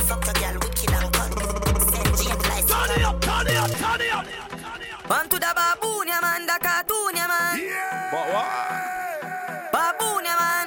Fuck 0.08 0.26
a 0.26 0.32
girl, 0.34 0.58
wicked 0.58 0.90
and 0.90 1.12
cut. 1.14 1.30
Send 1.78 2.10
James 2.18 2.42
like 2.50 2.66
Turn 2.66 2.90
it 2.90 3.06
up, 3.06 3.20
turn 3.20 3.46
it 3.46 3.54
up, 3.54 3.70
turn 3.70 4.00
it 4.00 4.10
up. 4.10 4.26
Man 5.08 5.28
to 5.28 5.38
the 5.38 5.52
baboon, 5.54 6.08
yeah 6.08 6.18
man, 6.20 6.42
the 6.44 6.58
cartoon, 6.58 7.14
yeah 7.14 7.30
man. 7.30 7.54
But 8.10 8.26
what? 8.34 8.50
Baboon, 9.70 10.24
yeah 10.26 10.34
man. 10.42 10.66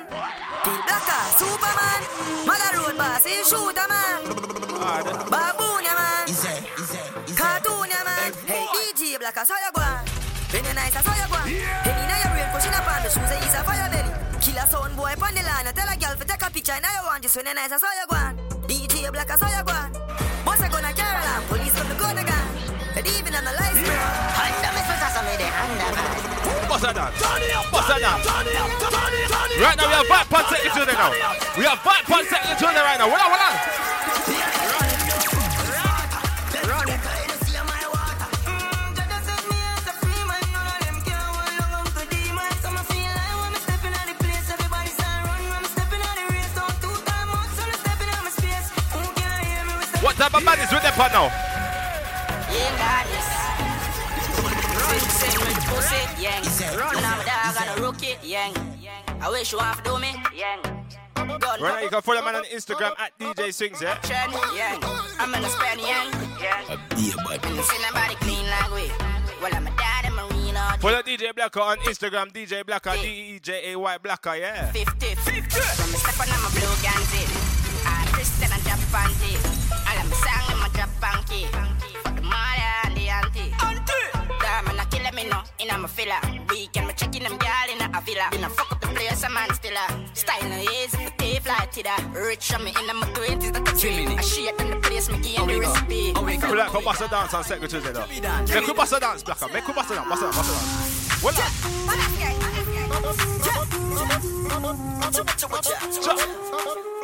Till 0.63 0.79
Blacker, 0.87 1.23
Superman. 1.35 2.01
Maga 2.47 2.69
road 2.79 2.95
boss, 2.95 3.25
he 3.27 3.43
shooter 3.43 3.87
man. 3.91 4.23
Ah, 4.79 5.03
baboon, 5.27 5.83
yeah 5.83 5.99
man. 5.99 6.31
Cartoon, 7.35 7.91
yeah 7.91 8.07
man. 8.07 8.31
Hey, 8.47 8.63
DJ 8.71 9.19
Blacker, 9.19 9.43
so 9.43 9.53
you 9.59 9.71
go 9.75 9.81
on. 9.83 9.99
Penny 10.47 10.71
nice, 10.71 10.95
so 10.95 11.11
you 11.11 11.27
go 11.27 11.35
on. 11.35 11.43
Penny 11.43 11.88
boy 15.15 15.25
on 15.25 15.33
the 15.33 15.41
line. 15.41 15.65
I 15.65 15.71
tell 15.71 15.89
a 15.89 15.95
girl 15.97 16.15
for 16.17 16.25
take 16.25 16.41
a 16.41 16.49
picture. 16.51 16.77
Now 16.81 16.91
you 16.93 17.05
want 17.07 17.23
this 17.23 17.35
when 17.35 17.45
nice. 17.45 17.71
I 17.71 17.77
saw 17.77 17.89
you 17.97 18.05
gone. 18.09 18.35
DJ 18.67 19.09
Black, 19.11 19.31
I 19.31 19.37
saw 19.37 19.49
you 19.49 19.63
gone. 19.63 19.91
Boss, 20.45 20.61
I 20.61 20.69
gonna 20.69 20.93
Caroline. 20.93 21.43
Police 21.49 21.73
gonna 21.73 21.95
go 21.97 22.07
to 22.13 22.23
gun. 22.25 22.45
But 22.93 23.05
even 23.07 23.33
on 23.33 23.43
the 23.45 23.53
license, 23.57 23.87
yeah. 23.87 24.43
I'm 24.43 24.53
the 24.61 24.69
mistress 24.75 25.01
of 25.01 25.23
Right 29.59 29.75
now, 29.75 29.87
we 29.87 29.93
have 29.97 30.07
Vibe 30.07 30.29
Pantech 30.29 30.61
in 30.61 30.71
the 30.87 30.93
now. 30.93 31.11
We 31.57 31.63
have 31.65 31.79
Vibe 31.79 32.05
Pantech 32.05 32.45
in 32.45 32.73
the 32.73 32.81
right 32.81 32.99
now. 32.99 33.09
Hold 33.09 33.19
on, 33.19 33.29
on. 33.39 34.08
That 50.19 50.33
my 50.33 50.43
man 50.43 50.59
is 50.59 50.67
with 50.67 50.83
them 50.83 50.91
for 50.99 51.07
now. 51.15 51.31
Run 56.75 56.95
now, 56.99 57.23
dog, 57.23 57.55
and 57.55 57.79
rook 57.79 58.03
it, 58.03 58.19
yang. 58.21 58.51
I 59.21 59.29
wish 59.29 59.53
you 59.53 59.59
half 59.59 59.81
do 59.81 59.97
me, 59.97 60.11
yang. 60.35 60.59
Right 61.15 61.59
now, 61.61 61.79
you 61.79 61.87
can 61.87 62.01
follow 62.01 62.21
man 62.21 62.35
on 62.35 62.43
Instagram 62.51 62.99
at 62.99 63.17
DJ 63.17 63.53
Swings, 63.53 63.81
yeah? 63.81 63.95
Trend, 64.03 64.33
yang. 64.59 64.83
I'm 65.19 65.31
gonna 65.31 65.47
spend, 65.47 65.79
yang. 65.79 66.11
Yeah. 66.35 66.67
Be 66.99 67.11
a 67.11 67.17
bad 67.23 67.39
And 67.45 67.63
see 67.63 67.79
nobody 67.79 68.15
clean 68.15 68.43
like 68.43 68.75
we. 68.75 68.91
Well, 69.41 69.55
I'm 69.55 69.67
a 69.67 69.71
dad 69.79 70.03
and 70.03 70.15
marina. 70.15 70.75
Follow 70.81 71.01
DJ 71.01 71.33
Blacker 71.33 71.61
on 71.61 71.77
Instagram, 71.87 72.33
DJ 72.33 72.65
Blacker, 72.65 72.91
D-E-J-A-Y 73.01 73.97
Blacker, 73.99 74.35
yeah. 74.35 74.69
50, 74.73 75.15
50. 75.15 75.31
From 75.39 75.91
the 75.91 75.97
step 75.97 76.19
on, 76.19 76.27
I'm 76.27 76.43
a 76.43 76.51
blue 76.51 76.75
ganzi. 76.83 77.23
I'm 77.87 78.07
Christian 78.11 78.51
and 78.51 78.63
Japanese 78.67 79.38
sang 80.99 81.23
in 81.31 81.51
my. 81.51 81.89
For 82.03 82.11
the 82.13 82.21
mother 82.21 82.71
and 82.83 82.97
the 82.97 83.09
auntie. 83.09 83.53
Auntie. 83.63 84.09
Damn, 84.39 84.65
man, 84.65 84.79
I 84.79 84.85
killing 84.91 85.15
me 85.15 85.23
no. 85.29 85.39
In 85.59 85.69
a 85.69 85.87
filler. 85.87 86.21
Weekend, 86.49 86.87
me 86.87 86.93
checking 86.93 87.23
them 87.23 87.37
girl 87.37 87.69
in 87.71 87.81
a 87.81 88.01
villa. 88.01 88.27
In 88.33 88.43
a 88.43 88.49
fuck 88.49 88.71
up 88.71 88.81
the 88.81 88.87
place, 88.87 89.23
a 89.23 89.29
man 89.29 89.53
still 89.53 89.73
a. 89.73 90.15
Style 90.15 90.49
no 90.49 90.57
easy 90.57 90.97
for 90.97 91.11
tape 91.17 91.45
like 91.47 91.71
Tida. 91.71 91.95
Rich 92.13 92.53
on 92.53 92.63
me 92.63 92.71
in 92.71 92.95
my 92.95 93.07
20s, 93.07 93.53
that 93.53 93.69
a 93.69 93.79
dream. 93.79 94.09
I 94.09 94.21
shit 94.21 94.59
in 94.59 94.69
the 94.69 94.75
place, 94.77 95.09
me 95.09 95.17
give 95.19 95.47
the 95.47 95.59
recipe. 95.59 96.13
We 96.13 96.37
like 96.37 96.71
for 96.71 96.81
bust 96.81 97.01
a 97.01 97.07
dance 97.07 97.33
on 97.33 97.43
Second 97.43 97.69
Tuesday 97.69 97.91
though. 97.91 98.07
Make 98.07 98.67
we 98.67 98.73
bust 98.73 98.93
a 98.93 98.99
dance, 98.99 99.23
Blacker. 99.23 99.47
Make 99.53 99.67
we 99.67 99.73
bust 99.73 99.91
a 99.91 99.95
dance, 99.95 100.09
bust 100.09 100.21
a 100.21 100.25
dance, 100.25 100.35
bust 100.35 100.49
a 100.49 100.53
dance. 100.53 101.23
Well, 101.23 102.68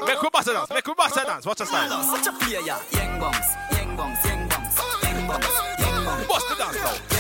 Make 0.05 0.21
we 0.21 0.29
bust 0.29 0.47
dance, 0.47 0.69
make 0.69 0.87
we 0.87 0.93
bust 0.95 1.15
dance, 1.15 1.45
watch 1.45 1.61
us 1.61 1.71
dance. 1.71 2.07
Watch 2.07 2.27
a 2.27 2.31
player, 2.33 2.61
young 2.61 3.19
bombs, 3.19 3.37
young 3.71 3.95
bombs, 3.95 4.25
young 4.25 4.49
bombs, 4.49 4.79
young 5.03 5.27
bombs, 5.27 5.45
young 5.79 6.05
bombs. 6.05 6.27
Bust 6.27 6.49
the 6.49 6.55
dance 6.55 6.77
now. 6.77 7.14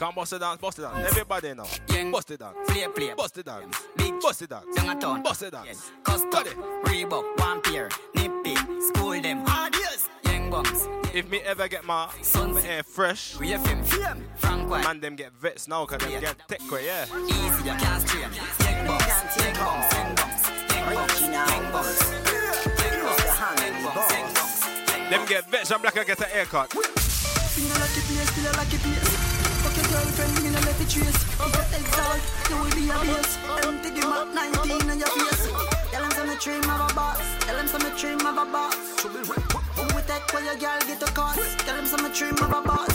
Come 0.00 0.14
bust 0.14 0.32
it 0.32 0.38
down, 0.38 0.56
bust 0.56 0.78
it 0.78 0.82
down. 0.82 0.98
Everybody 0.98 1.52
now. 1.52 1.66
Bust 2.10 2.30
it 2.30 2.40
down. 2.40 2.54
Play, 2.66 2.86
play. 2.88 3.12
Bust 3.14 3.36
it 3.36 3.44
down. 3.44 3.70
Big. 3.98 4.18
Bust 4.18 4.40
it 4.40 4.48
down. 4.48 4.62
Young 4.74 4.88
and 4.88 4.98
town. 4.98 5.22
Bust 5.22 5.42
it 5.42 5.52
down. 5.52 5.66
Yes. 5.66 5.92
Custom. 6.02 6.30
Reebok. 6.84 7.38
One 7.38 7.60
pair. 7.60 7.90
Nippy. 8.14 8.56
School 8.80 9.20
them. 9.20 9.44
Hard. 9.44 9.76
Young 10.24 10.48
bums. 10.48 10.88
If 11.12 11.28
me 11.28 11.40
ever 11.40 11.68
get 11.68 11.84
my, 11.84 12.08
my 12.34 12.60
hair 12.62 12.82
fresh, 12.82 13.38
we 13.38 13.50
have 13.50 13.66
him, 13.66 13.84
him. 13.84 14.24
Frank 14.36 14.70
man 14.70 15.00
them 15.00 15.16
get 15.16 15.34
vets 15.34 15.68
now 15.68 15.84
cause 15.84 15.98
them 15.98 16.18
get 16.18 16.48
tech 16.48 16.70
way, 16.70 16.86
yeah. 16.86 17.04
Easy, 17.04 17.68
you 17.68 17.76
can't 17.76 18.00
strain. 18.00 18.22
Young 18.22 18.86
bums, 18.86 19.04
young 19.36 19.52
bums, 19.52 19.92
young 19.92 20.14
bums, 20.16 21.20
young 21.20 21.72
bums, 21.72 22.00
young 22.00 22.16
bums, 23.82 24.12
young 24.12 24.32
bums. 24.32 25.10
Them 25.10 25.26
get 25.26 25.50
vets 25.50 25.70
and 25.70 25.82
black 25.82 25.98
I 25.98 26.04
get 26.04 26.20
a 26.20 26.24
haircut. 26.24 26.70
Finger 26.70 27.74
like 27.74 27.90
it, 27.90 28.04
still 28.30 28.52
like 28.56 28.72
it, 28.72 29.09
girlfriend, 29.90 30.34
me 30.42 30.50
no 30.50 30.60
let 30.62 30.80
it 30.80 30.88
trace. 30.88 31.20
If 31.42 31.50
you 31.50 31.64
exalt, 31.78 32.22
you 32.48 32.56
will 32.62 32.74
be 32.78 32.84
a 32.90 32.96
base. 33.02 33.32
Empty 33.66 33.90
the 33.90 34.02
Mac 34.06 34.26
19 34.30 34.90
on 34.90 34.98
your 34.98 35.10
face. 35.10 35.42
Tell 35.90 36.02
them 36.02 36.12
some 36.14 36.28
me 36.28 36.36
dream 36.38 36.64
of 36.70 36.80
a 36.86 36.94
boss. 36.94 37.18
Tell 37.44 37.56
them 37.56 37.66
some 37.66 37.82
me 37.82 37.90
dream 37.98 38.20
of 38.22 38.38
a 38.38 38.44
boss. 38.46 38.76
Who 39.02 39.82
we 39.94 40.02
take 40.06 40.26
where 40.32 40.44
your 40.46 40.58
girl 40.62 40.80
get 40.86 41.02
a 41.02 41.10
cost? 41.12 41.42
Tell 41.66 41.76
them 41.76 41.86
some 41.86 42.02
me 42.02 42.10
dream 42.14 42.38
of 42.38 42.52
a 42.54 42.62
boss. 42.62 42.94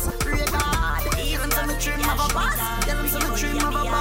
God. 0.55 1.01
Tell 1.11 1.41
them 1.41 1.51
some 1.51 1.67
me 1.67 1.75
dream 1.79 1.99
of 1.99 2.19
a 2.23 2.33
boss. 2.33 2.57
Tell 2.85 2.97
them 2.97 3.07
some 3.07 3.23
me 3.23 3.35
dream 3.35 3.57
of 3.57 3.75
a 3.75 3.83
boss. 3.83 3.94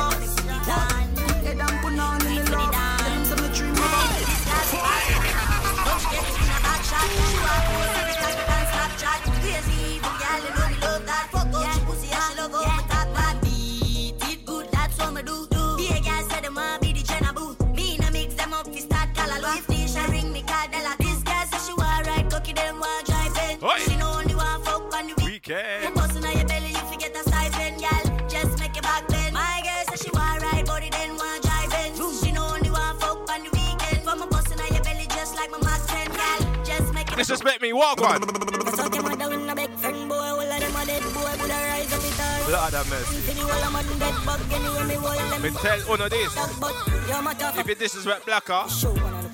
It 42.05 42.21
all. 42.21 42.51
Lord 42.51 42.75
have 42.75 42.89
mercy. 42.91 43.33
I'm 43.41 43.75
a 43.75 43.83
dead 43.99 44.15
bug, 44.27 44.41
anyway 44.53 44.85
me 44.85 44.97
wall 44.99 45.17
them. 45.17 45.43
Me 45.43 45.51
tell 45.51 45.93
Uno 45.93 46.09
this. 46.09 46.35
But 46.61 46.75
you're 47.09 47.23
my 47.23 47.35
tough. 47.35 47.59
If 47.59 47.69
you 47.69 47.75
disrespect 47.75 48.27
Blacker, 48.27 48.65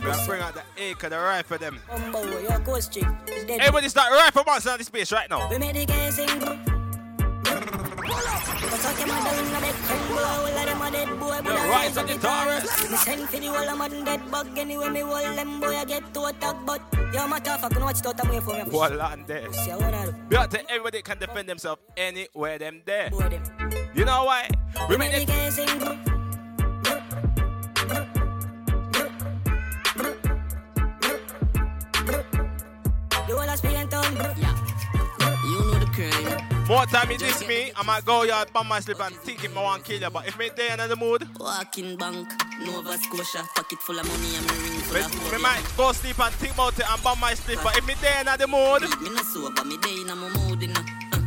we 0.03 0.11
are 0.11 0.26
bring 0.26 0.40
out 0.40 0.55
the 0.55 0.62
acre, 0.76 1.09
the 1.09 1.18
rifle 1.18 1.59
them. 1.59 1.80
Bumbo, 1.88 2.40
you're 2.40 2.53
a 2.53 2.61
ghost 2.61 2.92
chick. 2.92 3.07
It's 3.26 3.44
dead. 3.44 3.61
Everybody 3.61 3.88
start 3.88 4.12
rifle 4.12 4.44
monster 4.46 4.70
on 4.70 4.78
the 4.78 4.84
space 4.84 5.12
right 5.12 5.28
now. 5.30 5.48
The 8.81 8.89
guys 8.89 9.28
sing. 9.31 9.51
Suck 9.51 9.57
a 9.57 9.61
big 9.61 9.74
friend 9.74 10.09
boy, 10.09 10.24
all 10.24 10.47
of 10.47 10.55
them 10.55 10.81
a 10.81 10.91
dead 10.91 11.20
boy, 11.20 11.37
a 11.37 11.68
rise 11.68 11.97
up 11.97 12.11
it 12.11 12.24
all. 12.24 12.47
Me 12.91 12.97
send 12.97 13.28
for 13.28 13.37
the 13.39 13.49
wall, 13.49 13.68
I'm 13.68 13.81
a 13.81 14.05
dead 14.05 14.31
bug, 14.31 14.59
anyway 14.59 14.89
me 14.89 15.05
wall 15.05 15.22
them 15.22 15.61
boy, 15.61 15.76
I 15.76 15.85
get 15.85 16.14
to 16.14 16.24
attack, 16.24 16.57
but 16.64 16.81
you're 17.12 17.28
my 17.28 17.39
tough. 17.41 17.64
I 17.64 17.68
can 17.68 17.83
watch 17.83 17.99
it 18.01 18.07
out 18.07 18.20
of 18.20 18.31
me 18.31 18.41
for 18.41 18.55
me. 18.55 18.62
Wall 18.70 19.03
on 19.03 19.24
there. 19.26 19.53
See, 19.53 19.70
I 19.70 19.76
wanna 19.76 20.07
do. 20.07 20.14
We 20.31 20.37
have 20.37 20.49
to 20.51 20.70
everybody 20.70 21.03
can 21.03 21.18
defend 21.18 21.49
themselves 21.49 21.83
anywhere 21.97 22.59
them 22.59 22.83
there. 22.87 23.11
You 23.95 24.05
know 24.05 24.24
why? 24.24 24.49
We 24.89 24.97
make 24.97 25.12
it. 25.12 25.28
guys 25.28 25.55
sing. 25.57 25.66
The 33.26 33.37
whole 33.37 33.41
of 33.41 33.59
Spain 33.59 33.89
town. 33.89 34.16
You 35.45 35.59
know 35.64 35.78
the 35.78 35.87
crime. 35.95 36.59
More 36.70 36.86
time 36.86 37.10
you 37.10 37.18
diss 37.18 37.44
me, 37.48 37.72
I 37.74 37.82
might 37.82 38.04
go 38.04 38.22
yard, 38.22 38.52
bum 38.52 38.68
my 38.68 38.78
slip 38.78 39.00
and 39.00 39.12
think 39.26 39.42
if 39.42 39.56
I 39.58 39.60
want 39.60 39.82
kill 39.82 40.00
you. 40.00 40.08
But 40.08 40.28
if 40.28 40.38
me 40.38 40.50
in 40.54 40.78
the 40.78 40.94
mood, 40.94 41.26
Walking 41.36 41.96
bank, 41.96 42.30
Nova 42.64 42.96
Scotia, 42.96 43.42
pocket 43.56 43.80
full 43.80 43.98
of 43.98 44.06
money 44.06 44.36
and 44.36 44.46
me 44.46 44.70
ring 44.70 44.78
full 44.86 44.94
me, 44.94 45.02
of 45.02 45.32
me 45.32 45.42
might 45.42 45.66
go 45.76 45.90
sleep 45.90 46.20
and 46.20 46.32
think 46.34 46.54
about 46.54 46.78
it 46.78 46.86
and 46.88 47.02
bum 47.02 47.18
my 47.18 47.34
slip. 47.34 47.58
But 47.64 47.76
if 47.76 47.84
me 47.84 47.94
in 47.98 48.26
the 48.38 48.46
mood, 48.46 48.82
Me 49.02 49.10
no 49.10 49.22
sober, 49.26 49.64
me 49.64 49.78
day 49.78 49.98
in 49.98 50.14
my 50.14 50.30
mood 50.30 50.62
in 50.62 50.72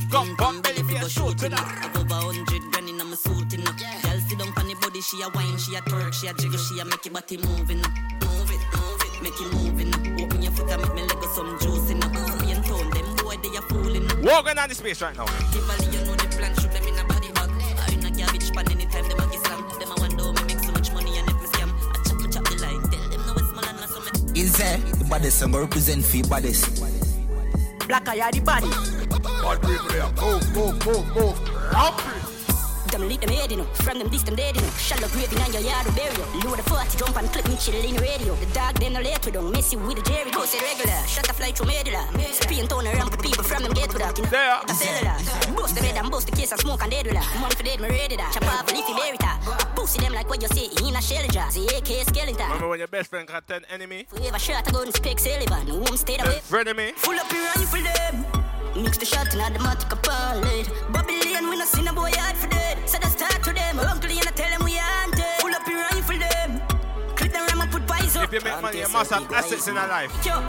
Come, 0.10 0.34
come, 0.38 0.62
belly 0.62 0.82
for 0.82 0.92
your 0.96 1.10
shoot 1.10 1.44
in 1.44 1.52
Have 1.52 1.98
over 1.98 2.24
hundred 2.24 2.64
grand 2.72 2.88
in 2.88 2.96
my 2.96 3.16
suit 3.16 3.52
in 3.52 3.68
Girl 3.68 4.20
sit 4.24 4.40
down 4.40 4.48
on 4.56 4.68
the 4.72 4.78
body, 4.80 5.02
she 5.02 5.20
a 5.24 5.28
wine, 5.36 5.58
she 5.58 5.76
a 5.76 5.82
twerk, 5.82 6.14
she 6.14 6.28
a 6.28 6.34
jiggle, 6.40 6.58
she 6.58 6.80
a 6.80 6.86
make 6.86 7.04
your 7.04 7.16
body 7.16 7.36
moving. 7.36 7.84
Move 7.84 8.48
it, 8.48 8.64
move 8.80 9.04
it, 9.04 9.16
make 9.20 9.36
it 9.36 9.52
moving. 9.52 9.92
Open 10.24 10.42
your 10.42 10.54
foot 10.54 10.72
and 10.72 10.82
make 10.84 10.94
me 10.96 11.02
leg 11.02 11.20
go 11.20 11.28
some 11.36 11.60
juice 11.60 11.83
fooling. 14.24 14.36
walking 14.36 14.58
on 14.58 14.70
the 14.70 14.76
space 14.76 15.02
right 15.02 15.16
now. 15.18 15.26
Tivoli, 15.26 15.86
you 15.86 16.16
the 16.16 16.28
plan, 16.38 16.54
shoot 16.56 16.72
them 16.72 16.88
in 16.88 16.98
a 17.00 17.04
body 17.06 17.32
bag. 17.32 17.50
I 17.78 17.94
in 17.94 18.06
a 18.06 18.12
garbage 18.12 18.52
pan 18.54 18.72
anytime 18.72 19.08
them 19.10 19.20
a 19.20 19.32
get 19.32 19.46
slam. 19.46 19.80
Them 19.80 19.92
a 19.92 19.96
wonder 20.00 20.24
how 20.24 20.32
me 20.32 20.44
make 20.54 20.60
so 20.64 20.72
much 20.72 20.92
money 20.92 21.18
and 21.18 21.30
if 21.30 21.36
me 21.36 21.48
scam. 21.48 21.70
I 21.72 22.04
chop, 22.08 22.32
chop 22.32 22.44
the 22.46 22.62
line, 22.62 22.82
tell 22.90 23.10
them 23.10 23.26
no 23.26 23.34
it's 23.34 23.50
small 23.50 23.66
and 23.66 23.80
not 23.80 23.90
so 23.90 24.00
me. 24.00 24.40
Is 24.40 24.58
there 24.58 24.78
the 24.78 25.06
baddest 25.06 25.40
song 25.40 25.56
represent 25.56 26.06
for 26.06 26.28
baddest? 26.28 26.84
Black 27.88 28.08
eye 28.08 28.32
the 28.32 28.40
body. 28.40 28.70
Bad 28.70 29.62
people 29.62 29.88
there. 29.90 30.12
Move, 30.22 30.56
move, 30.56 30.86
move, 30.86 31.16
move. 31.16 32.13
Them 32.94 33.10
lead 33.10 33.22
them 33.22 33.34
head, 33.34 33.50
you 33.50 33.58
know. 33.58 33.64
From 33.82 33.98
them 33.98 34.08
this, 34.10 34.22
them 34.22 34.36
dead, 34.36 34.56
you 34.56 34.62
know. 34.62 34.70
Shallow 34.78 35.08
grave 35.10 35.34
in 35.34 35.52
your 35.52 35.66
yard, 35.66 35.90
bury 35.98 36.14
you. 36.14 36.46
Load 36.46 36.62
the 36.62 36.64
40, 36.70 36.96
jump 36.96 37.18
and 37.18 37.28
clip 37.34 37.48
me, 37.50 37.58
chill 37.58 37.74
in 37.74 37.98
radio. 37.98 38.36
The 38.36 38.46
dog, 38.54 38.76
them 38.78 38.94
no 38.94 39.02
late 39.02 39.26
with 39.26 39.34
them. 39.34 39.50
Messy 39.52 39.78
with 39.78 39.98
the 39.98 40.04
Jerry. 40.06 40.30
Go 40.30 40.46
say 40.46 40.62
regular. 40.62 41.02
Shut 41.10 41.26
the 41.26 41.34
fly 41.34 41.50
through 41.52 41.74
medulla. 41.74 42.06
Spain 42.38 42.68
town 42.68 42.86
around 42.86 43.10
for 43.10 43.18
people 43.18 43.44
from 43.44 43.64
them 43.64 43.74
get 43.74 43.90
with 43.90 43.98
that. 43.98 44.14
You 44.16 44.26
know. 44.26 44.30
There. 44.30 44.62
The 44.68 44.74
cellular. 44.78 45.18
Bust 45.58 45.74
the 45.74 45.82
head 45.82 45.98
and 45.98 46.12
bust 46.12 46.30
the 46.30 46.38
case 46.38 46.52
and 46.52 46.62
smoke 46.62 46.84
and 46.84 46.92
dead 46.92 47.06
with 47.10 47.16
that. 47.18 47.26
Money 47.42 47.56
for 47.56 47.64
dead, 47.64 47.82
me 47.82 47.90
ready 47.90 48.16
that. 48.16 48.30
Chop 48.30 48.46
off 48.46 48.70
leafy 48.70 48.94
berry 48.94 49.18
ta. 49.18 49.42
Pussy 49.74 50.00
them 50.00 50.14
like 50.14 50.30
what 50.30 50.40
you 50.40 50.50
say 50.54 50.70
in 50.86 50.94
a 50.96 51.02
shell 51.02 51.26
jar. 51.34 51.50
The 51.50 51.66
AK 51.74 52.14
skeleton. 52.14 52.46
Remember 52.46 52.70
when 52.70 52.78
your 52.78 52.94
best 52.94 53.10
friend 53.10 53.28
got 53.28 53.48
10 53.48 53.74
enemy? 53.74 54.06
Forever 54.08 54.38
shot 54.38 54.70
a 54.70 54.72
gun, 54.72 54.94
speak 54.94 55.18
Sullivan. 55.18 55.66
Home 55.66 55.98
stayed 55.98 56.22
away. 56.22 56.46
Friend 56.46 56.70
me? 56.78 56.94
Full 56.98 57.18
up 57.18 57.32
your 57.34 57.42
rifle 57.58 57.82
them. 57.82 58.26
Mix 58.78 58.98
the 58.98 59.06
shot 59.06 59.34
in 59.34 59.42
the 59.42 59.60
matic 59.60 59.92
a 59.92 59.96
pallet. 59.98 60.70
Babylon, 61.44 61.50
we 61.50 61.58
no 61.58 61.66
seen 61.66 61.88
a 61.88 61.94
boy 61.94 62.12
hard 62.16 62.36
for 62.38 62.48
dead. 62.48 62.78
So 62.88 62.98
they 63.00 63.08
start 63.08 63.44
to 63.44 63.54
them. 63.54 63.80
Uncle, 63.80 64.10
you 64.10 64.22
tell 64.22 64.50
them 64.50 64.64
we 64.64 64.73
you 68.34 68.42
make 68.42 68.62
money, 68.62 68.80
you 68.80 68.90
must 68.90 69.12
have 69.12 69.32
assets 69.32 69.68
in 69.68 69.78
a 69.78 69.88
life. 69.88 70.12
Yo, 70.26 70.42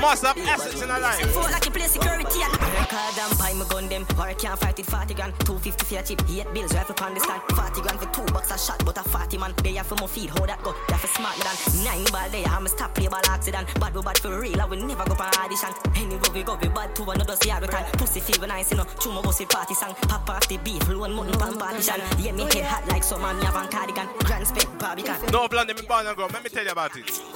Must 0.00 0.24
have 0.24 0.38
assets 0.38 0.82
in 0.82 0.90
a 0.90 0.98
life. 0.98 1.20
Send 1.20 1.30
for 1.30 1.42
like 1.42 1.64
you 1.64 1.70
play 1.70 1.86
security 1.86 2.42
and 2.42 2.52
Record 2.58 3.18
and 3.18 3.38
buy 3.38 3.52
my 3.54 3.64
gun 3.68 3.88
them. 3.88 4.04
Or 4.18 4.26
I 4.26 4.34
can't 4.34 4.58
fight 4.58 4.78
it 4.78 4.86
40 4.86 5.14
grand. 5.14 5.32
250 5.46 5.84
for 5.84 6.00
a 6.00 6.02
chip 6.02 6.22
8 6.28 6.54
bills 6.54 6.74
rifle 6.74 6.96
on 7.04 7.14
the 7.14 7.20
stand 7.20 7.42
40 7.54 7.80
grand 7.82 8.00
for 8.00 8.26
2 8.26 8.32
bucks 8.32 8.50
a 8.50 8.58
shot 8.58 8.84
But 8.84 8.98
a 8.98 9.02
40 9.02 9.38
man. 9.38 9.54
They 9.62 9.74
have 9.74 9.86
for 9.86 9.94
my 9.96 10.06
feed 10.06 10.30
How 10.30 10.46
that 10.46 10.62
go. 10.62 10.74
They 10.88 10.94
have 10.94 11.00
for 11.00 11.06
smart 11.06 11.36
me 11.38 11.44
than 11.46 11.84
9 11.84 12.04
ball. 12.10 12.28
There 12.30 12.46
I'm 12.46 12.66
a 12.66 12.68
stop 12.68 12.94
play 12.94 13.06
ball 13.08 13.20
accident. 13.28 13.68
Bad 13.78 13.94
we 13.94 14.02
bad 14.02 14.18
for 14.18 14.40
real 14.40 14.60
I 14.60 14.64
will 14.64 14.82
never 14.82 15.04
go 15.04 15.14
for 15.14 15.30
audition. 15.38 15.70
Anyway 15.94 16.30
we 16.34 16.42
go 16.42 16.58
we 16.60 16.68
bad 16.68 16.94
to 16.96 17.02
another 17.10 17.36
see 17.36 17.50
how 17.50 17.60
we 17.60 17.68
can 17.68 17.84
Pussy 17.98 18.20
feel 18.20 18.46
nice 18.46 18.70
you 18.70 18.78
know. 18.78 18.86
Chew 18.98 19.12
my 19.12 19.22
bossy 19.22 19.46
party 19.46 19.74
song. 19.74 19.94
Pop 20.08 20.28
off 20.28 20.48
the 20.48 20.58
beef 20.58 20.88
Loan 20.88 21.14
mutton 21.14 21.38
pan 21.38 21.54
partition. 21.58 22.00
Yeah 22.18 22.32
me 22.32 22.44
head 22.50 22.64
hot 22.64 22.88
like 22.88 23.04
some 23.04 23.22
man 23.22 23.38
Me 23.38 23.44
have 23.44 23.56
on 23.56 23.68
cardigan. 23.68 24.08
Grand 24.24 24.46
spec 24.46 24.66
Barbican 24.78 25.30
No 25.30 25.46
plan 25.48 25.66
them 25.66 25.78
in 25.78 25.86
Barn 25.86 26.06
and 26.06 26.16
Grove. 26.16 26.32
Let 26.32 26.42
me 26.42 26.50
tell 26.50 26.64
you 26.64 26.70
about 26.70 26.96
it. 26.96 27.27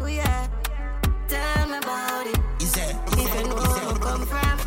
Oh 0.00 0.06
yeah, 0.06 0.46
Tell 1.28 1.68
me 1.68 1.78
about 1.78 2.26
it. 2.26 2.38
Is 2.60 2.72
there? 2.74 3.00
If 3.12 3.18
you 3.18 3.48
know 3.48 3.56
where 3.56 3.64
I 3.64 3.98
come 3.98 4.26
from. 4.26 4.58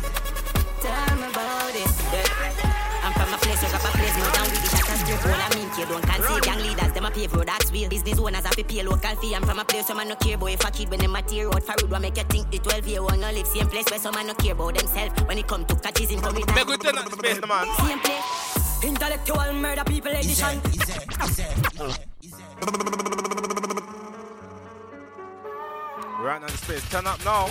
Tell 0.82 1.16
me 1.16 1.28
about 1.28 1.74
it. 1.74 1.90
Yeah. 2.12 2.70
I'm 3.02 3.12
from 3.14 3.32
a 3.32 3.38
place 3.38 3.62
where 3.62 3.70
got 3.70 3.84
a 3.84 3.90
place 3.96 4.16
more 4.18 4.30
than 4.30 4.44
we 4.50 4.58
the 4.58 4.68
shot 4.68 4.90
and 4.90 5.00
strip 5.00 5.24
All 5.24 5.40
I 5.40 5.48
mean 5.54 5.68
you 5.78 5.86
don't 5.86 6.02
concede 6.02 6.46
Young 6.46 6.58
leaders, 6.58 6.92
them 6.92 7.04
a 7.06 7.10
pave 7.10 7.32
road, 7.32 7.46
that's 7.46 7.72
real. 7.72 7.88
Business 7.88 8.18
owners 8.18 8.44
have 8.44 8.56
to 8.56 8.64
pay 8.64 8.82
local 8.82 9.16
fee. 9.16 9.34
I'm 9.34 9.42
from 9.42 9.58
a 9.58 9.64
place 9.64 9.88
where 9.88 9.96
man 9.96 10.08
no 10.08 10.16
care 10.16 10.36
boy 10.36 10.52
If 10.52 10.64
a 10.64 10.70
kid 10.70 10.90
when 10.90 11.00
them 11.00 11.16
a 11.16 11.22
tear 11.22 11.48
out 11.48 11.62
for 11.62 11.74
road 11.80 11.90
What 11.90 12.02
make 12.02 12.16
you 12.18 12.24
think 12.24 12.50
the 12.50 12.58
12 12.58 12.88
year 12.88 13.02
one 13.02 13.20
no 13.20 13.30
live? 13.30 13.46
Same 13.46 13.68
place 13.68 13.86
where 13.88 14.00
some 14.00 14.14
man 14.14 14.26
no 14.26 14.34
care 14.34 14.52
about 14.52 14.74
themselves. 14.74 15.22
When 15.22 15.38
it 15.38 15.46
come 15.46 15.64
to 15.64 15.74
catches 15.76 16.10
him 16.10 16.20
come 16.20 16.34
with 16.34 16.54
Make 16.54 16.66
we 16.66 16.76
turn 16.76 16.98
up 16.98 17.08
the 17.08 17.16
space, 17.16 17.40
man. 17.46 17.66
Same 17.86 18.00
place. 18.00 18.84
Intellectual 18.84 19.52
murder 19.54 19.84
people 19.84 20.10
edition 20.12 20.60
Right 26.20 26.36
on 26.42 26.42
the 26.42 26.56
space. 26.58 26.86
Turn 26.90 27.06
up 27.06 27.24
now. 27.24 27.48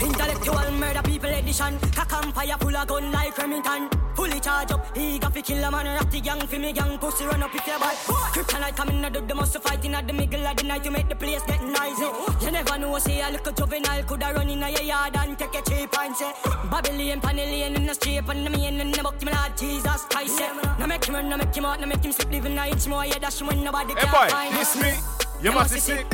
Intellectual 0.00 0.70
murder 0.78 1.02
people 1.02 1.28
edition 1.30 1.76
Cock 1.92 2.12
and 2.24 2.32
fire 2.32 2.56
full 2.60 2.76
of 2.76 2.86
gun 2.86 3.10
like 3.10 3.36
Remington 3.36 3.90
Fully 4.14 4.38
charge 4.40 4.70
up, 4.70 4.96
he 4.96 5.18
got 5.18 5.34
fi 5.34 5.42
kill 5.42 5.62
a 5.64 5.70
man 5.70 5.86
Ratty 5.86 6.20
gang 6.20 6.40
fi 6.46 6.56
me 6.58 6.72
gang, 6.72 6.98
pussy 6.98 7.24
run 7.24 7.42
up 7.42 7.52
if 7.52 7.66
you 7.66 7.78
bad 7.78 7.96
Kryptonite 8.32 8.76
coming 8.76 9.04
out 9.04 9.12
the 9.28 9.34
must 9.34 9.58
fight 9.60 9.84
in 9.84 9.96
at 9.96 10.06
the 10.06 10.12
middle 10.12 10.46
of 10.46 10.56
the 10.56 10.62
night 10.62 10.84
To 10.84 10.90
make 10.92 11.08
the 11.08 11.16
place 11.16 11.42
get 11.48 11.62
noisy 11.62 12.08
You 12.44 12.50
never 12.52 12.78
know, 12.78 12.96
say 12.98 13.20
a 13.20 13.30
little 13.30 13.52
juvenile 13.52 14.04
Coulda 14.04 14.32
run 14.34 14.48
in 14.48 14.62
a 14.62 14.70
yard 14.70 15.16
and 15.16 15.36
take 15.36 15.54
a 15.54 15.62
cheap 15.68 15.98
and 15.98 16.16
say 16.16 16.32
Babylon, 16.70 17.20
Panellian 17.20 17.74
in 17.76 17.86
the 17.86 17.94
street 17.94 18.22
And 18.28 18.46
the 18.46 18.50
main 18.50 18.80
in 18.80 18.92
the 18.92 19.02
buck, 19.02 19.20
my 19.24 19.32
Lord 19.32 19.58
Jesus 19.58 20.04
Christ 20.04 20.38
yeah. 20.38 20.76
Now 20.78 20.86
make 20.86 21.04
him 21.04 21.14
run, 21.16 21.28
now 21.28 21.36
make 21.38 21.54
him 21.54 21.64
out, 21.64 21.80
now 21.80 21.86
make 21.86 22.04
him 22.04 22.12
slip 22.12 22.30
Living 22.30 22.56
a 22.56 22.66
inch 22.66 22.86
more, 22.86 23.04
yeah, 23.04 23.18
dash 23.18 23.42
when 23.42 23.64
nobody 23.64 23.94
Hey 23.94 24.00
can 24.02 24.12
boy, 24.12 24.28
find 24.30 24.54
this 24.54 24.74
him. 24.76 24.82
me. 24.82 25.17
You 25.40 25.52
must 25.52 25.72
be 25.72 25.80
sick. 25.80 26.06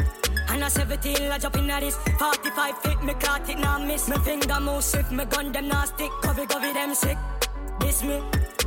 And 0.48 0.62
a 0.62 0.68
17, 0.68 1.32
I 1.32 1.38
jump 1.38 1.56
in 1.56 1.70
at 1.70 1.80
this 1.80 1.96
45 2.18 2.78
feet, 2.78 3.02
me 3.02 3.14
caught 3.14 3.48
it, 3.48 3.58
now 3.58 3.78
miss 3.78 4.08
Me 4.08 4.16
finger 4.18 4.60
move 4.60 4.84
swift, 4.84 5.10
me 5.10 5.24
gun 5.24 5.50
them 5.50 5.68
now 5.68 5.84
stick 5.86 6.10
Covey, 6.22 6.46
covey, 6.46 6.72
them 6.72 6.94
sick 6.94 7.16
This 7.80 8.04
me 8.04 8.22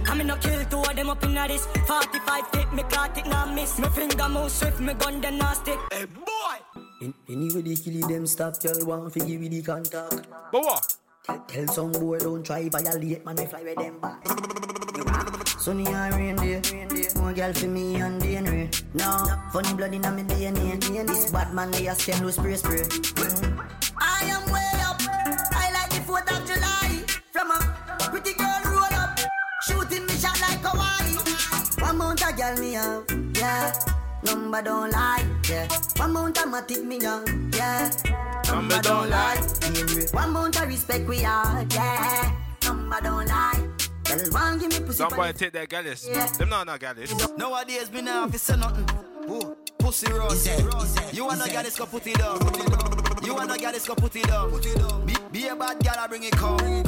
I'm 0.07 0.19
in 0.19 0.29
a 0.31 0.37
kill 0.37 0.65
two 0.65 0.79
of 0.79 0.95
them 0.95 1.09
up 1.11 1.23
in 1.23 1.37
at 1.37 1.49
this 1.49 1.65
45 1.65 2.47
feet, 2.47 2.73
me 2.73 2.83
caught 2.89 3.17
it, 3.17 3.27
now 3.27 3.45
miss 3.45 3.77
Me 3.79 3.87
finger 3.89 4.27
move 4.27 4.51
swift, 4.51 4.79
me 4.79 4.95
gun 4.95 5.21
them 5.21 5.37
now 5.37 5.53
stick 5.53 5.79
Hey 5.91 6.05
boy! 6.05 6.81
In, 7.01 7.13
anyway, 7.29 7.61
they 7.61 7.75
kill 7.75 8.07
them 8.07 8.25
stop, 8.25 8.55
y'all 8.63 8.85
want 8.85 9.13
to 9.13 9.19
give 9.19 9.41
you 9.43 9.49
the 9.49 9.61
contact. 9.61 10.27
But 10.51 10.63
what? 10.63 10.95
Tell, 11.23 11.39
tell 11.47 11.67
some 11.67 11.91
boy 11.91 12.17
don't 12.17 12.43
try 12.43 12.67
violate, 12.67 13.23
man, 13.23 13.39
I 13.39 13.45
fly 13.45 13.61
with 13.61 13.75
them 13.75 13.99
back. 13.99 14.76
Sunny 15.67 15.85
and 15.85 16.15
rain 16.15 16.35
day, 16.37 16.61
more 17.17 17.33
girl 17.33 17.51
for 17.51 17.67
me 17.67 17.95
and 17.95 18.21
DNA. 18.21 18.71
No, 18.93 19.27
funny 19.51 19.73
blood 19.73 19.93
in 19.93 19.99
me 20.15 20.23
DNA. 20.23 21.05
This 21.05 21.29
bad 21.29 21.53
man, 21.53 21.71
they 21.71 21.87
a 21.87 21.91
scam 21.91 22.21
loose 22.21 22.35
spray 22.35 22.55
spray. 22.55 22.83
I 23.99 24.23
am 24.31 24.49
way 24.49 24.71
up, 24.87 24.95
I 25.51 25.69
like 25.73 25.89
the 25.89 25.99
4th 26.07 26.31
of 26.31 26.47
July. 26.47 27.03
From 27.33 27.51
a 27.51 27.59
pretty 27.99 28.33
girl 28.35 28.61
roll 28.63 28.95
up, 28.95 29.19
shooting 29.67 30.05
me 30.05 30.13
shot 30.13 30.39
like 30.39 30.63
Hawaii. 30.63 31.17
One 31.81 31.97
mount 31.97 32.21
a 32.21 32.31
girl 32.31 32.57
me 32.59 32.71
have, 32.71 33.03
yeah. 33.35 33.73
Number 34.23 34.61
don't 34.61 34.91
lie, 34.91 35.25
yeah. 35.49 35.67
One 35.97 36.13
mount 36.13 36.37
a 36.37 36.41
matic 36.43 36.85
me 36.85 37.01
young, 37.01 37.51
yeah. 37.53 37.91
Number 38.47 38.81
don't 38.81 39.09
lie. 39.09 39.35
One 40.13 40.31
mount 40.31 40.61
a 40.61 40.65
respect 40.65 41.09
we 41.09 41.25
are, 41.25 41.65
yeah. 41.71 42.31
Number 42.63 43.01
don't 43.01 43.27
lie. 43.27 43.76
Tell 44.07 44.31
one 44.31 44.59
give 44.59 44.69
me 44.69 44.79
pussy. 44.85 44.97
Some 44.97 45.09
for 45.09 45.15
boy 45.17 45.27
the- 45.31 45.33
take 45.39 45.51
their 45.53 45.65
gallus. 45.67 46.07
Yeah. 46.07 46.25
Them 46.27 46.49
not 46.49 46.67
no 46.67 46.77
gallus. 46.77 47.13
Nowadays, 47.37 47.91
me 47.91 48.01
now 48.01 48.27
fi 48.27 48.37
say 48.37 48.55
nothing. 48.55 48.87
Ooh, 49.29 49.55
pussy 49.77 50.11
road. 50.11 50.33
You 51.13 51.25
wanna 51.25 51.47
get 51.47 51.65
this, 51.65 51.77
go 51.77 51.85
put 51.85 52.07
it 52.07 52.17
down. 52.17 52.39
You 53.23 53.33
wanna 53.35 53.57
get 53.57 53.73
this, 53.73 53.85
go 53.87 53.95
put 53.95 54.15
it 54.15 54.27
down. 54.27 55.05
Be, 55.05 55.15
be 55.31 55.47
a 55.47 55.55
bad 55.55 55.83
girl, 55.83 55.95
I 55.97 56.07
bring 56.07 56.23
it 56.23 56.31
come. 56.31 56.83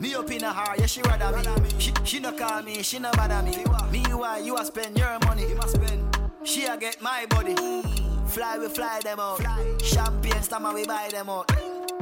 Me 0.00 0.14
up 0.14 0.30
in 0.30 0.44
a 0.44 0.52
heart, 0.52 0.78
yeah, 0.78 0.86
she 0.86 1.02
rather 1.02 1.36
me. 1.60 1.68
She, 1.78 1.92
she 2.04 2.20
no 2.20 2.32
call 2.32 2.62
me, 2.62 2.82
she 2.82 2.98
no 2.98 3.10
bother 3.12 3.42
me. 3.42 3.64
Me 3.90 4.14
why 4.14 4.38
you 4.38 4.56
a 4.56 4.64
spend 4.64 4.96
your 4.96 5.18
money? 5.26 5.48
You 5.48 5.56
must 5.56 5.74
spend. 5.74 6.16
She 6.44 6.64
a 6.66 6.76
get 6.76 7.02
my 7.02 7.26
body. 7.28 7.54
Fly, 8.28 8.58
we 8.58 8.68
fly 8.68 9.00
them 9.02 9.18
out. 9.18 9.42
Champagne 9.82 10.42
stammer, 10.42 10.72
we 10.72 10.86
buy 10.86 11.08
them 11.10 11.28
out. 11.28 11.50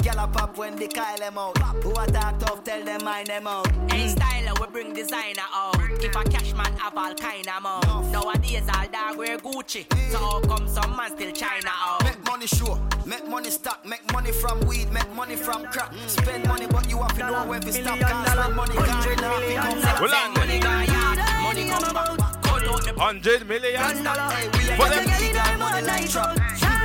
Gyal 0.03 0.25
a 0.25 0.29
pop 0.29 0.57
when 0.57 0.77
they 0.77 0.89
call 0.89 1.17
them 1.19 1.39
out. 1.39 1.59
Who 1.83 1.91
a 1.91 2.07
talk 2.07 2.39
tough, 2.39 2.65
tell 2.65 2.85
them 2.85 3.05
mind 3.05 3.27
them 3.29 3.47
out. 3.47 3.67
Hey, 3.91 4.07
styler, 4.15 4.59
we 4.61 4.67
bring 4.73 4.95
designer 4.95 5.43
out. 5.53 5.77
If 6.03 6.15
a 6.15 6.25
cash 6.25 6.53
man 6.55 6.73
have 6.77 6.97
all 6.97 7.15
kind 7.15 7.47
of 7.49 7.63
mouth. 7.63 8.13
Nowadays, 8.13 8.63
all 8.75 8.87
dog 8.89 9.17
wear 9.17 9.39
Gucci. 9.39 9.85
So 10.11 10.19
how 10.19 10.41
come 10.41 10.69
some 10.69 10.97
man 10.97 11.11
still 11.11 11.33
China 11.33 11.71
out? 11.75 12.05
Make 12.05 12.25
money 12.27 12.47
sure, 12.47 12.81
make 13.07 13.27
money 13.29 13.51
stack, 13.51 13.85
make 13.85 14.13
money 14.13 14.33
from 14.33 14.61
weed, 14.67 14.91
make 14.93 15.13
money 15.15 15.37
from 15.37 15.65
crack. 15.67 15.93
Mm. 15.93 16.09
Spend 16.09 16.47
money, 16.49 16.67
but 16.67 16.89
you 16.89 16.99
have 16.99 17.15
to 17.19 17.27
know 17.27 17.47
when 17.47 17.61
to 17.61 17.73
stop. 17.73 17.99
Can't 17.99 18.29
spend 18.29 18.57
money, 18.57 18.75
can't 18.75 19.21
now 19.21 19.39
it 19.39 19.57
comes 19.57 19.85
up. 19.85 20.01
Money, 20.37 20.59
gone 20.61 20.87
yard. 20.87 21.19
Money 21.43 21.69
come 21.69 21.95
back. 21.95 22.43
Cut 22.43 22.69
out 22.69 22.85
the 22.85 22.93
Hundred 22.99 23.49
million. 23.49 23.81
Hey, 23.81 24.49
we 24.53 24.59
For 24.77 24.87
ain't 24.87 25.07
them. 25.07 25.33
the 25.35 25.59
money 25.59 25.87
like 25.87 26.11
trap. 26.11 26.37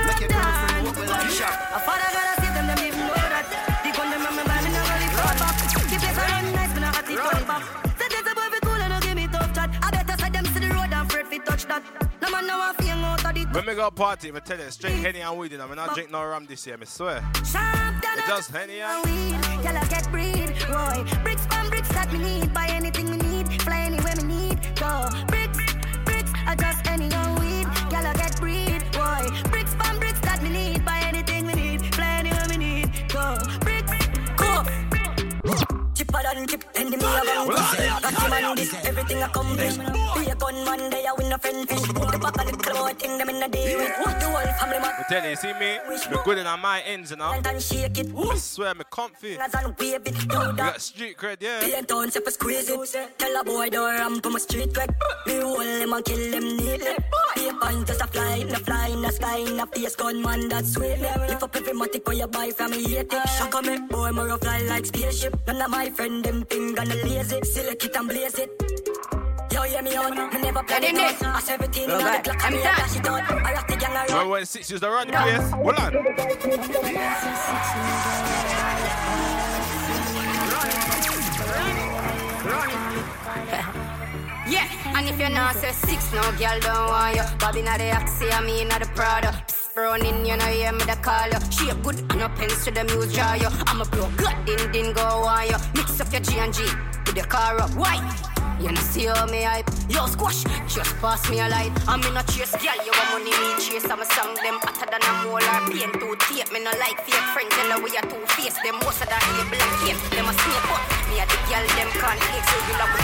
Make 0.07 0.20
your 0.20 0.30
girlfriend 0.30 0.86
walk 0.86 1.09
like 1.09 1.30
shop. 1.30 2.12
When 13.54 13.68
we 13.68 13.76
go 13.76 13.91
party, 13.91 14.32
I 14.34 14.39
tell 14.39 14.58
you 14.58 14.72
straight 14.72 14.95
Henny 14.95 15.20
and 15.20 15.38
weed, 15.38 15.54
and 15.54 15.62
I'm 15.62 15.76
not 15.76 15.93
drink 15.93 16.10
no 16.10 16.26
rum 16.26 16.47
this 16.47 16.66
year, 16.66 16.76
I 16.82 16.86
swear. 16.86 17.24
It's 17.36 17.54
just 18.28 18.49
Henny 18.49 18.82
and 18.82 19.06
weed. 19.06 19.36
I 19.64 19.86
get 19.89 20.10
breed, 20.10 20.49
Roy. 20.68 21.06
Bricks 21.22 21.45
from 21.45 21.70
bricks 21.70 21.89
that 21.89 22.12
me 22.12 22.18
need. 22.18 22.51
Buy 22.51 22.66
anything 22.70 23.12
me 23.12 23.18
need. 23.18 23.62
Fly 23.62 23.82
anywhere 23.82 24.16
me 24.16 24.24
need. 24.24 24.76
Go. 24.76 25.08
Bricks, 25.28 25.58
bricks, 26.04 26.32
I 26.47 26.56
just 26.56 26.88
any 26.88 27.14
old 27.16 27.33
Than 36.14 36.47
chip, 36.47 36.64
and 36.76 36.89
me 36.89 36.95
a 36.95 36.99
gun. 36.99 37.47
Got 37.47 38.14
him 38.14 38.45
on 38.45 38.55
this, 38.55 38.74
everything 38.86 39.22
accomplished. 39.22 39.80
Be 39.80 40.30
a 40.30 40.36
gunman, 40.36 40.89
they 40.89 41.05
a 41.05 41.14
win 41.16 41.34
a 41.34 41.38
friend 41.38 41.68
fish. 41.68 41.82
Put 41.82 42.11
the 42.11 42.18
back 42.18 42.38
of 42.39 42.45
the 42.45 42.57
club, 42.57 42.97
thing 42.97 43.18
them 43.18 43.30
in 43.30 43.39
the 43.39 43.47
day 43.49 43.76
with. 43.76 43.91
What 43.99 44.20
the 44.20 44.26
whole 44.28 44.53
family 44.59 44.80
man. 44.80 44.91
I 44.99 45.03
tell 45.09 45.30
you, 45.30 45.36
see 45.36 45.53
me, 45.53 45.80
me 45.89 46.18
good 46.24 46.38
in 46.38 46.47
on 46.47 46.59
my 46.59 46.82
ends, 46.82 47.11
you 47.11 47.18
know. 47.18 47.32
And 47.34 47.61
shake 47.61 47.97
it. 47.97 48.07
I 48.16 48.38
swear, 48.38 48.74
me 48.74 48.84
comfy. 48.89 49.38
As 49.38 49.53
and 49.53 49.76
wave 49.78 50.01
it, 50.05 50.28
do 50.30 50.39
We 50.39 50.53
got 50.53 50.82
street 50.82 51.18
cred, 51.18 51.41
yeah. 51.41 51.59
Be 51.59 51.74
a 51.74 51.84
town 51.84 52.07
if 52.07 52.18
I 52.26 52.32
squeeze 52.32 52.70
it. 52.70 53.09
Tell 53.18 53.41
a 53.41 53.43
boy 53.43 53.70
don't 53.70 53.93
ramp 53.93 54.26
on 54.26 54.34
my 54.34 54.39
street 54.39 54.74
quick. 54.74 54.89
Me 55.28 55.41
hold 55.41 55.61
him 55.61 55.93
and 55.93 56.05
kill 56.05 56.34
him 56.34 56.57
neatly. 56.57 56.95
Be 57.36 57.47
a 57.49 57.53
point 57.53 57.88
just 57.88 58.01
a 58.01 58.07
fly 58.07 58.36
in 58.36 58.47
the 58.47 58.59
fly 58.59 58.88
in 58.88 59.01
the 59.01 59.11
sky 59.11 59.38
in 59.38 59.57
the 59.57 59.66
face 59.68 59.95
gunman 59.95 60.47
that's 60.47 60.74
sweet. 60.74 60.99
Lift 60.99 61.43
up 61.43 61.55
every 61.55 61.74
matic 61.74 62.05
where 62.07 62.16
you 62.16 62.28
buy 62.28 62.51
from 62.51 62.72
me 62.72 62.84
hate 62.84 63.11
it. 63.11 63.30
Shock 63.30 63.55
on 63.55 63.66
me, 63.66 63.74
eh? 63.74 63.80
boy, 63.89 64.11
more 64.11 64.38
fly 64.38 64.61
like 64.64 64.86
spaceship. 64.86 65.36
None 65.47 65.61
of 65.61 65.70
my 65.70 65.89
friend 66.04 66.24
them 66.26 66.43
thing 66.43 66.76
gonna 66.76 66.95
lazy. 66.95 67.39
Select 67.43 67.86
it 67.86 67.95
and 67.95 68.10
blaze 68.10 68.38
it. 68.38 68.49
Yo, 69.54 69.62
hear 69.62 69.82
me 69.82 69.95
out. 69.95 70.34
Me 70.34 70.41
never 70.41 70.64
play 70.64 70.78
it 70.82 71.24
out. 71.24 71.36
I 71.38 71.39
say 71.39 71.54
everything 71.54 71.89
on 71.91 71.97
the 71.97 72.20
clock. 72.24 72.45
I'm 72.45 72.54
dash 72.54 72.97
it 72.97 73.08
out. 73.08 73.32
I 73.32 73.54
rock 73.54 73.68
the 73.68 73.76
gang 73.78 73.93
around. 73.93 74.10
Remember 74.10 74.32
when 74.32 74.45
six 74.45 74.70
used 74.70 74.84
to 74.84 74.89
run 74.89 75.08
the 75.08 75.14
place? 75.14 75.49
Hold 75.51 75.80
on. 75.80 75.93
Yeah, 84.54 84.97
and 84.97 85.08
if 85.08 85.18
you're 85.18 85.30
not 85.30 85.56
say 85.56 85.72
six, 85.72 86.12
no 86.12 86.22
girl 86.41 86.60
don't 86.60 86.89
want 86.89 87.16
you. 87.16 87.24
Bobby 87.39 87.62
not 87.62 87.78
the 87.78 87.86
Axie, 87.86 88.30
I 88.34 88.41
mean 88.45 88.68
not 88.68 88.82
the 88.82 88.89
Prada. 88.89 89.32
Psst, 89.47 89.62
running, 89.76 90.26
you 90.26 90.38
know, 90.38 90.46
hear 90.46 90.72
me 90.72 90.84
the 90.86 90.98
call 91.02 91.28
you. 91.28 91.40
Shape 91.52 91.82
good 91.84 92.00
and 92.00 92.20
no 92.20 92.30
pens 92.30 92.64
to 92.66 92.72
the 92.72 92.84
muse 92.84 93.14
draw 93.14 93.34
you. 93.34 93.48
I'm 93.68 93.82
a 93.82 93.86
blow, 93.86 94.10
good, 94.18 94.36
din 94.46 94.72
din 94.72 94.94
go 94.94 95.02
on 95.02 95.48
you. 95.48 95.58
Mix 95.76 96.00
up 96.00 96.12
your 96.12 96.22
G 96.22 96.38
and 96.40 96.54
G 96.54 96.64
with 97.06 97.16
your 97.16 97.26
car 97.26 97.60
up. 97.60 97.72
Why? 97.76 97.98
You 98.62 98.72
know, 98.72 98.82
see 98.82 99.06
how 99.06 99.26
me 99.26 99.44
hype. 99.44 99.68
Yo, 99.90 100.06
squash, 100.06 100.44
just 100.70 100.96
pass 101.02 101.30
me 101.30 101.40
a 101.40 101.50
light. 101.50 101.74
I'm 101.88 102.00
in 102.04 102.16
a 102.16 102.24
chase, 102.24 102.56
girl. 102.56 102.78
You 102.86 102.94
want 102.94 103.26
money, 103.26 103.34
me 103.34 103.50
chase. 103.60 103.90
I'm 103.90 104.00
a 104.00 104.06
song 104.06 104.36
them 104.40 104.58
hotter 104.62 104.88
than 104.88 105.04
a 105.04 105.12
molar. 105.26 105.60
Pain 105.68 105.92
to 105.92 106.08
tape. 106.30 106.52
Me 106.54 106.64
no 106.64 106.72
like 106.80 107.02
fake 107.04 107.28
friends. 107.34 107.52
You 107.58 107.70
know, 107.70 107.80
we 107.84 107.92
are 107.98 108.08
two 108.08 108.24
face. 108.38 108.56
Them 108.64 108.78
most 108.84 109.02
of 109.02 109.10
that 109.10 109.24
able 109.36 109.58
and 109.58 109.74
cape. 109.84 110.00
Them 110.14 110.30
a 110.30 110.34
snake, 110.38 110.66
but 110.70 110.82
me 111.10 111.20
a 111.20 111.26
the 111.28 111.38
girl. 111.50 111.66
Them 111.76 111.90
can't 111.98 112.20
take. 112.22 112.46
So 112.46 112.56
you 112.70 112.76
love 112.80 113.03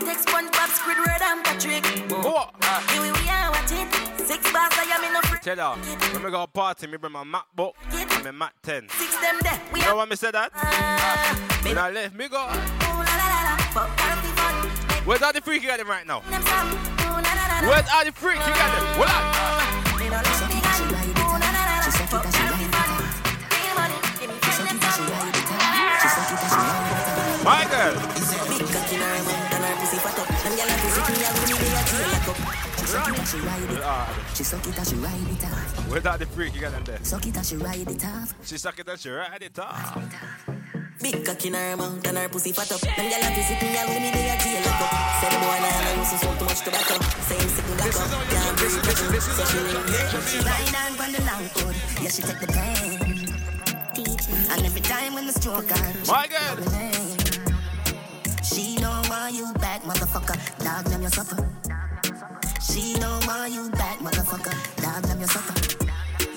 What 0.00 0.06
takes 0.06 0.24
SpongeBob, 0.24 0.70
Squidward 0.78 1.20
and 1.20 1.44
Patrick? 1.44 1.84
Whoa. 2.10 2.48
Uh, 2.62 2.80
here 2.92 3.02
we 3.02 3.08
are, 3.28 3.50
watch 3.50 3.72
it. 3.72 3.88
Six 4.26 4.50
bars, 4.52 4.72
I 4.72 4.84
am 4.96 5.04
in 5.04 5.14
a 5.16 5.22
free. 5.26 5.38
Tell 5.42 5.56
ya, 5.56 5.76
when 6.12 6.22
we 6.24 6.30
go 6.30 6.46
party, 6.46 6.86
me 6.86 6.96
bring 6.96 7.12
my 7.12 7.24
MacBook 7.24 7.72
and 7.92 8.24
my 8.24 8.30
Mac 8.30 8.54
10. 8.62 8.88
Six 8.90 9.16
them 9.20 9.38
there. 9.42 9.60
We 9.72 9.80
You 9.80 9.86
know 9.86 9.92
are. 9.92 9.94
Uh, 9.94 9.98
when 9.98 10.08
me 10.08 10.16
say 10.16 10.30
that? 10.30 10.52
When 11.64 11.78
I 11.78 11.90
left, 11.90 12.14
me 12.14 12.28
go. 12.28 12.46
Where's 15.04 15.22
all 15.22 15.32
the 15.32 15.40
freaky 15.40 15.66
got 15.66 15.78
them 15.78 15.88
right 15.88 16.06
now? 16.06 16.20
Where's 16.20 17.88
all 17.92 18.04
the 18.04 18.12
freaky 18.12 18.38
got 18.38 18.72
them? 18.72 18.86
Hold 18.96 19.10
on. 19.10 19.24
Me 19.98 20.08
no 20.08 20.22
suck 32.90 33.08
it 33.08 33.18
and 33.18 33.28
she 33.28 33.38
ride 33.38 33.70
it. 33.70 34.36
She 34.36 34.44
suck 34.44 34.66
it 34.66 34.78
and 34.78 34.86
she 34.88 34.96
ride 34.96 35.30
it 35.30 35.44
off. 35.44 35.88
Where's 35.90 36.06
all 36.06 36.18
the 36.18 36.26
freaky 36.26 36.60
got 36.60 36.72
them 36.72 36.84
there? 36.84 36.98
Suck 37.02 37.26
it 37.26 37.36
and 37.36 37.46
she 37.46 37.56
ride 37.56 37.88
it 37.88 38.04
off. 38.04 38.34
She 38.44 38.58
suck 38.58 38.78
it 38.78 38.88
and 38.88 38.98
she 38.98 39.10
ride 39.10 39.42
it 39.42 39.58
off. 39.58 39.96
Big 41.00 41.24
cock 41.24 41.44
in 41.46 41.54
her 41.54 41.76
mouth 41.76 42.06
and 42.06 42.18
her 42.18 42.28
pussy 42.28 42.52
fat 42.52 42.70
up. 42.72 42.80
Them 42.80 42.92
gyal 42.92 43.24
a 43.24 43.30
pussy 43.32 43.54
me 43.62 43.78
a 43.78 43.86
winnie 43.88 44.10
they 44.10 44.28
a 44.28 44.36
jail 44.42 44.68
up. 44.68 44.90
Say 45.20 45.30
the 45.30 45.38
boy 45.38 45.58
nah 45.62 45.70
nah 45.70 45.98
used 45.98 46.12
to 46.12 46.18
smoke 46.18 46.38
too 46.38 46.44
much 46.44 46.60
tobacco. 46.60 46.94
Say 47.24 47.38
him 47.38 47.48
sick 47.48 47.64
and 47.64 47.76
black 47.78 47.94
up. 47.94 48.10
Can't 48.28 48.56
breathe 48.58 48.76
nothing. 48.84 49.20
So 49.20 49.44
she 49.46 49.58
ring 49.64 49.86
She 50.26 50.38
ride 50.44 50.74
on 50.82 50.92
from 50.98 51.10
the 51.14 51.20
long 51.24 51.46
hood. 51.54 51.76
Yeah, 52.02 52.10
she 52.10 52.22
take 52.22 52.40
the 52.40 52.48
pain. 52.52 53.20
And 54.50 54.66
every 54.66 54.80
time 54.80 55.14
when 55.14 55.26
the 55.26 55.32
stroke 55.32 55.70
on, 55.72 55.94
My 56.06 56.26
girl. 56.26 56.56
She 58.42 58.76
know 58.76 59.00
why 59.06 59.30
you 59.32 59.52
back, 59.54 59.82
motherfucker. 59.82 60.36
Dog 60.58 60.84
them 60.86 61.02
your 61.02 61.10
supper. 61.10 61.59
She 62.60 62.94
know 62.94 63.18
why 63.24 63.46
you 63.46 63.70
back, 63.70 63.98
motherfucker. 63.98 64.54
Dog 64.82 65.02
them 65.04 65.18
your 65.18 65.28
supper. 65.28 65.54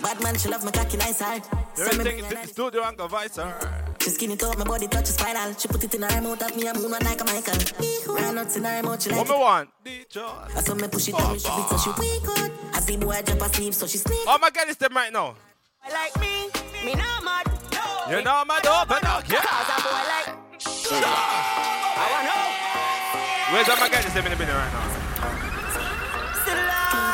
Bad 0.02 0.22
man, 0.24 0.38
she 0.38 0.50
love 0.50 0.64
my 0.64 0.72
cocky 0.72 0.98
nice 0.98 1.20
hard. 1.20 1.44
You 1.78 1.86
Send 1.86 1.98
me 1.98 2.04
take 2.04 2.30
the 2.30 2.48
studio 2.48 2.84
and 2.84 2.98
go 2.98 3.08
vice 3.08 3.38
her. 3.38 3.94
She 4.02 4.10
skinny 4.10 4.36
top, 4.36 4.58
my 4.58 4.66
body 4.66 4.88
touch 4.88 5.06
spinal. 5.08 5.54
She 5.58 5.68
put 5.68 5.84
it 5.84 5.96
in 5.96 6.02
her 6.02 6.22
mouth 6.22 6.42
at 6.42 6.56
me, 6.56 6.68
I'm 6.68 6.76
moon 6.76 6.92
like 6.92 7.22
a 7.22 7.26
Michael. 7.26 8.14
Run 8.14 8.36
nuts 8.36 8.58
in 8.58 8.64
her 8.64 8.84
mouth, 8.84 9.02
she 9.02 9.10
like 9.10 9.20
What 9.20 9.30
me 9.30 9.36
want? 9.44 9.70
DJ. 9.86 10.18
I 10.56 10.62
saw 10.62 10.76
me 10.76 10.88
push 10.88 11.10
it 11.10 11.18
down, 11.18 11.40
she 11.40 11.50
beat 11.50 11.68
so 11.70 11.78
she 11.78 11.90
weak 12.00 12.24
good. 12.24 12.52
I 12.74 12.80
see 12.80 12.98
boy 12.98 13.22
drop 13.24 13.42
asleep, 13.42 13.74
so 13.74 13.88
she 13.88 13.98
sleep. 13.98 14.20
Oh 14.28 14.38
my 14.42 14.50
God, 14.50 14.68
it's 14.68 14.78
them 14.78 14.94
right 14.94 15.12
now. 15.12 15.36
Like 15.92 16.20
me, 16.20 16.50
me 16.86 16.96
not 16.96 17.24
mad. 17.24 17.48
You 18.10 18.22
know 18.22 18.44
my 18.46 18.58
open 18.60 19.06
up, 19.08 19.28
yeah. 19.30 19.40
Cause 19.40 19.70
a 19.72 19.82
boy 19.82 20.04
like. 20.12 20.36
I 21.96 22.08
want 22.12 22.26
know. 22.28 23.56
Where's 23.56 23.70
all 23.70 23.78
my 23.78 23.90
guys? 23.90 24.06
It's 24.06 24.14
them 24.14 24.26
in 24.26 24.32
the 24.32 24.38
minute 24.38 24.54
right 24.54 24.74
now. 24.74 24.93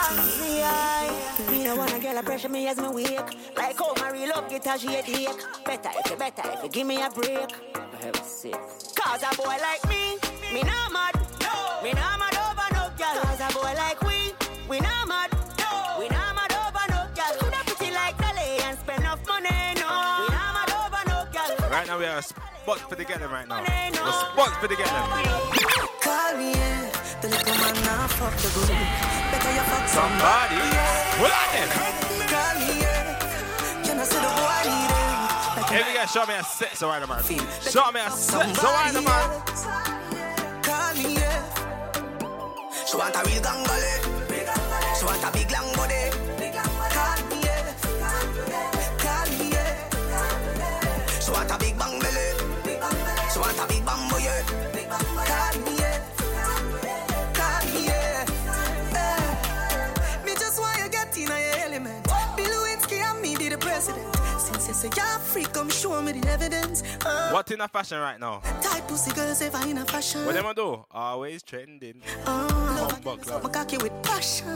Me, 0.10 0.64
I. 0.64 1.46
Me 1.52 1.64
no 1.64 1.76
wanna 1.76 2.00
girl 2.00 2.18
a 2.18 2.24
pressure 2.24 2.50
me 2.50 2.68
as 2.68 2.78
me 2.78 2.88
wake. 2.90 3.20
Like 3.58 3.78
how 3.78 3.94
my 3.98 4.12
real 4.12 4.30
love 4.30 4.50
get 4.50 4.66
a 4.66 4.78
shade 4.80 5.04
ache. 5.08 5.44
Better 5.66 5.90
if 5.94 6.12
you 6.12 6.18
better 6.18 6.44
if 6.46 6.64
you 6.64 6.70
give 6.70 6.88
me 6.88 7.02
a 7.02 7.10
break. 7.10 7.52
For 7.74 7.98
heaven's 7.98 8.26
sake. 8.26 8.56
Cause 8.96 9.24
a 9.24 9.36
boy 9.36 9.58
like 9.62 9.84
me, 9.90 10.18
me 10.54 10.62
not 10.64 10.92
mad. 10.92 11.16
No. 11.42 11.84
Me 11.84 11.92
not 11.94 12.20
mad 12.20 12.36
over 12.36 12.68
no 12.74 12.90
girl. 12.98 13.22
Cause 13.24 13.42
a 13.42 13.54
boy 13.54 13.74
like 13.76 14.02
we, 14.02 14.34
we 14.70 14.80
not 14.80 15.08
mad. 15.08 15.32
No. 15.60 15.98
We 16.00 16.08
not 16.10 16.36
mad 16.36 16.54
over 16.54 16.86
no 16.90 17.08
girl. 17.16 17.34
Coulda 17.40 17.62
pretty 17.66 17.94
like 17.94 18.18
Dolly 18.18 18.60
and 18.64 18.78
spend 18.80 19.02
enough 19.02 19.26
money, 19.28 19.50
no. 19.76 19.90
We 20.22 20.28
not 20.34 20.54
mad 20.56 20.72
over 20.80 21.04
no 21.10 21.28
girl. 21.32 21.70
Right 21.70 21.88
now 21.88 21.98
we 22.00 22.06
are 22.06 22.22
spots 22.22 22.82
for 22.82 22.96
the 22.96 23.06
getting 23.06 23.30
right 23.30 23.48
now. 23.48 23.64
The 23.64 24.12
spots 24.12 24.56
for 24.58 24.68
the 24.68 24.76
getting. 24.76 24.94
Call 26.02 26.38
me, 26.38 26.52
yeah. 26.52 27.09
The 27.22 27.28
little 27.28 27.56
man 27.56 27.76
now 27.84 28.08
fuck 28.08 28.34
the 28.38 28.48
good. 28.56 28.70
Better 28.70 29.52
you 29.52 29.66
fuck 29.68 29.88
Somebody. 29.90 30.56
Hold 31.20 31.36
on 31.36 31.48
then. 31.52 31.68
Call 32.32 32.56
me, 32.60 32.80
yeah. 32.80 33.84
You 33.84 33.94
know, 33.96 34.06
see 34.08 34.24
the 34.24 34.32
boy 34.40 34.64
need 34.64 34.88
it. 35.60 35.80
Every 35.82 35.94
guy 35.96 36.06
show 36.06 36.26
me 36.26 36.36
a 36.36 36.44
set, 36.44 36.78
so 36.78 36.88
right 36.88 37.06
man. 37.06 37.22
Show 37.22 37.92
me 37.92 38.00
a 38.00 38.10
set, 38.10 38.56
so 38.56 38.68
right 38.72 38.94
man. 38.94 39.04
Call 40.64 40.94
me, 40.96 41.20
She 42.88 42.96
want 42.96 43.16
a 43.16 43.22
real. 43.28 43.44
She 44.96 45.06
want 45.06 45.24
a 45.24 45.32
big 45.34 45.52
long 45.52 45.76
body. 45.76 45.99
Since 64.90 64.98
you 64.98 65.04
say 65.04 65.10
you're 65.12 65.20
free, 65.20 65.44
come 65.46 65.70
show 65.70 66.02
me 66.02 66.14
the 66.14 66.28
evidence. 66.30 66.84
Uh, 67.06 67.30
What 67.32 67.52
in 67.52 67.62
a 67.62 67.68
fashion 67.68 68.00
right 68.00 68.20
now? 68.20 68.40
Type 68.62 68.88
pussy 68.88 69.12
girls 69.14 69.42
ever 69.42 69.68
in 69.68 69.78
a 69.78 69.86
fashion. 69.86 70.26
What 70.26 70.34
them 70.36 70.46
a 70.46 70.54
do? 70.54 70.84
Always 70.92 71.44
trending. 71.44 72.02
Oh, 72.26 72.88
Humbuck, 72.92 73.28
love. 73.28 73.44
My 73.44 73.50
lad. 73.50 73.54
cocky 73.54 73.78
with 73.78 73.94
passion. 74.04 74.48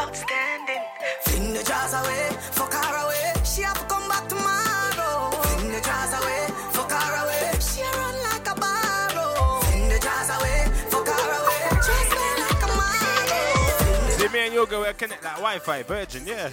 Outstanding. 0.00 0.82
Fling 1.22 1.52
the 1.54 1.62
jars 1.64 1.94
away, 1.94 2.28
fuck 2.52 2.72
her 2.72 2.96
away. 3.04 3.32
She 3.44 3.62
have 3.62 3.78
to 3.78 3.84
come 3.86 4.08
back 4.08 4.28
tomorrow. 4.28 5.30
Fling 5.30 5.72
the 5.72 5.80
jars 5.80 6.12
away, 6.12 6.46
fuck 6.72 6.90
her 6.90 7.24
away. 7.24 7.52
She 7.60 7.82
run 7.82 8.16
like 8.28 8.46
a 8.48 8.54
barrow. 8.60 9.60
Fling 9.62 9.88
the 9.88 9.98
jars 9.98 10.30
away, 10.36 10.64
fuck 10.90 11.06
her 11.08 11.30
away. 11.40 11.62
Dress 11.86 12.10
me 12.12 12.28
like 12.44 12.62
a 12.62 12.70
model. 12.76 14.18
See 14.18 14.28
me 14.28 14.38
and 14.46 14.54
you 14.54 14.66
go 14.66 14.84
we 14.84 14.92
connect 14.94 15.24
like 15.24 15.36
Wi-Fi, 15.36 15.82
Virgin, 15.84 16.26
yeah. 16.26 16.50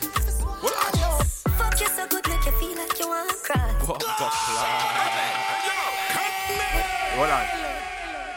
Fuck 1.57 1.79
you 1.79 1.87
so 1.87 2.07
good, 2.07 2.27
make 2.27 2.45
you 2.45 2.51
feel 2.51 2.77
like 2.77 2.99
you 2.99 3.07
wanna 3.07 3.33
cry. 3.33 3.75
Humbuck, 3.79 4.55
lad. 4.55 5.35
Hold 7.15 7.29
on. 7.29 7.45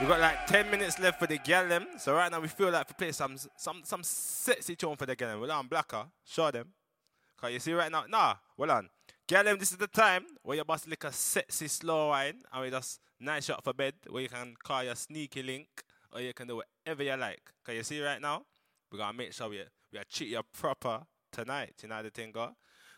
We 0.00 0.06
got 0.06 0.20
like 0.20 0.46
10 0.46 0.70
minutes 0.70 1.00
left 1.00 1.18
for 1.18 1.26
the 1.26 1.38
gal 1.38 1.66
them. 1.66 1.86
So 1.98 2.14
right 2.14 2.30
now 2.30 2.40
we 2.40 2.46
feel 2.46 2.70
like 2.70 2.86
we 2.88 2.94
play 2.94 3.12
some 3.12 3.36
some 3.56 3.80
some 3.84 4.02
sexy 4.04 4.76
tune 4.76 4.96
for 4.96 5.06
the 5.06 5.16
gal 5.16 5.30
them. 5.30 5.38
Hold 5.38 5.50
on, 5.50 5.66
Blacker. 5.66 6.06
Show 6.24 6.50
them. 6.50 6.68
Cause 7.40 7.52
you 7.52 7.58
see 7.60 7.72
right 7.72 7.90
now, 7.90 8.04
nah, 8.08 8.34
hold 8.56 8.70
on. 8.70 8.88
Gal 9.26 9.44
them, 9.44 9.58
this 9.58 9.72
is 9.72 9.78
the 9.78 9.86
time 9.86 10.24
where 10.42 10.56
you're 10.56 10.64
must 10.66 10.88
lick 10.88 11.04
a 11.04 11.12
sexy 11.12 11.68
slow 11.68 12.08
wine 12.08 12.40
and 12.52 12.62
we 12.62 12.70
just 12.70 13.00
nice 13.20 13.44
shot 13.44 13.62
for 13.62 13.72
bed 13.72 13.94
where 14.08 14.22
you 14.22 14.28
can 14.28 14.54
call 14.62 14.82
your 14.82 14.94
sneaky 14.94 15.42
link 15.42 15.68
or 16.12 16.20
you 16.20 16.32
can 16.32 16.46
do 16.46 16.56
whatever 16.56 17.02
you 17.02 17.16
like. 17.16 17.40
Cause 17.64 17.74
you 17.74 17.82
see 17.82 18.02
right 18.02 18.20
now, 18.20 18.42
we 18.90 18.98
gotta 18.98 19.16
make 19.16 19.32
sure 19.32 19.48
we 19.48 19.62
we 19.92 19.98
treat 20.10 20.30
you 20.30 20.40
proper 20.52 21.02
tonight. 21.32 21.74
You 21.82 21.88
know 21.88 22.02
the 22.02 22.10
thing 22.10 22.32
go? 22.32 22.50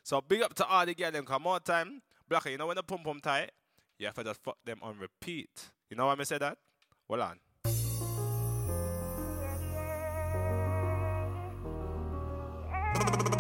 So 0.03 0.21
big 0.21 0.43
up 0.43 0.55
to 0.55 0.67
all 0.67 0.87
the 0.87 0.95
girl 0.95 1.11
them. 1.11 1.25
Come 1.25 1.43
more 1.43 1.61
time, 1.61 2.03
Blacker. 2.29 2.51
You 2.51 2.59
know 2.59 2.67
when 2.67 2.77
the 2.77 2.83
pum 2.83 3.01
pum 3.05 3.21
tight, 3.21 3.51
you 3.99 4.07
have 4.07 4.15
to 4.17 4.25
just 4.25 4.43
fuck 4.43 4.57
them 4.65 4.79
on 4.83 4.99
repeat. 4.99 5.51
You 5.89 5.97
know 5.97 6.07
why 6.07 6.17
I 6.19 6.23
say 6.25 6.39
that? 6.39 6.59
Hold 7.09 7.21
on. 7.21 7.39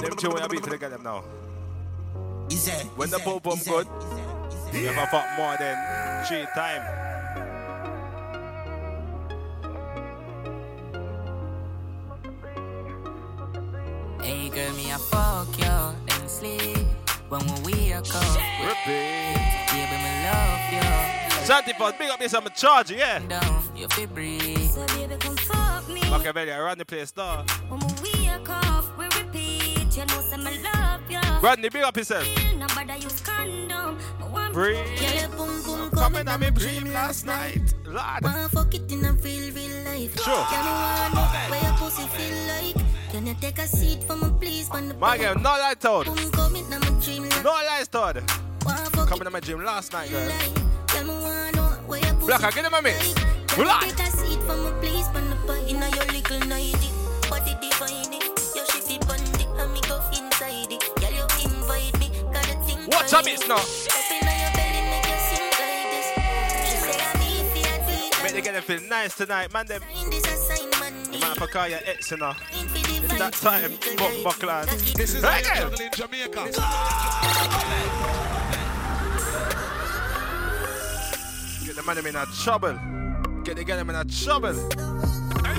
Them 0.00 0.16
two 0.16 0.32
I 0.36 0.46
beat 0.48 0.62
to 0.62 0.70
the 0.70 0.78
girl 0.78 0.90
them 0.90 1.02
now. 1.02 1.20
When 2.96 3.11
the 3.11 3.18
pum 3.18 3.40
pum 3.40 3.58
good, 3.66 3.86
you 4.72 4.88
have 4.88 5.11
to 5.11 5.11
fuck 5.11 5.26
more 5.36 5.56
than 5.58 6.24
three 6.26 6.46
time. 6.54 7.09
Sleep. 17.31 17.47
When 17.47 17.62
we 17.62 17.72
wake 17.72 18.14
up, 18.14 18.37
Repeat. 18.61 19.66
baby, 19.70 19.97
me 20.03 20.24
love 20.26 20.72
you. 20.72 21.47
Shanty 21.47 21.72
Pod, 21.72 21.99
big 21.99 22.11
up 22.11 22.18
this, 22.18 22.35
I'm 22.35 22.47
a 22.47 22.51
charger, 22.51 22.95
yeah. 22.95 23.18
Down, 23.20 23.62
you 23.74 23.89
feel 23.89 24.07
breathe. 24.09 24.70
So 24.70 24.87
baby, 24.89 25.16
come 25.18 25.37
fuck 25.37 25.89
me. 25.89 26.03
Okay, 26.12 26.33
baby, 26.33 26.53
I 26.53 26.61
run 26.61 26.78
the 26.78 26.85
place, 26.85 27.09
star. 27.09 27.45
When 27.68 27.81
we 28.03 28.28
wake 28.28 28.49
up, 28.49 28.85
we 28.99 29.05
repeat. 29.07 29.97
You 29.97 30.05
know, 30.07 30.20
say 30.20 30.37
me 30.37 30.61
love 30.62 31.01
you. 31.11 31.20
Rodney, 31.43 31.68
big 31.68 31.83
up 31.83 31.97
yourself. 31.97 32.26
Nobody 32.57 33.01
use 33.03 33.20
condom. 33.20 33.99
Breathe. 34.53 34.76
Girl, 34.99 35.14
your 35.14 35.28
boom 35.31 35.62
boom 35.62 35.91
Coming 35.91 36.28
on 36.28 36.41
me 36.41 36.51
dream 36.51 36.85
last 36.93 37.24
night. 37.24 37.72
Lord. 37.85 38.22
Wanna 38.22 38.49
fuck 38.49 38.74
it 38.74 38.91
in 38.91 39.05
a 39.05 39.12
real, 39.12 39.53
real 39.55 39.85
life. 39.85 40.20
Sure. 40.22 40.45
Can 40.51 40.64
you 40.64 40.72
wanna 40.72 41.14
know 41.14 41.51
where 41.51 41.62
your 41.62 41.72
pussy 41.74 42.03
feel 42.09 42.47
like? 42.47 42.80
Can 43.11 43.26
you 43.26 43.34
take 43.40 43.58
a 43.58 43.66
seat 43.66 44.02
for 44.04 44.16
me, 44.16 44.30
please? 44.40 44.68
On 44.70 44.88
the 44.88 44.94
My 44.94 45.18
girl, 45.18 45.34
no 45.34 45.50
lie 45.50 45.74
told. 45.78 46.06
boom 46.06 46.30
coming 46.30 46.64
in 46.72 46.80
my 46.80 46.90
dream 47.02 47.22
life. 47.24 47.44
No 47.44 47.50
lies 47.50 47.88
told. 47.88 48.16
Wanna 48.64 49.06
Coming 49.06 49.24
to 49.24 49.30
my 49.30 49.40
gym 49.40 49.64
last 49.64 49.92
night, 49.92 50.11
girl. 50.11 50.30
Tell 50.86 51.04
me 51.04 51.14
wanna 51.14 51.52
know 51.52 51.68
where 51.86 52.00
your 52.00 52.14
pussy 52.14 52.26
Blacker, 52.26 52.50
get 52.54 52.64
him 52.66 52.74
a 52.74 52.82
mix. 52.82 53.14
Can 53.14 53.26
you 53.56 53.62
Relax. 53.62 53.86
take 53.86 54.06
a 54.06 54.11
seat 54.16 54.40
for 54.42 54.56
me, 54.56 54.70
please? 54.80 55.06
On 55.08 55.30
the 55.30 55.36
pie 55.46 55.58
in 55.66 55.76
your 55.80 56.06
little 56.14 56.48
nighty. 56.48 56.88
Body 57.28 57.54
divine 57.61 58.14
it. 58.14 58.54
Your 58.54 58.64
shifty 58.66 58.98
bandit. 58.98 59.48
And 59.58 59.72
me 59.72 59.80
go 59.88 59.96
inside 60.14 60.70
it. 60.70 60.82
Girl, 61.00 61.11
you 61.11 61.26
invite 61.44 61.98
me. 61.98 62.11
Got 62.32 62.46
a 62.46 62.54
thing 62.64 62.78
Watch 62.92 63.12
a 63.12 63.22
mix 63.24 63.48
now. 63.48 63.56
Up 63.56 64.11
in 64.14 64.22
your 64.22 64.52
belly, 64.54 64.82
make 64.86 65.06
you 65.11 65.18
sing 65.26 65.50
like 65.58 65.86
this. 65.90 66.08
She 66.62 66.76
say 66.78 66.98
I'm 67.02 67.20
if 67.26 67.56
you 67.58 67.74
do 67.90 68.22
Make 68.22 68.34
the 68.34 68.42
girl 68.52 68.61
feel 68.62 68.80
nice 68.88 69.16
tonight, 69.16 69.52
man. 69.52 69.66
Them. 69.66 69.82
this 70.11 70.24
assignment. 70.26 71.12
You 71.12 71.18
might 71.18 71.28
have 71.28 71.38
to 71.38 71.46
call 71.48 71.66
your 71.68 71.80
ex, 71.86 72.11
you 72.12 72.16
know. 72.18 72.34
It's 72.52 72.70
that 73.21 73.35
time, 73.35 73.73
fuck 73.73 74.25
Buckland. 74.25 74.71
This 74.97 75.14
is 75.14 75.23
right, 75.23 75.45
how 75.45 75.66
you 75.66 75.68
girl. 75.68 75.77
juggle 75.77 75.85
in 75.85 75.93
Jamaica. 75.93 76.45
Get 81.66 81.77
the 81.77 81.83
man 81.87 81.97
them 81.97 82.07
in 82.07 82.16
a 82.16 82.25
trouble. 82.43 82.79
Get 83.45 83.57
the 83.57 83.64
girl 83.64 83.79
in 83.81 83.91
a 83.91 84.05
trouble. 84.07 84.55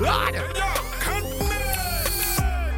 Lord. 0.00 0.34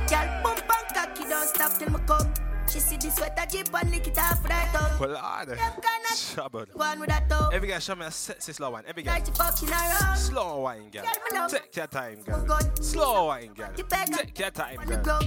Girl, 0.07 0.29
bump 0.43 0.61
and 0.61 0.89
cocky, 0.95 1.25
don't 1.31 1.49
stop 1.49 1.79
till 1.79 1.91
me 1.91 1.99
come. 2.07 2.44
She 2.75 2.81
see 2.81 2.97
the 2.97 3.09
sweater 3.09 3.47
jeep 3.49 3.69
and 3.73 3.89
lick 3.89 4.09
it 4.09 4.19
off 4.19 4.45
right 4.51 4.75
up. 4.75 4.99
Well, 4.99 5.11
Lord. 5.11 5.47
Them 5.47 5.59
kinda 5.59 6.35
Trouble. 6.35 6.67
with 6.99 7.09
that 7.09 7.29
though. 7.29 7.49
Every 7.53 7.69
girl 7.69 7.79
show 7.79 7.95
me 7.95 8.05
a 8.05 8.11
sexy 8.11 8.53
slow 8.53 8.71
one. 8.71 8.83
Every 8.89 9.05
girl. 9.05 9.15
Like 9.15 9.29
you. 9.29 10.17
Slow 10.17 10.59
wine, 10.63 10.91
girl. 10.91 11.05
Girl, 11.05 11.13
me 11.31 11.39
love. 11.39 11.51
Take 11.53 11.77
your 11.77 11.87
time, 11.87 12.19
girl. 12.23 12.61
Slow 12.81 13.27
wine, 13.27 13.53
girl. 13.55 13.71
Take 13.77 14.37
your 14.41 14.51
time, 14.51 14.79
girl. 15.03 15.21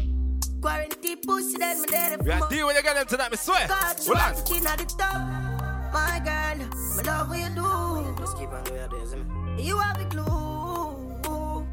Quarantine 0.61 1.21
pussy, 1.25 1.57
then 1.57 1.81
me 1.83 1.87
there 1.89 2.17
We 2.17 2.31
are 2.31 2.49
deal 2.49 2.67
with 2.67 2.75
the 2.75 2.83
girl 2.83 2.95
them 2.95 3.05
tonight, 3.05 3.31
me 3.31 3.37
swear. 3.37 3.65
God, 3.65 3.95
you 4.05 4.13
Hold 4.13 4.37
on. 4.37 4.43
king 4.43 4.67
of 4.67 4.77
the 4.77 4.85
top. 4.85 5.93
My 5.93 6.21
girl, 6.25 6.67
me 6.97 7.03
love 7.03 7.29
what 7.29 7.39
you 7.39 7.49
do. 7.55 8.15
Just 8.19 8.37
keep 8.37 8.49
on 8.49 8.63
doing 8.65 8.77
your 8.77 8.89
days, 8.89 9.15
man. 9.15 9.57
You 9.57 9.77
have 9.77 9.97
the 9.99 10.05
glue. 10.13 10.56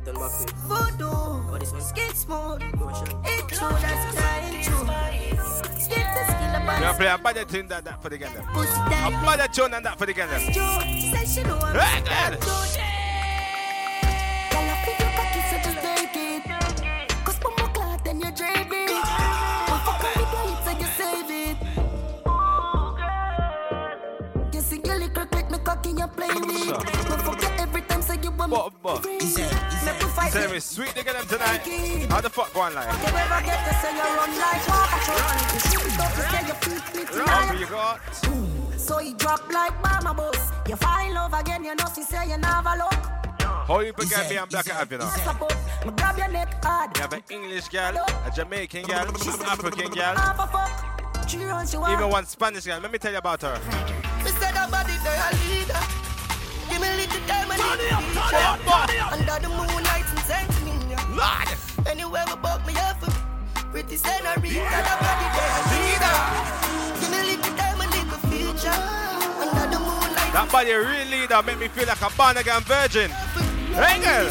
Turn 0.05 0.15
back 0.17 0.33
to 0.37 0.55
Voodoo. 0.69 1.81
Skin 1.81 2.15
smooth. 2.15 2.63
It 2.63 3.49
true, 3.49 3.69
that's 3.81 4.15
crying 4.15 4.63
true. 4.63 4.87
Skin 5.81 6.07
the 6.15 6.23
skin 6.29 6.51
We 6.67 6.85
are 6.85 6.93
about 6.93 6.97
play 6.99 7.09
a 7.09 7.19
better 7.19 7.45
tune 7.45 7.69
than 7.69 7.85
that 7.85 8.03
for 8.03 8.09
the 8.11 8.19
girl 8.19 8.31
them. 8.33 8.45
pussy 8.53 8.71
A 8.71 8.91
that 8.91 9.23
better 9.25 9.49
tune 9.53 9.71
than 9.71 9.83
that 9.83 9.97
for 9.99 10.05
the 10.07 10.13
girl 10.13 10.29
them. 10.29 10.41
Say 10.41 11.25
she 11.27 11.43
know 11.43 11.59
I'm 11.59 11.75
Hey, 11.79 12.03
that 12.05 12.41
girl. 12.41 12.53
I 14.53 14.77
feel 14.85 14.97
your 15.01 15.13
cocky, 15.17 15.41
so 15.49 15.57
just 15.65 15.81
take 15.81 16.17
it. 16.17 16.43
Cause 17.25 17.39
from 17.39 17.53
my 17.57 17.67
clock, 17.73 18.05
then 18.05 18.17
you 18.21 18.31
drain 18.33 18.53
it. 18.57 18.89
Don't 18.89 19.83
fuck 19.85 20.03
with 20.03 20.17
me, 20.17 20.25
girl, 20.33 20.51
so 20.65 20.71
you 20.81 20.89
save 20.99 21.31
it. 21.31 21.57
You 24.55 24.61
see, 24.61 24.79
girl, 24.79 25.01
you 25.01 25.09
crack 25.09 25.51
me 25.51 25.59
cocky, 25.59 25.91
you 25.91 26.07
play 26.09 26.29
with. 26.29 26.45
Don't 27.09 27.23
forget 27.23 27.25
every 27.25 27.33
time, 27.33 27.41
say 27.41 27.44
you 28.25 28.31
want 28.33 28.51
me. 28.51 28.57
But, 28.83 29.03
but. 29.03 30.31
Say 30.33 30.51
me 30.51 30.59
sweet 30.59 30.95
girl 30.95 31.15
them 31.15 31.27
tonight. 31.27 31.61
How 32.11 32.21
the 32.21 32.31
fuck 32.31 32.53
go 32.55 32.61
on 32.63 32.75
like? 32.75 32.89
You 32.89 33.17
ever 33.17 33.41
get 33.45 33.61
to 33.69 33.75
say 33.75 33.95
you 33.95 34.03
run 34.03 34.33
like 34.39 34.69
water? 34.69 35.01
Don't 35.99 36.17
you 36.17 36.25
say 36.33 36.47
you 36.49 36.55
feet 36.65 36.97
me 36.97 37.05
tonight. 37.05 37.59
you 37.61 37.67
got? 37.67 38.01
So 38.79 39.01
you 39.01 39.15
drop 39.17 39.53
like 39.53 39.75
mama 39.83 40.15
boss. 40.15 40.53
You 40.69 40.77
find 40.77 41.15
love 41.15 41.35
again, 41.35 41.65
you 41.65 41.75
know, 41.75 41.85
she 41.95 42.03
say 42.03 42.29
you 42.29 42.39
never 42.39 42.75
look. 42.79 42.95
How 43.67 43.81
you 43.81 43.93
can 43.95 44.29
be 44.29 44.37
and 44.37 44.49
black 44.51 44.67
have 44.69 44.93
you 44.93 44.99
know? 44.99 45.09
Support, 45.25 45.57
grab 45.97 46.19
your 46.19 46.29
neck 46.29 46.63
hard. 46.63 46.95
You 46.97 47.03
have 47.03 47.13
an 47.15 47.23
English 47.31 47.69
girl, 47.69 47.97
a 47.97 48.31
Jamaican 48.35 48.83
girl, 48.85 49.09
an 49.09 49.15
African 49.47 49.91
girl, 49.91 50.17
Have 50.17 50.41
a 50.41 50.47
fuck. 50.47 51.29
She 51.29 51.39
runs, 51.45 51.71
she 51.71 51.79
even 51.79 52.11
one 52.11 52.27
Spanish 52.27 52.65
girl. 52.65 52.81
Let 52.81 52.93
me 52.93 52.99
tell 52.99 53.13
you 53.13 53.19
about 53.19 53.41
her. 53.41 53.59
Me 54.23 54.31
say 54.31 54.53
they 54.53 54.59
a 54.59 55.31
leader. 55.49 56.04
Give 56.75 56.83
me 56.83 56.89
a 56.89 56.97
little 56.97 57.21
time 57.29 57.51
and 57.53 57.61
little 57.63 58.03
Under 59.13 59.39
the 59.39 59.49
moonlight 59.49 60.07
and 60.11 60.19
send 60.27 60.51
me. 60.67 60.97
Lord. 61.15 61.87
Anywhere 61.87 62.25
we 62.27 62.35
buck 62.43 62.67
me 62.67 62.75
up. 62.79 62.99
Pretty 63.71 63.97
that 63.97 64.99
body, 64.99 65.27
they 65.39 65.51
a 65.55 65.63
leader. 65.71 66.19
Give 66.99 67.11
me 67.13 67.19
a 67.21 67.31
little 67.31 67.55
time 67.55 67.81
and 67.81 67.91
little 67.95 68.19
future. 68.27 68.81
Under 69.39 69.67
the 69.71 69.79
moonlight. 69.79 70.33
That 70.33 70.49
body 70.51 70.73
real 70.73 71.07
leader 71.07 71.43
make 71.47 71.61
me 71.61 71.69
feel 71.69 71.87
like 71.87 72.03
a 72.03 72.11
born 72.17 72.39
again 72.39 72.63
virgin. 72.63 73.11
Hey 73.79 74.03
girl. 74.03 74.27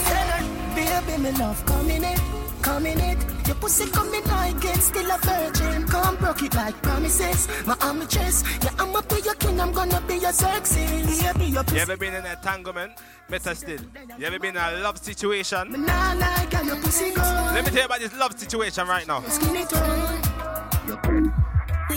Baby, 0.76 1.24
me 1.24 1.32
love 1.40 1.66
coming 1.66 2.04
in. 2.04 2.20
come 2.62 2.86
in 2.86 3.00
it. 3.00 3.33
Your 3.54 3.62
pussy 3.62 3.86
coming 3.92 4.24
again, 4.24 4.82
still 4.82 5.12
a 5.12 5.18
virgin. 5.20 5.86
Come 5.86 6.16
broke 6.16 6.42
it 6.42 6.56
like 6.56 6.74
promises. 6.82 7.48
My 7.68 7.78
arm 7.82 8.00
the 8.00 8.08
chest. 8.08 8.48
Yeah, 8.64 8.72
I'ma 8.80 9.02
be 9.02 9.22
your 9.22 9.36
king, 9.36 9.62
I'm 9.62 9.72
gonna 9.72 10.02
be 10.08 10.18
your 10.18 10.34
sexy. 10.34 10.82
Yeah, 11.22 11.34
be 11.34 11.46
your 11.46 11.64
You 11.72 11.78
ever 11.78 11.96
been 11.96 12.16
in 12.16 12.26
a 12.26 12.32
entanglement? 12.32 12.94
Better 13.30 13.54
still. 13.54 13.80
You 14.18 14.26
ever 14.26 14.40
been 14.40 14.58
in 14.58 14.64
a 14.64 14.80
love 14.80 14.98
situation? 14.98 15.86
Nah, 15.86 16.14
like 16.14 16.52
your 16.66 16.78
pussy 16.78 17.14
go. 17.14 17.22
Let 17.22 17.64
me 17.64 17.70
tell 17.70 17.82
you 17.82 17.86
about 17.86 18.00
this 18.00 18.18
love 18.18 18.40
situation 18.40 18.88
right 18.88 19.06
now. 19.08 19.20
We 19.20 19.28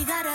got 0.04 0.26
a 0.26 0.34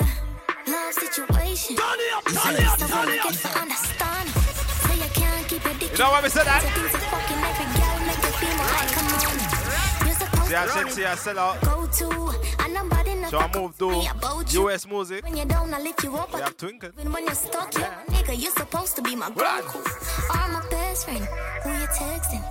love 0.72 0.94
situation. 0.94 1.76
Turn 1.76 2.00
it 2.00 2.14
up, 2.16 2.26
turn 2.26 2.56
it 2.56 2.66
up, 2.66 2.80
so 2.80 2.88
turn 2.88 3.06
we 3.06 3.14
it 3.14 3.20
up. 3.20 3.30
get 3.32 3.40
to 3.42 3.60
understand. 3.60 4.28
Say 4.30 4.96
you 4.96 5.10
can't 5.14 5.48
keep 5.48 5.64
your 5.66 5.74
dick. 5.76 5.92
You 5.92 5.98
know 6.00 6.10
why 6.10 6.22
we 6.24 6.30
said 6.30 6.48
eh? 6.48 6.50
that? 6.50 6.64
Things 6.74 6.96
are 6.96 7.00
fucking 7.14 7.44
every 7.46 7.66
girl 7.78 8.00
make 8.10 8.24
you 8.26 8.32
feel 8.42 8.56
more 8.58 8.66
like 8.66 8.98
a 8.98 9.02
man. 9.46 9.51
See, 10.52 10.58
I 10.58 10.68
said, 10.68 10.92
see, 10.92 11.06
I 11.06 11.16
sell 11.16 11.40
out. 11.40 11.62
go 11.62 11.88
to, 11.88 12.10
and 12.60 13.30
So 13.30 13.40
I 13.40 13.50
moved 13.58 13.80
to 13.80 14.62
US 14.64 14.86
music. 14.86 15.24
When 15.24 15.38
you're 15.38 15.46
down, 15.46 15.74
I 15.74 15.80
lift 15.80 16.04
you 16.04 16.14
up. 16.18 16.34
We 16.34 16.42
have 16.42 16.58
Twinkle. 16.58 16.90
Even 17.00 17.14
when 17.14 17.24
you're 17.24 17.36
stuck, 17.36 17.74
yeah. 17.74 18.04
nigga, 18.08 18.38
you're 18.38 18.52
supposed 18.52 18.98
to 18.98 19.02
be 19.02 19.16
my 19.16 19.30
Goku. 19.30 19.80
Or 20.30 20.52
my 20.52 20.62
best 20.70 21.06
friend, 21.06 21.26
who 21.64 21.70
you 21.70 21.88
texting. 21.88 22.44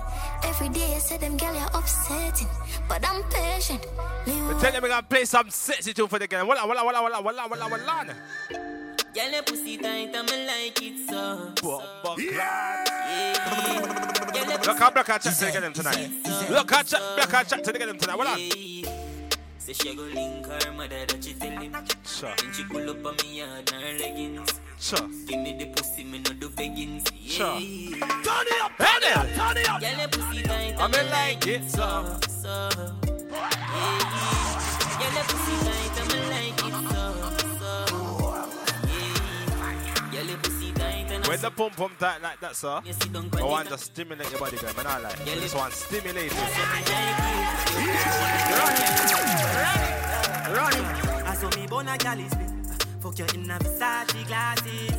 Every 0.45 0.69
day 0.69 0.95
I 0.95 0.97
say 0.97 1.17
them 1.17 1.37
girl 1.37 1.53
you're 1.53 1.69
upsetting, 1.75 2.47
but 2.89 3.07
I'm 3.07 3.21
patient. 3.29 3.85
Leave 4.25 4.47
We 4.47 4.53
tell 4.59 4.71
them 4.71 4.81
we're 4.81 4.89
gonna 4.89 5.03
play 5.03 5.25
some 5.25 5.51
sexy 5.51 5.93
tune 5.93 6.07
for 6.07 6.17
the 6.17 6.25
game. 6.25 6.47
Walla, 6.47 6.65
walla, 6.65 6.83
walla, 6.83 7.03
walla, 7.03 7.21
walla, 7.21 7.47
walla, 7.47 7.69
walla. 7.69 8.15
Girl, 9.13 9.29
your 9.29 9.43
pussy 9.43 9.77
tight 9.77 10.15
and 10.15 10.31
me 10.31 10.47
like 10.47 10.81
it 10.81 11.09
so. 11.09 11.51
Look 14.65 14.79
how 14.79 14.89
Black 14.89 15.07
Hat 15.07 15.21
chat 15.21 15.33
to 15.33 15.45
the 15.45 15.51
game 15.51 15.73
tonight. 15.73 16.09
Look 16.49 16.71
how 16.71 16.81
chat, 16.83 17.01
Black 17.15 17.29
Hat 17.29 17.47
chat 17.49 17.63
to 17.65 17.71
the 17.73 17.79
game 17.79 17.97
tonight. 17.97 18.17
Walla. 18.17 18.37
Say 19.57 19.73
she 19.73 19.95
go 19.95 20.03
link 20.03 20.45
her 20.47 20.71
mother 20.71 21.05
that 21.05 21.23
she 21.23 21.33
tell 21.33 21.51
him. 21.51 21.75
Sure. 22.05 22.33
Then 22.37 22.53
she 22.53 22.63
pull 22.63 22.89
up 22.89 23.05
on 23.05 23.15
me 23.17 23.39
yard 23.39 23.71
and 23.73 23.83
her 23.83 23.93
leggings. 23.99 24.61
Sure. 24.79 25.09
Give 25.27 25.39
me 25.39 25.57
the 25.59 25.65
pussy, 25.75 26.03
me 26.05 26.19
no 26.19 26.33
do 26.33 26.49
beggings. 26.49 27.03
Yeah. 27.13 27.31
Sure. 27.31 27.59
Turn 27.59 28.47
it 28.47 28.61
up, 28.63 28.77
turn 28.77 29.03
it 29.03 29.17
up, 29.17 29.27
turn 29.35 29.57
it 29.57 29.69
up. 29.69 29.81
Girl, 29.81 29.97
your 29.97 30.07
pussy 30.07 30.43
tight 30.43 30.75
I 30.79 30.85
and 30.85 30.93
mean 30.93 31.05
me 31.05 31.11
like 31.11 31.47
it 31.47 31.69
so, 31.69 32.17
so. 32.29 32.69
Yeah. 33.31 33.49
Girl, 34.99 35.13
your 35.13 35.25
pussy 35.27 35.55
tight 35.67 35.95
me 36.07 36.19
like 36.29 36.63
it 36.65 36.73
so, 36.89 37.03
so. 37.37 37.40
When 41.31 41.39
the 41.39 41.49
pump 41.49 41.77
pump 41.77 41.97
tight 41.97 42.21
like 42.21 42.41
that, 42.41 42.57
sir, 42.57 42.81
I 42.83 43.43
want 43.45 43.69
to 43.69 43.77
stimulate 43.77 44.29
your 44.31 44.39
body, 44.41 44.57
girl. 44.57 44.73
Man, 44.75 44.85
I 44.85 44.99
like. 44.99 45.21
I 45.21 45.35
just 45.35 45.55
want 45.55 45.73
stimulate 45.73 46.29
Run 46.33 46.43
it. 50.73 50.83
I 51.25 51.33
saw 51.33 51.49
me 51.57 51.67
born 51.67 51.87
a 51.87 51.97
gal. 51.97 52.19
Uh, 52.19 52.25
fuck 52.99 53.17
you 53.17 53.25
in 53.33 53.49
a 53.49 53.57
Versace 53.59 54.27
glasses. 54.27 54.91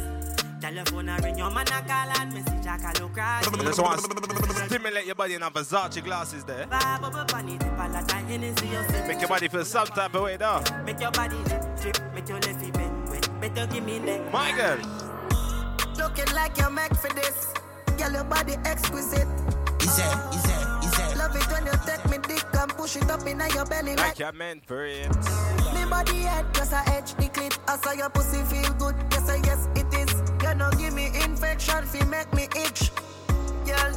Telephone 0.59 1.11
a 1.11 1.19
ring, 1.23 1.37
your 1.37 1.51
man 1.51 1.67
a 1.69 1.83
call 1.83 2.11
and 2.19 2.33
message 2.33 2.65
a 2.65 2.79
call 2.79 2.93
you 2.99 3.13
crash. 3.13 3.47
I 3.47 3.65
just 3.65 3.83
want 3.83 4.01
to 4.01 4.65
stimulate 4.65 5.05
your 5.05 5.15
body 5.15 5.35
in 5.35 5.43
a 5.43 5.51
Versace 5.51 6.03
glasses 6.03 6.45
there. 6.45 6.65
Vibe 6.65 7.03
up 7.03 7.15
upon 7.15 7.51
it, 7.51 7.61
tip 7.61 7.73
a 7.73 7.89
lot 7.91 8.11
of 8.11 8.11
Hennessy, 8.11 8.69
you 8.69 8.83
see. 8.89 9.07
Make 9.07 9.21
your 9.21 9.29
body 9.29 9.49
feel 9.49 9.67
some 9.67 9.89
type 9.89 10.15
of 10.15 10.23
way, 10.23 10.39
though. 10.39 10.63
Make 10.87 10.99
your 10.99 11.11
body 11.11 11.37
drip, 11.79 12.15
make 12.15 12.27
your 12.27 12.41
left 12.41 12.59
feet 12.59 12.73
bend. 12.73 13.39
Better 13.39 13.67
give 13.67 13.85
me 13.85 13.99
neck. 13.99 14.33
My 14.33 14.51
girl. 14.53 15.12
Looking 16.03 16.35
like 16.35 16.59
you're 16.59 16.69
meant 16.69 16.97
for 16.97 17.15
this. 17.15 17.55
Girl, 17.97 18.11
your 18.11 18.25
body 18.25 18.55
exquisite. 18.65 19.29
Is 19.81 19.99
it, 19.99 20.19
is 20.35 20.45
it, 20.45 20.85
is 20.85 20.99
it? 20.99 21.17
Love 21.17 21.37
it 21.37 21.47
when 21.53 21.65
you 21.65 21.73
take 21.87 22.05
me 22.11 22.19
dick 22.27 22.45
and 22.59 22.71
push 22.73 22.97
it 22.97 23.09
up 23.09 23.25
in 23.25 23.39
your 23.55 23.65
belly 23.67 23.95
Like 23.95 24.19
you're 24.19 24.33
meant 24.33 24.67
for 24.67 24.85
it. 24.85 25.15
Me 25.73 25.85
body 25.89 26.23
head 26.23 26.45
just 26.55 26.73
a 26.73 26.83
edge 26.91 27.15
the 27.15 27.29
clit. 27.29 27.57
I 27.69 27.77
saw 27.77 27.93
your 27.93 28.11
pussy 28.11 28.43
feel 28.43 28.73
good. 28.75 28.97
Yes, 29.13 29.31
I 29.31 29.37
yes 29.45 29.69
it 29.77 29.95
is. 29.95 30.13
You 30.43 30.55
know 30.57 30.71
give 30.73 30.93
me 30.93 31.07
infection, 31.23 31.85
fi 31.85 32.05
make 32.07 32.33
me 32.35 32.49
itch. 32.57 32.91
Girl. 33.65 33.93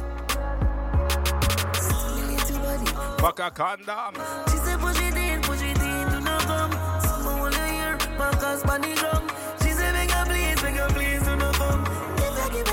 Stimulate 1.74 2.50
your 2.50 2.60
body. 2.60 3.20
Fuck 3.20 3.40
a 3.40 3.50
condom. 3.50 4.14
She 4.52 4.58
said 4.58 4.78
push 4.78 5.00
it 5.00 5.16
in, 5.16 5.42
push 5.42 5.60
it 5.60 5.76
in, 5.76 6.08
do 6.10 6.20
not 6.20 6.42
come. 6.42 6.72
Someone 7.00 7.40
wanna 7.40 7.68
hear, 7.72 7.96
back 8.16 8.44
us 8.44 8.62
on 8.62 8.80
the 8.80 8.94
drum. 8.94 9.25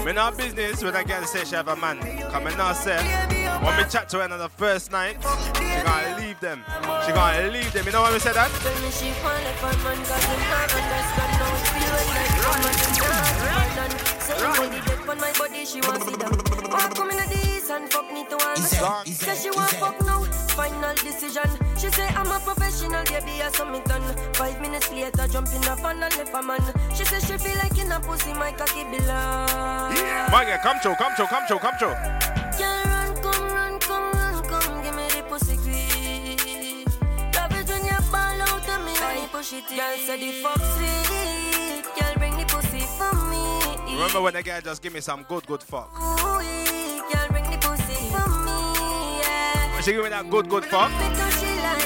Me 0.06 0.12
not 0.12 0.38
business 0.38 0.84
when 0.84 0.93
I 0.95 1.04
get 1.04 1.22
to 1.22 1.28
say 1.28 1.45
she 1.45 1.56
have 1.56 1.70
a 1.70 1.76
man. 1.78 1.97
Come 2.30 2.47
and 2.47 2.58
now 2.58 2.74
say, 2.74 2.97
when 3.64 3.78
me 3.78 3.84
chat 3.89 4.10
to 4.10 4.18
her 4.18 4.24
on 4.24 4.38
the 4.38 4.49
first 4.49 4.91
night, 4.91 5.16
she 5.45 5.84
gonna 5.84 6.18
leave 6.20 6.39
them. 6.41 6.62
She 7.06 7.14
gonna 7.14 7.47
leave 7.47 7.72
them. 7.72 7.86
You 7.86 7.93
know 7.93 8.01
why 8.01 8.12
we 8.12 8.20
said 8.20 8.36
that? 8.36 8.51
Tell 8.51 8.82
me 8.82 8.91
she 8.91 9.12
want 9.24 9.39
it 9.47 9.56
for 9.64 9.72
man 9.84 9.97
Cause 10.04 10.24
him 10.28 10.39
not 10.51 10.74
understand 10.76 11.34
now 11.39 11.56
Feel 11.72 11.91
when 11.95 12.08
like 12.12 12.36
woman 12.43 12.76
him 12.84 12.93
not 12.99 13.32
abandon 13.32 13.91
Say 14.20 14.36
him 14.43 14.51
body 14.60 14.80
dead 14.84 15.10
on 15.10 15.18
my 15.20 15.32
body 15.39 15.66
She 15.66 15.80
want 15.82 16.04
see 16.04 16.16
them 16.20 16.34
Want 16.70 16.95
come 16.95 17.12
in 17.12 17.18
the 17.18 17.39
east 17.47 17.72
and 17.72 17.89
fuck 17.89 18.12
me 18.12 18.26
to 18.28 18.36
one 18.36 18.58
Say 18.58 19.36
she 19.36 19.51
want 19.56 19.72
fuck 19.72 19.99
now 20.06 20.24
Final 20.51 20.95
decision 20.95 21.62
She 21.84 21.89
say 21.89 22.07
I'm 22.15 22.31
a 22.31 22.39
professional 22.39 23.03
Baby 23.03 23.43
I 23.43 23.51
saw 23.51 23.65
me 23.69 23.81
done 23.84 24.03
Five 24.36 24.61
minutes 24.61 24.89
later 24.89 25.27
Jump 25.27 25.49
in 25.49 25.63
a 25.67 25.75
van 25.75 25.99
left 25.99 26.34
a 26.34 26.41
man 26.41 26.63
She 26.95 27.03
say 27.03 27.19
she 27.19 27.38
feel 27.38 27.57
like 27.57 27.77
in 27.77 27.91
a 27.91 27.99
pussy 27.99 28.31
My 28.31 28.53
cocky 28.53 28.86
belong 28.86 29.91
My 30.31 30.45
girl, 30.47 30.59
come 30.63 30.79
through, 30.79 30.95
come 30.95 31.13
through, 31.15 31.27
come 31.27 31.45
through, 31.45 31.59
come 31.59 31.75
through. 31.77 31.95
Girl, 32.57 32.84
run, 32.88 33.21
come, 33.21 33.51
run, 33.51 33.79
come, 33.79 34.11
run, 34.13 34.43
come, 34.47 34.81
give 34.81 34.95
me 34.95 35.07
the 35.09 35.23
pussy 35.27 35.57
quick. 35.57 36.88
Love 37.36 37.51
it 37.51 37.67
when 37.67 37.84
you 37.84 37.99
ball 38.09 38.41
out 38.47 38.69
of 38.69 38.86
me 38.86 38.93
when 38.93 39.21
you 39.21 39.27
push 39.27 39.51
it. 39.51 39.67
Girl, 39.67 39.97
say 40.07 40.17
the 40.23 40.31
fuck 40.41 40.61
sweet. 40.77 41.84
Girl, 41.99 42.13
bring 42.15 42.38
the 42.38 42.45
pussy 42.45 42.79
for 42.95 43.13
me. 43.27 43.93
Remember 43.93 44.21
when 44.21 44.34
the 44.36 44.41
guy 44.41 44.61
just 44.61 44.81
give 44.81 44.93
me 44.93 45.01
some 45.01 45.23
good, 45.23 45.45
good 45.47 45.61
fuck? 45.61 45.91
Ooh, 45.99 46.39
girl, 47.11 47.27
bring 47.29 47.43
the 47.51 47.57
pussy 47.59 47.93
for 48.07 48.29
me, 48.45 49.19
yeah. 49.19 49.81
She 49.81 49.91
give 49.91 50.03
me 50.03 50.09
that 50.09 50.29
good, 50.29 50.47
good 50.47 50.63
fuck, 50.63 50.89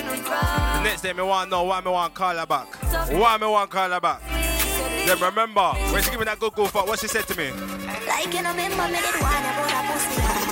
the 0.08 0.82
next 0.84 1.02
day 1.02 1.14
me 1.14 1.24
want 1.24 1.50
know 1.50 1.64
why 1.64 1.82
me 1.82 1.92
want 1.92 2.14
call 2.14 2.36
her 2.36 2.46
back. 2.46 2.68
Why 3.12 3.38
me 3.38 3.48
want 3.48 3.70
call 3.70 3.90
her 3.90 4.00
back? 4.00 4.22
Then 5.06 5.20
remember, 5.20 5.74
when 5.92 6.04
she 6.04 6.12
give 6.12 6.20
me 6.20 6.26
that 6.26 6.40
good, 6.40 6.54
good 6.54 6.70
fuck, 6.70 6.86
what 6.88 7.00
she 7.00 7.08
said 7.08 7.26
to 7.28 7.38
me? 7.38 7.52
Like 8.08 8.34
you 8.34 8.42
know, 8.44 8.52
remember 8.52 8.88
me 8.88 9.00
did 9.00 9.22
one 9.22 9.46
about 9.46 9.72
a 9.72 9.82
pussy. 9.94 10.48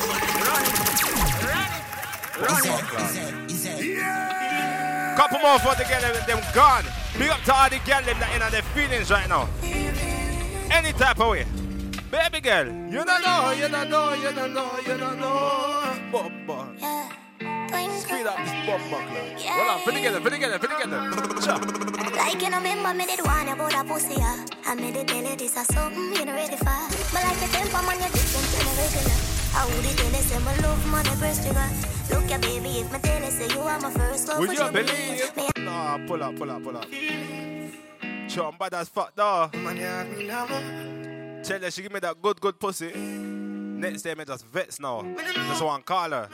Couple 5.16 5.40
more 5.40 5.60
for 5.60 5.76
the 5.76 5.86
girl 5.88 6.02
them, 6.02 6.16
them 6.28 6.44
gone. 6.54 6.86
Big 7.18 7.30
up 7.30 7.42
to 7.44 7.54
all 7.54 7.70
the 7.70 7.80
girl 7.80 8.02
them 8.04 8.20
that 8.20 8.34
in 8.34 8.52
their 8.52 8.62
feelings 8.62 9.10
right 9.10 9.30
now. 9.30 9.48
Any 10.70 10.92
type 10.94 11.20
of 11.20 11.30
way. 11.30 11.46
Baby 12.12 12.42
girl, 12.42 12.66
you 12.66 13.04
don't 13.04 13.22
know, 13.24 13.52
you 13.52 13.68
don't 13.68 13.90
know, 13.90 14.14
you 14.14 14.32
don't 14.32 14.54
know, 14.54 14.80
you 14.86 14.98
don't 14.98 15.20
know. 15.20 15.98
Bumba. 16.12 17.25
Speed 18.00 18.28
up 18.28 18.38
this 18.38 18.54
bumba 18.66 19.00
club. 19.08 19.28
Hold 19.40 19.70
on, 19.70 19.80
put 19.84 19.94
together, 19.96 20.20
put 20.22 20.32
together, 20.34 20.60
put 20.60 20.70
together. 20.70 21.02
Like 22.16 22.42
you 22.42 22.50
know, 22.50 22.58
remember 22.58 22.94
me 22.94 23.06
did 23.06 23.22
one 23.26 23.48
about 23.50 23.74
a 23.74 23.84
pussy, 23.84 24.16
yeah. 24.16 24.46
I 24.66 24.76
made 24.76 24.96
it 24.96 25.08
tell 25.08 25.24
you 25.24 25.36
this 25.36 25.56
is 25.58 25.68
something 25.68 26.14
you 26.14 26.26
know 26.26 26.34
ready 26.34 26.56
for. 26.56 26.66
But 27.14 27.24
like 27.24 27.40
the 27.40 27.48
temper 27.52 27.82
man, 27.86 27.98
you 28.02 28.10
different 28.14 28.48
than 28.54 28.68
a 28.68 28.74
regular. 28.78 29.18
I 29.58 29.66
would 29.66 29.98
tell 29.98 30.12
you 30.12 30.22
say 30.24 30.40
my 30.40 30.56
love 30.62 30.86
man, 30.92 31.04
the 31.04 31.12
first 31.12 31.44
trigger. 31.44 31.70
Look 32.12 32.30
ya 32.30 32.38
baby, 32.38 32.80
if 32.80 32.92
me 32.92 33.00
tell 33.00 33.24
you 33.24 33.32
say 33.32 33.48
you 33.56 33.62
are 33.62 33.80
my 33.80 33.90
first 33.92 34.28
love, 34.28 34.40
Would 34.40 34.50
would 34.50 34.58
you 34.58 34.66
you 34.66 34.72
believe? 34.72 35.34
believe? 35.36 35.52
Nah, 35.66 35.98
pull 36.08 36.22
up, 36.24 36.36
pull 36.36 36.52
up, 36.52 36.64
pull 36.64 36.78
up. 36.78 36.86
Sure, 38.30 38.46
I'm 38.52 38.58
bad 38.58 38.74
as 38.76 38.90
fuck, 38.90 39.14
though. 39.16 39.50
Tell 41.44 41.60
her 41.62 41.72
she 41.72 41.82
give 41.82 41.92
me 41.94 42.00
that 42.00 42.22
good, 42.22 42.40
good 42.42 42.60
pussy. 42.60 42.92
Next 43.76 44.02
day, 44.04 44.16
me 44.16 44.26
just 44.26 44.46
vex 44.48 44.80
now. 44.80 45.06
Just 45.48 45.62
want 45.64 45.86
call 45.86 46.10
her. 46.10 46.30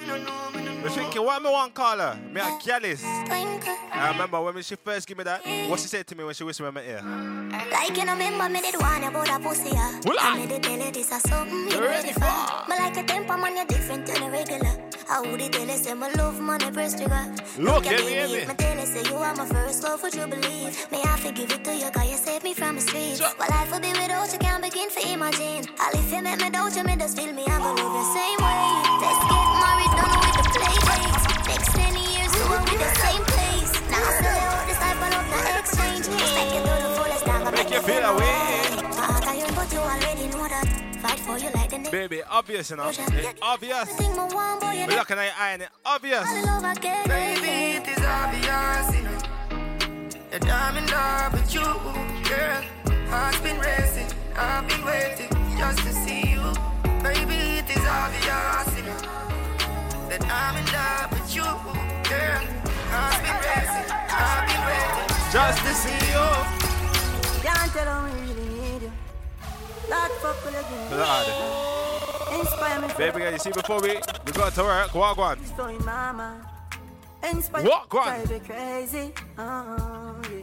Me 0.84 0.90
thinking, 0.90 1.24
why 1.24 1.40
me 1.40 1.46
want 1.50 1.74
call 1.74 1.98
her? 1.98 2.18
Me 2.32 2.40
a 2.42 2.58
careless. 2.64 3.02
I 3.04 4.10
remember 4.14 4.42
when 4.42 4.62
she 4.64 4.76
first 4.76 5.08
give 5.08 5.18
me 5.18 5.24
that, 5.26 5.42
what 5.70 5.80
she 5.80 5.88
said 5.88 6.08
to 6.08 6.16
me 6.16 6.24
when 6.24 6.34
she 6.34 6.44
whispered 6.44 6.68
in 6.68 6.74
my 6.74 6.82
ear. 6.84 7.02
Like 7.72 7.96
you 7.98 8.06
know, 8.06 8.14
remember 8.14 8.50
me 8.50 8.62
did 8.62 8.76
one 8.80 9.04
about 9.04 9.30
a 9.30 9.40
pussy, 9.40 9.70
yeah. 9.70 10.00
Well, 10.06 10.18
I 10.20 10.32
I- 10.34 10.38
made 10.46 10.52
it 10.52 10.64
tell 10.64 10.78
you 10.80 10.92
this 10.92 11.12
is 11.12 11.22
something 11.24 11.54
you 11.70 11.70
know 11.70 11.82
ready 11.82 12.12
for. 12.14 12.22
But 12.22 12.80
like 12.80 12.94
the 12.94 13.04
temper 13.04 13.38
man, 13.38 13.58
you 13.58 13.66
different 13.66 14.06
than 14.08 14.24
a 14.24 14.30
regular. 14.32 14.91
I 15.12 15.20
would 15.20 15.42
it 15.42 15.52
tell 15.52 15.68
you 15.68 15.76
say 15.76 15.94
my 15.94 16.10
love 16.14 16.40
the 16.58 16.72
first 16.72 16.98
trigger. 16.98 17.36
Look, 17.60 17.86
at 17.86 18.00
me, 18.00 18.16
me. 18.16 18.46
me 18.48 18.54
tell 18.56 18.80
you 18.80 18.86
say 18.86 19.04
you 19.12 19.18
are 19.18 19.36
my 19.36 19.46
first 19.46 19.84
love, 19.84 20.02
would 20.04 20.16
you 20.16 20.26
believe? 20.26 20.88
May 20.90 21.02
I 21.04 21.18
forgive 21.18 21.52
it 21.52 21.66
to 21.66 21.76
you, 21.76 21.92
cause 21.92 22.10
you 22.10 22.16
saved 22.16 22.46
me 22.46 22.54
from 22.54 22.76
the 22.76 22.82
streets. 22.82 23.20
My 23.38 23.46
life 23.48 23.70
would 23.74 23.82
be 23.82 23.90
without 23.90 24.32
you, 24.32 24.40
can't 24.40 24.64
begin 24.64 24.90
to 24.90 25.12
imagine. 25.12 25.68
I'll 25.80 26.00
if 26.00 26.14
you 26.14 26.22
make 26.24 26.40
me 26.40 26.50
doubt 26.50 26.78
you, 26.78 26.84
me 26.86 26.96
just 26.96 27.18
feel 27.18 27.34
me, 27.34 27.41
Baby, 41.92 42.24
obvious, 42.24 42.70
you 42.70 42.78
know. 42.78 42.88
It's 42.88 42.98
obvious. 43.42 43.90
We're 44.00 44.96
looking 44.96 45.18
at 45.18 45.26
your 45.26 45.36
eye 45.38 45.52
and 45.52 45.62
it's 45.64 45.72
obvious. 45.86 46.24
Baby, 47.06 47.76
it 47.76 47.86
is 47.86 48.00
obvious, 48.06 48.96
you 48.96 49.04
know. 49.04 49.20
That 50.32 50.46
I'm 50.48 50.78
in 50.78 50.88
love 50.88 51.34
with 51.34 51.54
you, 51.54 51.68
girl. 52.30 52.64
Heart's 53.10 53.42
been 53.42 53.60
racing, 53.60 54.08
I've 54.38 54.66
been 54.70 54.86
waiting 54.86 55.28
just 55.58 55.80
to 55.80 55.92
see 55.92 56.32
you. 56.32 56.54
Baby, 57.04 57.60
it 57.60 57.70
is 57.70 57.84
obvious, 57.84 58.72
you 58.78 58.84
know. 58.88 58.96
That 60.08 60.24
I'm 60.32 60.56
in 60.56 60.66
love 60.72 61.12
with 61.12 61.36
you, 61.36 61.44
girl. 62.08 62.46
Heart's 62.88 63.20
been 63.20 63.36
racing, 63.52 63.92
I've 63.92 64.48
been 64.48 64.64
waiting 64.64 65.12
just 65.30 65.60
to 65.60 65.74
see 65.76 66.00
you. 66.08 66.28
Can't 67.44 67.72
tell 67.74 67.86
how 67.86 68.06
really 68.06 68.48
need 68.48 68.82
you. 68.84 68.92
Lord, 69.90 71.81
Inspire 72.40 72.82
me. 72.82 72.88
Baby 72.98 73.20
girl, 73.20 73.32
you 73.32 73.40
see 73.40 73.52
before 73.52 73.82
we 73.82 73.96
we 74.26 74.32
go 74.32 74.50
to 74.50 74.64
work, 74.64 74.92
go 74.94 75.02
on, 75.02 75.16
go 75.16 75.22
on. 75.22 75.46
So 75.58 75.66
in 75.68 75.84
my 75.86 76.12
mind. 76.12 76.44
Inspire 77.24 77.64
What? 77.64 77.90
Go 77.90 78.00
on. 78.00 78.08
Drive 78.08 78.32
you 78.32 78.40
crazy. 78.40 79.14
Uh, 79.38 80.16
yeah. 80.32 80.42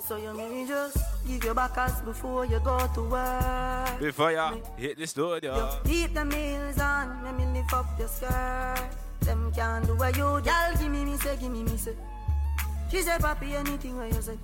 So 0.00 0.16
you 0.16 0.34
may 0.34 0.66
just 0.66 0.98
give 1.26 1.44
your 1.44 1.54
back 1.54 1.78
us 1.78 2.00
before 2.02 2.44
you 2.44 2.60
go 2.60 2.78
to 2.94 3.02
work. 3.08 4.00
Before 4.00 4.32
ya 4.32 4.52
hit 4.76 4.98
the 4.98 5.06
studio. 5.06 5.54
You 5.54 5.90
keep 5.90 6.14
the 6.14 6.24
meals 6.24 6.78
on, 6.78 7.24
let 7.24 7.34
me 7.36 7.46
lift 7.56 7.72
up 7.72 7.86
your 7.98 8.08
skirt. 8.08 8.84
Them 9.20 9.50
can't 9.54 9.86
do 9.86 9.96
what 9.96 10.14
you, 10.16 10.24
y'all 10.44 10.76
give 10.78 10.90
me, 10.90 11.04
me 11.06 11.16
say, 11.16 11.36
give 11.38 11.50
me, 11.50 11.62
me 11.62 11.76
say. 11.78 11.94
She 12.90 13.00
say, 13.00 13.16
papi, 13.16 13.54
anything 13.54 13.96
what 13.96 14.12
you 14.12 14.20
say. 14.20 14.36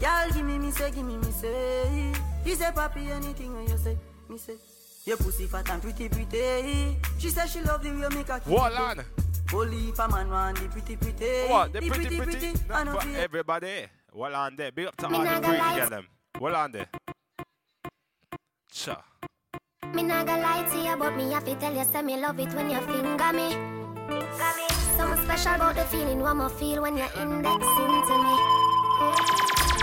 Y'all 0.00 0.30
give 0.30 0.44
me, 0.44 0.56
me 0.58 0.70
say, 0.70 0.90
give 0.92 1.04
me, 1.04 1.16
me 1.16 1.30
say. 1.32 2.12
She 2.44 2.54
say, 2.54 2.70
papi, 2.70 3.10
anything 3.10 3.52
what 3.52 3.68
you 3.68 3.76
say, 3.76 3.96
me 4.28 4.38
say. 4.38 4.54
Your 5.06 5.16
pussy 5.16 5.46
fat 5.46 5.68
and 5.70 5.80
pretty, 5.82 6.08
pretty. 6.08 6.96
She 7.18 7.30
say 7.30 7.46
she 7.46 7.60
love 7.62 7.82
the 7.82 7.90
way 7.90 8.00
you 8.00 8.08
make 8.10 8.28
her. 8.28 8.40
What, 8.44 8.72
Lana? 8.74 9.04
Only 9.52 9.88
if 9.88 9.98
a 9.98 10.08
man 10.08 10.30
want 10.30 10.58
the 10.58 10.68
pretty, 10.68 10.96
pretty. 10.96 11.48
What? 11.48 11.72
The 11.72 11.80
pretty, 11.80 12.16
pretty? 12.16 12.38
pretty. 12.38 12.52
I 12.70 12.84
Not 12.84 12.86
know 12.86 12.94
for 13.00 13.06
feel- 13.06 13.16
everybody. 13.16 13.86
Well 14.12 14.34
on 14.34 14.56
there. 14.56 14.72
Big 14.72 14.86
up 14.86 14.96
to 14.98 15.08
Me 15.08 15.16
all 15.16 15.24
the 15.24 15.30
nah 15.30 15.40
go 15.40 15.46
pretty 15.48 15.58
lie. 15.62 15.86
them. 15.88 16.06
Well 16.40 16.56
on 16.56 16.72
there. 16.72 16.86
Cha. 18.72 19.02
Me 19.94 20.02
nah 20.02 20.22
go 20.24 20.32
lie 20.38 20.68
to 20.70 20.78
you, 20.78 20.96
but 20.96 21.16
me 21.16 21.32
have 21.32 21.44
to 21.44 21.54
tell 21.56 21.74
you, 21.74 21.84
say 21.84 22.02
me 22.02 22.16
love 22.20 22.38
it 22.38 22.52
when 22.54 22.70
you 22.70 22.80
finger 22.80 23.32
me. 23.32 23.50
Something 24.96 25.24
special 25.24 25.54
about 25.54 25.74
the 25.76 25.84
feeling 25.84 26.20
what 26.20 26.34
me 26.34 26.48
feel 26.50 26.82
when 26.82 26.96
you're 26.96 27.10
indexing 27.16 28.02
to 28.08 28.16
me. 28.24 28.36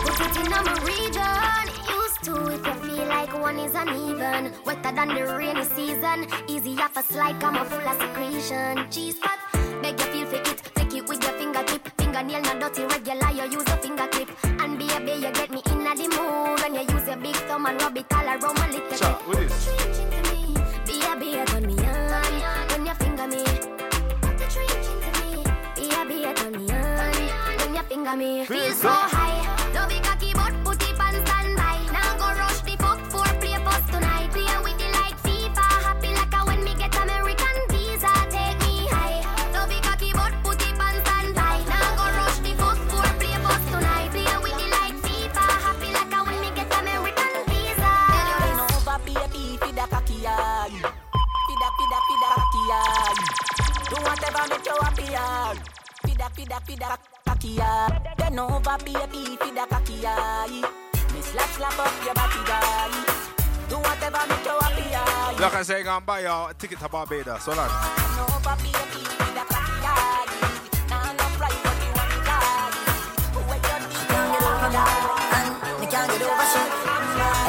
Put 0.04 0.22
it 0.22 0.38
in 0.38 0.50
my 0.52 0.84
region. 0.86 1.97
If 2.30 2.68
you 2.68 2.74
feel 2.74 3.08
like 3.08 3.34
one 3.40 3.58
is 3.58 3.74
uneven. 3.74 4.52
Wetter 4.66 4.92
than 4.92 5.08
the 5.16 5.24
rainy 5.38 5.64
season. 5.64 6.28
Easy 6.50 6.78
off 6.78 6.98
a 6.98 7.04
slide, 7.04 7.40
come 7.40 7.56
full 7.66 7.80
of 7.88 8.02
secretion. 8.02 8.92
Cheese 8.92 9.16
pot, 9.20 9.40
beg 9.82 9.98
you 9.98 10.06
feel 10.08 10.26
for 10.28 10.36
it. 10.36 10.62
Take 10.76 10.94
it 10.94 11.08
with 11.08 11.24
your 11.24 11.32
fingertip. 11.34 11.88
Fingernail 11.98 12.42
not 12.42 12.60
dirty, 12.60 12.84
regular. 12.84 13.32
You 13.32 13.50
use 13.50 13.68
a 13.68 13.78
finger 13.78 14.08
clip. 14.08 14.30
And 14.44 14.78
be 14.78 14.90
a 14.90 15.00
baby, 15.00 15.26
you 15.26 15.32
get 15.32 15.50
me 15.52 15.62
in 15.72 15.84
the 15.86 16.08
mood 16.18 16.60
when 16.62 16.76
you 16.76 16.82
use 16.82 17.08
your 17.08 17.16
big 17.16 17.36
thumb 17.48 17.66
and 17.66 17.82
rub 17.82 17.98
it 17.98 18.14
all 18.14 18.26
around 18.26 18.60
my 18.60 18.70
little 18.72 18.98
Cha, 18.98 19.14
what 19.26 19.40
is? 19.40 19.66
Baby, 20.86 21.26
you 21.32 21.46
turn 21.46 21.66
me 21.66 21.76
on 21.80 22.68
when 22.68 22.86
you 22.86 22.94
finger 22.96 23.28
me. 23.28 23.44
Baby, 25.76 26.16
you 26.26 26.34
turn 26.34 26.52
me 26.52 26.72
on 26.74 27.58
when 27.58 27.74
you 27.76 27.84
finger 27.84 28.16
me. 28.18 28.46
Feel 28.46 28.74
so- 28.74 28.90
high. 28.90 29.17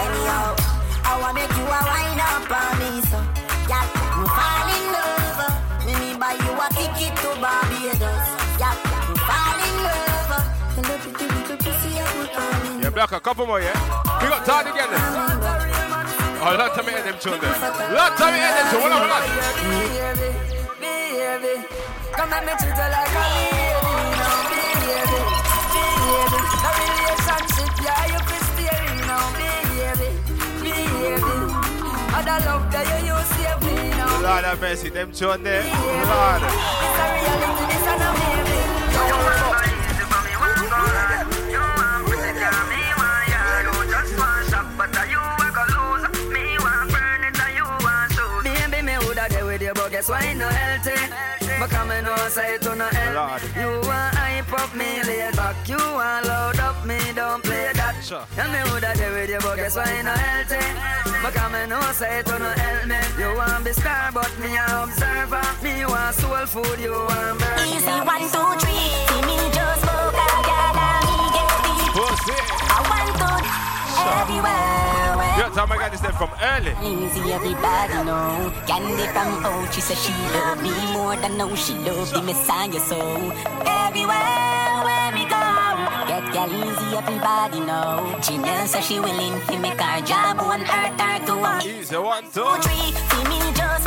Anyhow, 0.00 0.56
I 1.04 1.20
you 1.56 1.70
a 1.70 1.86
buy 6.18 6.34
ticket 6.74 7.14
to 7.16 7.38
Barbados. 7.40 8.34
Put 12.10 12.34
on. 12.34 12.82
Yeah, 12.82 12.90
black 12.90 13.12
a 13.12 13.20
couple 13.20 13.46
more, 13.46 13.60
yeah? 13.60 13.72
We 14.20 14.28
got 14.28 14.44
time 14.44 14.66
again. 14.66 15.57
Oh, 16.40 16.56
of 16.78 16.86
me 16.86 16.92
them 16.92 17.18
there. 17.18 17.50
Lot 17.94 18.12
of 18.14 18.30
me 18.30 18.38
them. 18.38 18.66
Hold 18.78 18.92
on. 18.92 19.00
Baby, 19.98 20.30
baby, 20.80 21.54
come 22.12 22.32
and 22.32 22.46
like 22.94 23.10
you 23.10 23.58
now, 33.96 34.06
love. 34.06 34.22
Lord 34.22 34.44
have 34.44 34.60
mercy, 34.60 34.88
them 34.90 35.12
there. 35.42 35.64
Lord. 35.64 36.97
No 50.38 50.48
healthy? 50.48 50.98
But 51.58 51.70
come 51.70 51.90
and 51.90 52.06
know 52.06 52.16
say 52.28 52.58
to 52.58 52.76
no 52.76 52.84
help. 52.84 53.42
You 53.56 53.70
want 53.88 54.14
hype 54.14 54.52
up 54.52 54.74
me 54.74 55.02
laid 55.02 55.34
back, 55.36 55.56
you 55.68 55.76
want 55.76 56.26
load 56.26 56.58
up 56.60 56.86
me, 56.86 56.98
don't 57.14 57.42
play 57.42 57.72
that. 57.74 57.96
And 58.38 58.52
me 58.52 58.60
woulda 58.70 58.92
there 58.96 59.12
with 59.12 59.30
you, 59.30 59.38
but 59.40 59.56
guess 59.56 59.76
why 59.76 59.90
ain't 59.90 60.04
no 60.04 60.12
healthy? 60.12 60.62
But 61.22 61.34
come 61.34 61.54
and 61.56 61.70
know 61.70 61.80
say 61.92 62.22
to 62.22 62.38
no 62.38 62.50
help 62.62 62.86
me. 62.86 63.00
You 63.18 63.36
want 63.36 63.64
be 63.64 63.72
star, 63.72 64.12
but 64.12 64.32
me 64.38 64.56
a 64.56 64.64
observer. 64.84 65.42
Me 65.62 65.84
want 65.84 66.14
soul 66.14 66.46
food, 66.46 66.78
you 66.78 66.92
want 66.92 67.37
everywhere. 75.58 75.58
where- 75.58 75.58
Yeah, 75.58 75.66
time 75.66 75.72
I 75.72 75.76
got 75.78 75.90
this 75.90 76.00
them 76.00 76.12
from 76.12 76.30
early. 76.40 76.72
Easy, 76.82 77.32
everybody 77.32 78.04
know. 78.04 78.52
Candy 78.66 79.06
from 79.14 79.44
out, 79.44 79.74
she 79.74 79.80
said 79.80 79.98
she 79.98 80.12
love 80.34 80.62
me 80.62 80.70
more 80.92 81.16
than 81.16 81.36
know 81.36 81.54
she 81.54 81.74
love 81.74 82.10
the 82.12 82.22
Messiah. 82.22 82.80
So 82.80 82.98
everywhere 83.66 84.82
where 84.86 85.12
we 85.12 85.24
go, 85.24 85.42
get 86.06 86.24
gal 86.32 86.50
easy, 86.52 86.96
everybody 86.96 87.60
know. 87.60 88.16
Janelle 88.20 88.66
says 88.68 88.84
she 88.86 89.00
willing 89.00 89.40
to 89.46 89.58
make 89.58 89.80
our 89.80 90.00
job 90.02 90.38
one 90.38 90.62
earth 90.62 91.00
her 91.00 91.26
to 91.26 91.34
one. 91.36 91.62
Easy 91.66 91.96
one, 91.96 92.24
two. 92.32 92.46
See 92.62 93.24
me 93.28 93.40
just 93.54 93.86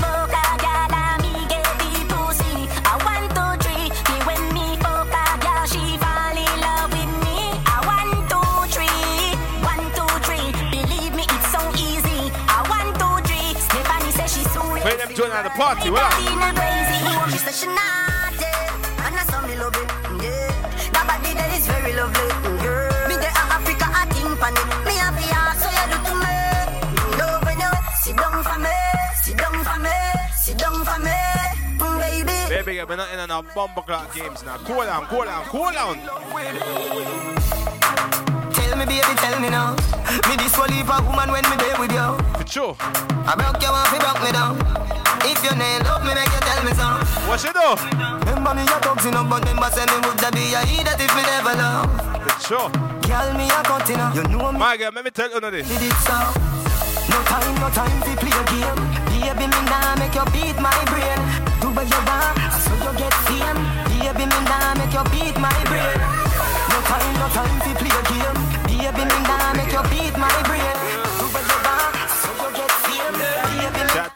me, 29.82 29.90
sit 30.36 30.58
down 30.58 30.86
for 30.86 31.00
me, 31.00 31.20
mm, 31.78 32.00
baby. 32.00 32.56
Baby, 32.56 32.84
we're 32.88 32.96
not 32.96 33.12
in 33.14 33.32
our 33.32 33.44
clock 33.44 34.16
games 34.16 34.44
now. 34.46 34.58
Cool 34.58 34.84
down, 34.84 35.06
cool 35.08 35.26
down, 35.26 35.44
cool 35.46 35.72
down. 35.72 35.98
Tell 38.54 38.78
me 38.78 38.86
baby, 38.86 39.14
tell 39.18 39.40
me 39.40 39.50
now. 39.50 39.76
Me 40.30 40.36
this 40.38 40.58
will 40.58 40.68
leave 40.68 40.90
a 40.90 41.02
woman 41.04 41.32
when 41.32 41.44
me 41.50 41.56
there 41.58 41.80
with 41.80 41.92
you. 41.92 42.08
For 42.38 42.48
sure. 42.48 42.76
I 43.26 43.36
broke 43.36 43.62
you 43.62 43.70
off, 43.70 43.92
you 43.94 44.00
broke 44.00 44.22
me 44.24 44.32
down. 44.32 45.01
If 45.24 45.44
you 45.46 45.54
ain't 45.54 45.84
love 45.86 46.04
me, 46.04 46.14
make 46.14 46.32
you 46.34 46.42
tell 46.42 46.62
me 46.66 46.74
so. 46.74 46.88
What 47.30 47.44
you 47.44 47.54
do? 47.54 47.68
Remember 48.26 48.54
me 48.56 48.64
a 48.64 48.78
thugsing 48.82 49.16
up, 49.16 49.30
but 49.30 49.46
remember 49.46 49.70
say 49.72 49.86
me 49.86 49.98
woulda 50.04 50.30
be 50.34 50.54
a 50.54 50.62
idiot 50.66 51.00
if 51.00 51.12
me 51.16 51.24
never 51.24 51.56
love. 51.56 51.90
Sure. 52.42 52.70
Girl, 53.06 53.30
me 53.38 53.46
a 53.50 53.62
cutting 53.64 54.00
up. 54.02 54.16
You 54.16 54.24
know 54.24 54.52
me. 54.52 54.60
My 54.60 54.78
girl, 54.78 54.92
let 54.94 55.06
me 55.06 55.12
tell 55.12 55.30
you 55.30 55.40
this. 55.40 55.68
Did 55.68 55.82
it 55.82 55.98
so. 56.04 56.18
No 57.10 57.18
time, 57.30 57.56
no 57.62 57.70
time 57.70 58.02
to 58.02 58.12
play 58.18 58.34
a 58.34 58.44
game. 58.50 58.82
Baby, 59.12 59.46
me 59.48 59.60
nah 59.70 59.96
make 60.00 60.16
you 60.16 60.26
beat 60.34 60.58
my 60.60 60.74
brain. 60.90 61.20
Do 61.62 61.70
what 61.76 61.86
you 61.86 62.02
want, 62.08 62.36
so 62.64 62.74
you 62.82 62.92
get 62.98 63.14
fame. 63.28 63.60
Baby, 63.94 64.26
me 64.26 64.40
nah 64.50 64.74
make 64.76 64.94
you 64.94 65.04
beat 65.14 65.38
my 65.38 65.54
brain. 65.70 66.00
No 66.72 66.78
time, 66.90 67.14
no 67.22 67.28
time 67.36 67.56
to 67.62 67.72
play 67.80 67.94
a 67.94 68.02
game. 68.10 68.38
Baby, 68.68 69.04
me 69.06 69.18
nah 69.30 69.54
make 69.54 69.72
you 69.72 69.84
beat 69.92 70.18
my 70.18 70.34
brain. 70.48 70.81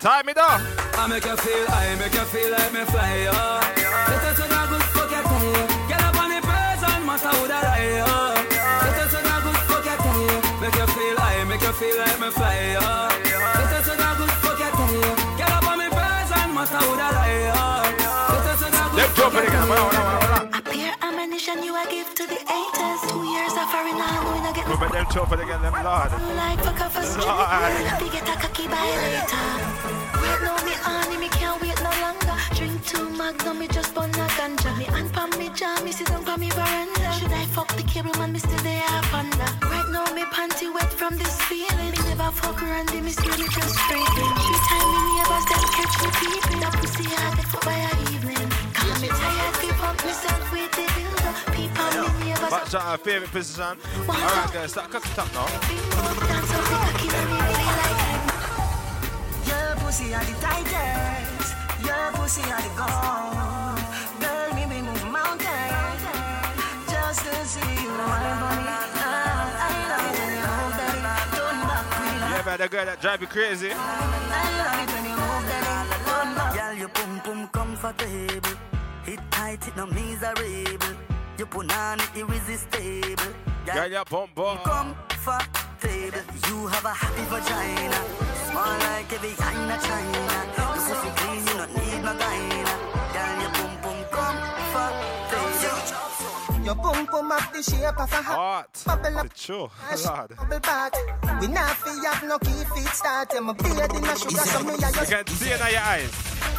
Time 0.06 0.30
it 0.30 0.38
up. 0.38 0.62
I 1.02 1.08
make 1.10 1.26
you 1.26 1.36
feel, 1.36 1.66
I 1.68 1.96
make 1.98 2.14
you 2.14 2.26
feel 2.30 2.52
like 2.52 2.72
me 2.72 2.86
fly, 2.94 3.26
oh. 3.26 3.58
Us 3.58 4.38
on 4.38 4.54
a 4.54 4.62
good 4.70 4.86
fuck 4.94 5.10
your 5.10 5.24
time. 5.26 5.66
Get 5.90 6.02
up 6.06 6.22
on 6.22 6.30
the 6.30 6.40
person, 6.46 7.00
matter 7.10 7.34
who 7.34 7.48
that 7.50 7.66
I, 7.66 8.06
oh. 8.06 8.38
Us 8.86 9.16
on 9.18 9.26
a 9.26 9.36
good 9.42 9.60
fuck 9.66 9.82
your 9.82 9.98
time. 9.98 10.62
Make 10.62 10.78
you 10.78 10.88
feel, 10.94 11.18
I 11.18 11.44
make 11.50 11.66
you 11.66 11.74
feel 11.74 11.98
like 11.98 12.20
me 12.22 12.30
fly, 12.38 12.78
oh. 12.86 13.10
Us 13.74 13.90
on 13.90 13.98
a 13.98 14.10
good 14.14 14.34
fuck 14.46 14.60
your 14.62 14.74
time. 14.78 15.38
Get 15.42 15.50
up 15.50 15.66
on 15.74 15.78
the 15.82 15.90
person, 15.90 16.48
matter 16.54 16.82
who 16.86 16.94
that 17.02 17.16
I, 17.18 17.50
oh. 17.58 17.82
Let 18.30 18.46
us 18.46 18.62
on 18.62 18.78
a 18.78 18.82
good 18.86 18.98
Let's 19.02 19.18
jump 19.18 19.34
it 19.42 19.48
again. 19.50 19.95
Pure 21.40 21.64
you 21.64 21.76
a 21.76 21.84
give 21.90 22.14
to 22.16 22.24
the 22.28 22.40
haters. 22.48 23.02
Two 23.12 23.24
years 23.28 23.52
of 23.54 23.68
foreign 23.70 23.98
now, 23.98 24.34
we 24.34 24.40
not 24.40 24.56
get 24.56 24.66
bet 24.80 24.92
them 24.92 25.06
chop 25.12 25.32
it 25.34 25.40
again, 25.40 25.62
them 25.62 25.74
lord. 25.84 26.12
like 26.40 26.60
fuck 26.64 26.82
off 26.82 26.96
a 26.96 27.04
street. 27.04 27.28
Lord. 27.28 28.02
We 28.02 28.10
get 28.10 28.24
a 28.24 28.36
cocky 28.40 28.68
by 28.68 28.88
later. 29.04 29.46
Wait, 30.22 30.40
no, 30.48 30.54
me 30.64 30.74
honey, 30.80 31.18
me 31.18 31.30
can't 31.30 31.60
wait 31.62 31.76
no 31.84 31.92
longer. 32.00 32.36
Drink 32.56 32.86
two 32.86 33.10
magnum, 33.10 33.60
me 33.60 33.68
just 33.68 33.94
burn 33.94 34.12
a 34.12 34.28
ganja. 34.40 34.72
Me 34.78 34.86
hand 34.86 35.12
pan 35.12 35.30
me 35.38 35.50
jam, 35.50 35.84
me 35.84 35.92
sit 35.92 36.08
down 36.08 36.28
on 36.28 36.40
me 36.40 36.50
veranda. 36.52 37.12
Should 37.20 37.34
I 37.34 37.46
fuck 37.52 37.68
the 37.76 37.84
cable 37.84 38.16
man, 38.18 38.32
me 38.32 38.40
still 38.40 38.64
there 38.64 38.84
under. 39.12 39.50
Right 39.68 39.90
now, 39.92 40.08
me 40.16 40.24
panty 40.32 40.74
wet 40.74 40.92
from 40.92 41.18
this 41.18 41.36
feeling. 41.44 41.92
Me 41.92 42.00
never 42.08 42.32
fuck 42.32 42.62
Randy, 42.62 43.02
me 43.02 43.12
still 43.12 43.36
me 43.38 43.48
just 43.52 43.76
freaking. 43.88 44.34
Three 44.40 44.62
time 44.72 44.88
me 44.94 45.00
neighbors, 45.20 45.46
them 45.52 45.64
catch 45.76 45.96
me 46.00 46.10
peeping. 46.20 46.60
That 46.64 46.74
pussy 46.80 47.04
hard, 47.12 47.38
they 47.38 47.44
fuck 47.44 47.66
by 47.66 47.76
a 47.76 47.92
evening. 48.14 48.25
Back 52.50 52.70
to 52.70 52.80
our 52.80 52.98
favorite 52.98 53.32
position. 53.32 53.78
Alright, 54.08 54.54
guys, 54.54 54.72
start 54.72 54.90
cooking 54.90 55.12
top 55.12 55.32
now. 55.34 55.44
up 55.44 55.50
the 55.52 55.62
cocky, 56.72 57.08
let 57.10 57.26
me 57.30 57.38
feel 57.52 57.74
like 57.84 58.26
Your 59.46 59.76
pussy 59.84 60.14
are 60.14 60.24
the 60.24 60.34
tigers. 60.42 61.48
Your 61.86 62.12
pussy 62.14 62.42
are 62.50 62.62
the 62.62 62.70
gold. 62.80 63.82
Girl, 64.22 64.50
me 64.56 64.64
we 64.66 64.82
move 64.82 65.04
mountains 65.12 66.02
just 66.88 67.22
to 67.26 67.34
see 67.46 67.84
you 67.84 67.92
wine 67.92 68.38
for 68.42 68.56
me. 68.62 68.78
Ah, 69.04 69.62
I 69.62 69.72
love 69.90 70.06
it 70.10 70.18
when 70.22 70.32
you 70.34 70.48
move 70.58 70.74
that. 70.80 70.96
Turn 71.36 71.58
back, 71.70 71.86
queen. 71.94 72.18
Yeah, 72.32 72.46
man, 72.46 72.58
the 72.58 72.68
girl 72.70 72.86
that 72.86 73.02
drive 73.02 73.22
you 73.22 73.28
crazy. 73.28 73.72
I 73.72 73.78
love 74.58 74.80
it 74.82 74.90
when 74.94 75.04
you 75.06 75.16
move 75.18 75.46
that. 75.50 75.86
Turn 76.08 76.30
back. 76.36 76.52
Girl, 76.56 76.74
your 76.74 76.90
pum 76.90 77.22
pum 77.22 77.48
comfortable. 77.50 78.75
It 79.08 79.20
tight, 79.30 79.68
it 79.68 79.78
no 79.78 79.86
miserable. 79.86 80.98
You 81.38 81.46
put 81.46 81.72
on 81.76 82.00
it 82.00 82.10
irresistible. 82.16 83.34
Girl, 83.66 83.88
your 83.88 84.06
bum 84.06 84.30
bum. 84.34 84.58
Comfortable. 84.60 86.22
You 86.50 86.68
have 86.68 86.86
a 86.86 86.90
happy 86.90 87.24
vagina. 87.30 88.00
Small 88.50 88.78
like 88.80 89.14
every 89.14 89.34
China 89.36 89.78
China. 89.80 90.22
You 90.58 90.64
pussy 90.74 91.10
clean, 91.18 91.40
you 91.46 91.54
don't 91.54 91.74
need 91.78 92.02
no 92.04 92.14
gyna. 92.18 92.74
Girl, 93.14 93.42
your 93.42 93.65
Your 96.66 96.74
pum 96.74 97.06
pum 97.06 97.30
have 97.30 97.54
the 97.54 97.62
shape 97.62 98.00
of 98.00 98.12
a 98.12 98.22
heart. 98.26 98.84
Bubble 98.86 99.20
up, 99.20 99.38
sure. 99.38 99.70
ash, 99.88 100.04
Lord. 100.10 100.36
bubble 100.36 100.60
back. 100.62 100.94
We 101.40 101.48
not 101.48 101.78
fi 101.78 101.94
have 102.10 102.24
no 102.26 102.40
key 102.40 102.66
feet 102.74 102.90
start. 102.90 103.34
I'm 103.38 103.50
a 103.50 103.54
beard 103.54 103.94
in 103.94 104.04
a 104.04 104.18
sugar, 104.18 104.42
so 104.50 104.64
me 104.64 104.74
a 104.74 104.90
You 104.90 105.06
can 105.06 105.28
see 105.28 105.52
it 105.54 105.62
in 105.62 105.70
your 105.70 105.82
eyes. 105.86 106.10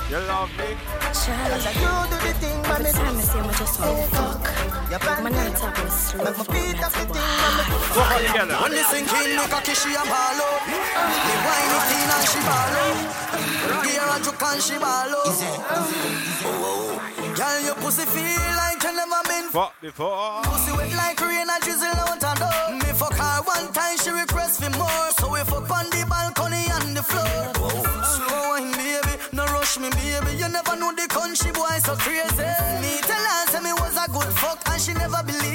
You 0.07 0.19
love 0.31 0.51
me. 0.55 0.79
Cause 1.11 1.27
I 1.27 1.75
you 1.75 1.91
do 2.07 2.17
the 2.23 2.33
thing, 2.39 2.63
but 2.63 2.79
me 2.87 2.91
time 2.95 3.19
I 3.19 3.21
say 3.21 3.41
I 3.41 3.53
just 3.59 3.81
want 3.83 3.99
to 3.99 4.15
fuck. 4.15 4.47
Your 4.95 5.01
band 5.03 5.25
Man, 5.27 5.35
I 5.35 5.51
slow. 5.91 6.23
Make 6.23 6.39
me 6.39 6.45
beat 6.55 6.79
up 6.87 6.93
the 6.95 7.05
thing, 7.11 7.27
and 7.43 7.59
Go 7.91 8.01
on 8.07 8.23
together. 8.23 8.57
When 8.63 8.71
they 8.79 8.87
sink 8.87 9.11
in, 9.11 9.35
make 9.35 9.51
a 9.51 9.61
kiss 9.67 9.83
she 9.83 9.91
a 9.91 10.07
ball 10.07 10.39
out. 10.39 10.63
Me 10.71 11.35
wine 11.43 11.75
it 11.75 11.91
in 11.99 12.11
and 12.15 12.27
she 12.31 12.39
ball 12.47 12.79
out. 12.79 13.03
Give 13.83 13.99
her 13.99 14.15
a 14.15 14.23
juke 14.23 14.39
and 14.47 14.63
she 14.63 14.79
ball 14.79 15.11
out. 15.19 15.35
Oh, 16.47 17.03
Girl, 17.35 17.61
your 17.67 17.75
pussy 17.83 18.07
feel 18.07 18.55
like 18.55 18.76
you 18.87 18.97
never 18.97 19.23
been 19.29 19.49
Fuck 19.51 19.75
before. 19.81 20.43
Pussy 20.43 20.73
wet 20.77 20.93
like 20.95 21.21
rain 21.21 21.49
and 21.49 21.63
drizzle 21.63 22.01
out 22.07 22.23
and 22.23 22.39
down. 22.39 22.79
Me 22.79 22.91
fuck 22.95 23.15
her 23.15 23.43
one 23.43 23.73
time, 23.73 23.97
she 23.99 24.11
request 24.11 24.63
for 24.63 24.71
more. 24.79 25.11
So 25.19 25.33
we 25.33 25.41
fuck 25.41 25.71
on 25.71 25.87
the 25.91 26.07
balcony 26.09 26.67
and 26.71 26.97
the 26.97 27.03
floor. 27.03 27.53
Slow 28.05 28.51
wine, 28.51 28.73
baby, 28.73 29.15
no 29.33 29.45
rush 29.47 29.79
me, 29.79 29.91
baby. 29.91 30.37
You 30.39 30.49
never 30.49 30.77
know 30.77 30.93
the 30.95 31.07
country 31.09 31.53
boy 31.53 31.79
so 31.83 31.95
crazy. 31.97 32.51
Me 32.83 32.93
tell 33.03 33.25
her 33.31 33.47
say 33.51 33.61
me 33.61 33.73
was 33.73 33.97
a 33.97 34.07
good 34.11 34.33
fuck 34.39 34.61
and 34.71 34.81
she 34.81 34.93
never 34.95 35.23
believe 35.25 35.46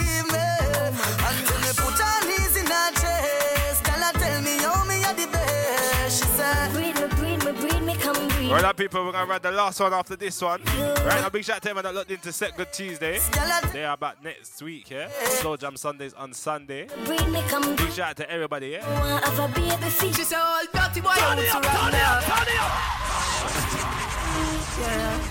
Right 8.62 8.70
up, 8.70 8.78
people, 8.78 9.04
we're 9.04 9.12
gonna 9.12 9.26
run 9.26 9.42
the 9.42 9.50
last 9.50 9.80
one 9.80 9.92
after 9.92 10.16
this 10.16 10.40
one. 10.40 10.62
Right 10.64 11.20
now, 11.20 11.30
big 11.30 11.44
shout 11.44 11.56
out 11.56 11.64
to 11.64 11.70
everyone 11.72 11.84
that 11.86 11.96
looked 11.96 12.12
into 12.12 12.32
Second 12.32 12.68
Tuesday. 12.72 13.18
They 13.74 13.84
are 13.84 13.98
back 13.98 14.24
next 14.24 14.62
week, 14.62 14.92
yeah? 14.92 15.10
Slow 15.10 15.58
Jam 15.58 15.76
Sundays 15.76 16.14
on 16.14 16.32
Sunday. 16.32 16.88
Breed 17.04 17.28
me, 17.30 17.42
come 17.48 17.76
Big 17.76 17.92
shout 17.92 18.10
out 18.10 18.18
to 18.18 18.30
everybody, 18.30 18.68
yeah? 18.68 18.88
Want 19.02 19.26
have 19.26 19.40
a 19.40 19.48
baby 19.48 19.90
feet. 19.90 20.16
She 20.16 20.24
say, 20.24 20.36
"Oh, 20.38 20.64
dirty 20.72 21.02
boy, 21.02 21.10
I 21.10 21.36
want 21.36 21.40
to 21.40 21.70
run 21.70 21.94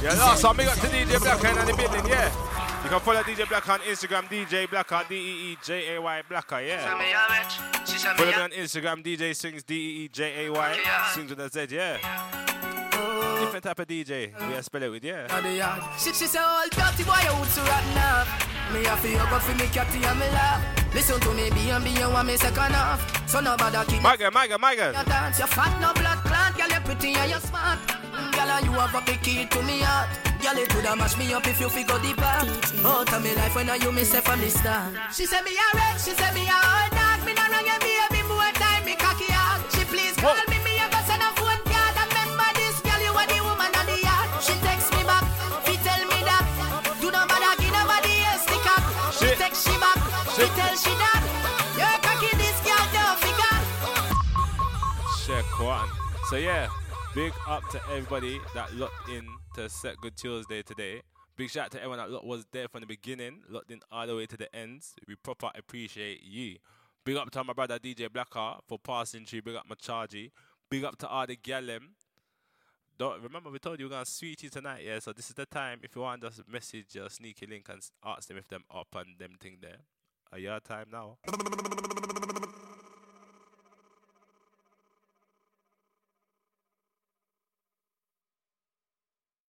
Yeah, 0.02 0.14
last 0.14 0.42
one, 0.42 0.56
big 0.56 0.66
up 0.66 0.74
to 0.74 0.88
DJ 0.88 1.16
Blackhand 1.20 1.60
in 1.60 1.66
the 1.68 1.74
building, 1.76 2.06
yeah? 2.10 2.32
You 2.82 2.90
can 2.90 2.98
follow 2.98 3.22
DJ 3.22 3.48
Black 3.48 3.68
on 3.68 3.78
Instagram, 3.80 4.24
DJ 4.24 4.68
Blacker, 4.68 5.04
D 5.08 5.14
E 5.14 5.52
E 5.52 5.58
J 5.62 5.94
A 5.94 6.02
Y 6.02 6.22
Blacker, 6.28 6.62
yeah? 6.62 6.84
Follow 6.84 6.98
me 6.98 8.34
on 8.34 8.50
Instagram, 8.50 9.04
DJ 9.04 9.36
Swings, 9.36 9.62
D 9.62 9.74
E 9.76 10.04
E 10.06 10.08
J 10.08 10.46
A 10.46 10.52
Y, 10.52 10.78
Sings 11.14 11.30
with 11.30 11.38
a 11.38 11.48
Z, 11.48 11.68
yeah? 11.72 12.59
Different 13.50 13.64
type 13.64 13.80
of 13.80 13.88
DJ, 13.88 14.30
we 14.46 14.54
are 14.54 14.62
spell 14.62 14.82
it 14.84 14.90
with, 14.90 15.02
yeah? 15.02 15.26
on 15.34 15.42
the 15.42 15.50
yard. 15.50 15.82
She, 15.98 16.12
she 16.14 16.26
say, 16.30 16.38
oh, 16.38 16.68
dirty 16.70 17.02
boy, 17.02 17.18
you 17.18 17.34
to 17.34 17.60
rotten 17.66 17.98
up. 17.98 18.28
Me 18.70 18.86
a 18.86 18.94
feel 19.02 19.18
go 19.26 19.38
for 19.42 19.54
me 19.58 19.66
catty 19.74 19.98
and 20.06 20.18
me 20.22 20.26
laugh. 20.30 20.62
Listen 20.94 21.18
to 21.18 21.34
me, 21.34 21.50
be 21.50 21.66
and 21.70 21.82
be, 21.82 21.90
you 21.90 22.06
want 22.06 22.28
me 22.28 22.36
second 22.36 22.78
off. 22.78 23.02
So 23.26 23.40
nobody 23.40 23.74
keep 23.90 24.02
My 24.02 24.16
girl, 24.16 24.30
my 24.30 24.46
girl, 24.46 24.58
my 24.58 24.76
girl. 24.76 24.94
you 24.94 25.02
dance. 25.02 25.40
You 25.40 25.46
fat, 25.50 25.74
no 25.82 25.90
blood 25.98 26.22
clot, 26.22 26.54
girl, 26.54 26.70
you 26.70 26.78
pretty 26.86 27.10
and 27.18 27.28
you 27.28 27.40
smart. 27.42 27.80
Girl, 28.30 28.50
and 28.54 28.66
you 28.66 28.72
have 28.78 28.94
a 28.94 29.02
big 29.02 29.20
key 29.20 29.46
to 29.46 29.62
me 29.66 29.80
heart. 29.82 30.06
Girl, 30.38 30.54
it 30.54 30.68
coulda 30.70 30.94
mash 30.94 31.18
me 31.18 31.34
up 31.34 31.44
if 31.48 31.58
you 31.58 31.68
figure 31.68 31.98
deeper. 31.98 32.22
Out 32.86 33.12
of 33.12 33.18
me 33.18 33.34
life 33.34 33.56
when 33.56 33.68
I 33.68 33.82
you 33.82 33.90
me 33.90 34.04
say 34.04 34.20
from 34.20 34.38
the 34.38 34.48
start. 34.48 34.94
She 35.12 35.26
say 35.26 35.42
me 35.42 35.58
a 35.58 35.66
red, 35.74 35.98
she 35.98 36.14
say 36.14 36.30
me 36.38 36.46
a 36.46 36.54
old 36.54 36.90
dog. 36.94 37.18
Me 37.26 37.34
no 37.34 37.42
wrong, 37.50 37.66
you 37.66 37.78
baby, 37.82 38.22
more 38.30 38.46
time 38.54 38.84
me 38.86 38.94
cocky 38.94 39.26
hard. 39.34 39.58
She 39.74 39.82
please 39.90 40.14
call 40.14 40.38
me, 40.46 40.54
me 40.54 40.59
One. 55.60 55.88
So 56.30 56.36
yeah, 56.36 56.68
big 57.14 57.34
up 57.46 57.68
to 57.70 57.80
everybody 57.90 58.40
that 58.54 58.74
locked 58.74 59.10
in 59.10 59.26
to 59.56 59.68
Second 59.68 60.12
Tuesday 60.16 60.62
today. 60.62 61.02
Big 61.36 61.50
shout 61.50 61.66
out 61.66 61.70
to 61.72 61.78
everyone 61.78 61.98
that 61.98 62.10
look, 62.10 62.24
was 62.24 62.46
there 62.50 62.66
from 62.66 62.80
the 62.80 62.86
beginning, 62.86 63.42
locked 63.46 63.70
in 63.70 63.80
all 63.92 64.06
the 64.06 64.16
way 64.16 64.24
to 64.24 64.38
the 64.38 64.54
ends. 64.56 64.94
We 65.06 65.16
proper 65.16 65.50
appreciate 65.54 66.22
you. 66.22 66.56
Big 67.04 67.16
up 67.16 67.30
to 67.30 67.44
my 67.44 67.52
brother 67.52 67.78
DJ 67.78 68.10
Blacker 68.10 68.54
for 68.66 68.78
passing 68.78 69.26
through. 69.26 69.42
Big 69.42 69.54
up 69.54 69.68
my 69.68 69.74
chargy. 69.74 70.30
Big 70.70 70.82
up 70.82 70.96
to 70.98 71.08
all 71.08 71.26
the 71.26 71.36
gallem. 71.36 71.88
Don't 72.98 73.22
remember 73.22 73.50
we 73.50 73.58
told 73.58 73.78
you 73.80 73.86
we're 73.86 73.90
gonna 73.90 74.06
sweet 74.06 74.42
you 74.42 74.48
tonight, 74.48 74.82
yeah. 74.84 74.98
So 74.98 75.12
this 75.12 75.28
is 75.28 75.34
the 75.34 75.46
time 75.46 75.80
if 75.82 75.94
you 75.94 76.00
want 76.00 76.24
us 76.24 76.40
message 76.50 76.94
your 76.94 77.10
sneaky 77.10 77.46
link 77.46 77.68
and 77.68 77.82
ask 78.02 78.28
them 78.28 78.38
if 78.38 78.48
them 78.48 78.64
up 78.74 78.94
and 78.94 79.18
them 79.18 79.36
thing 79.38 79.58
there. 79.60 79.80
Are 80.32 80.38
your 80.38 80.60
time 80.60 80.86
now? 80.90 81.18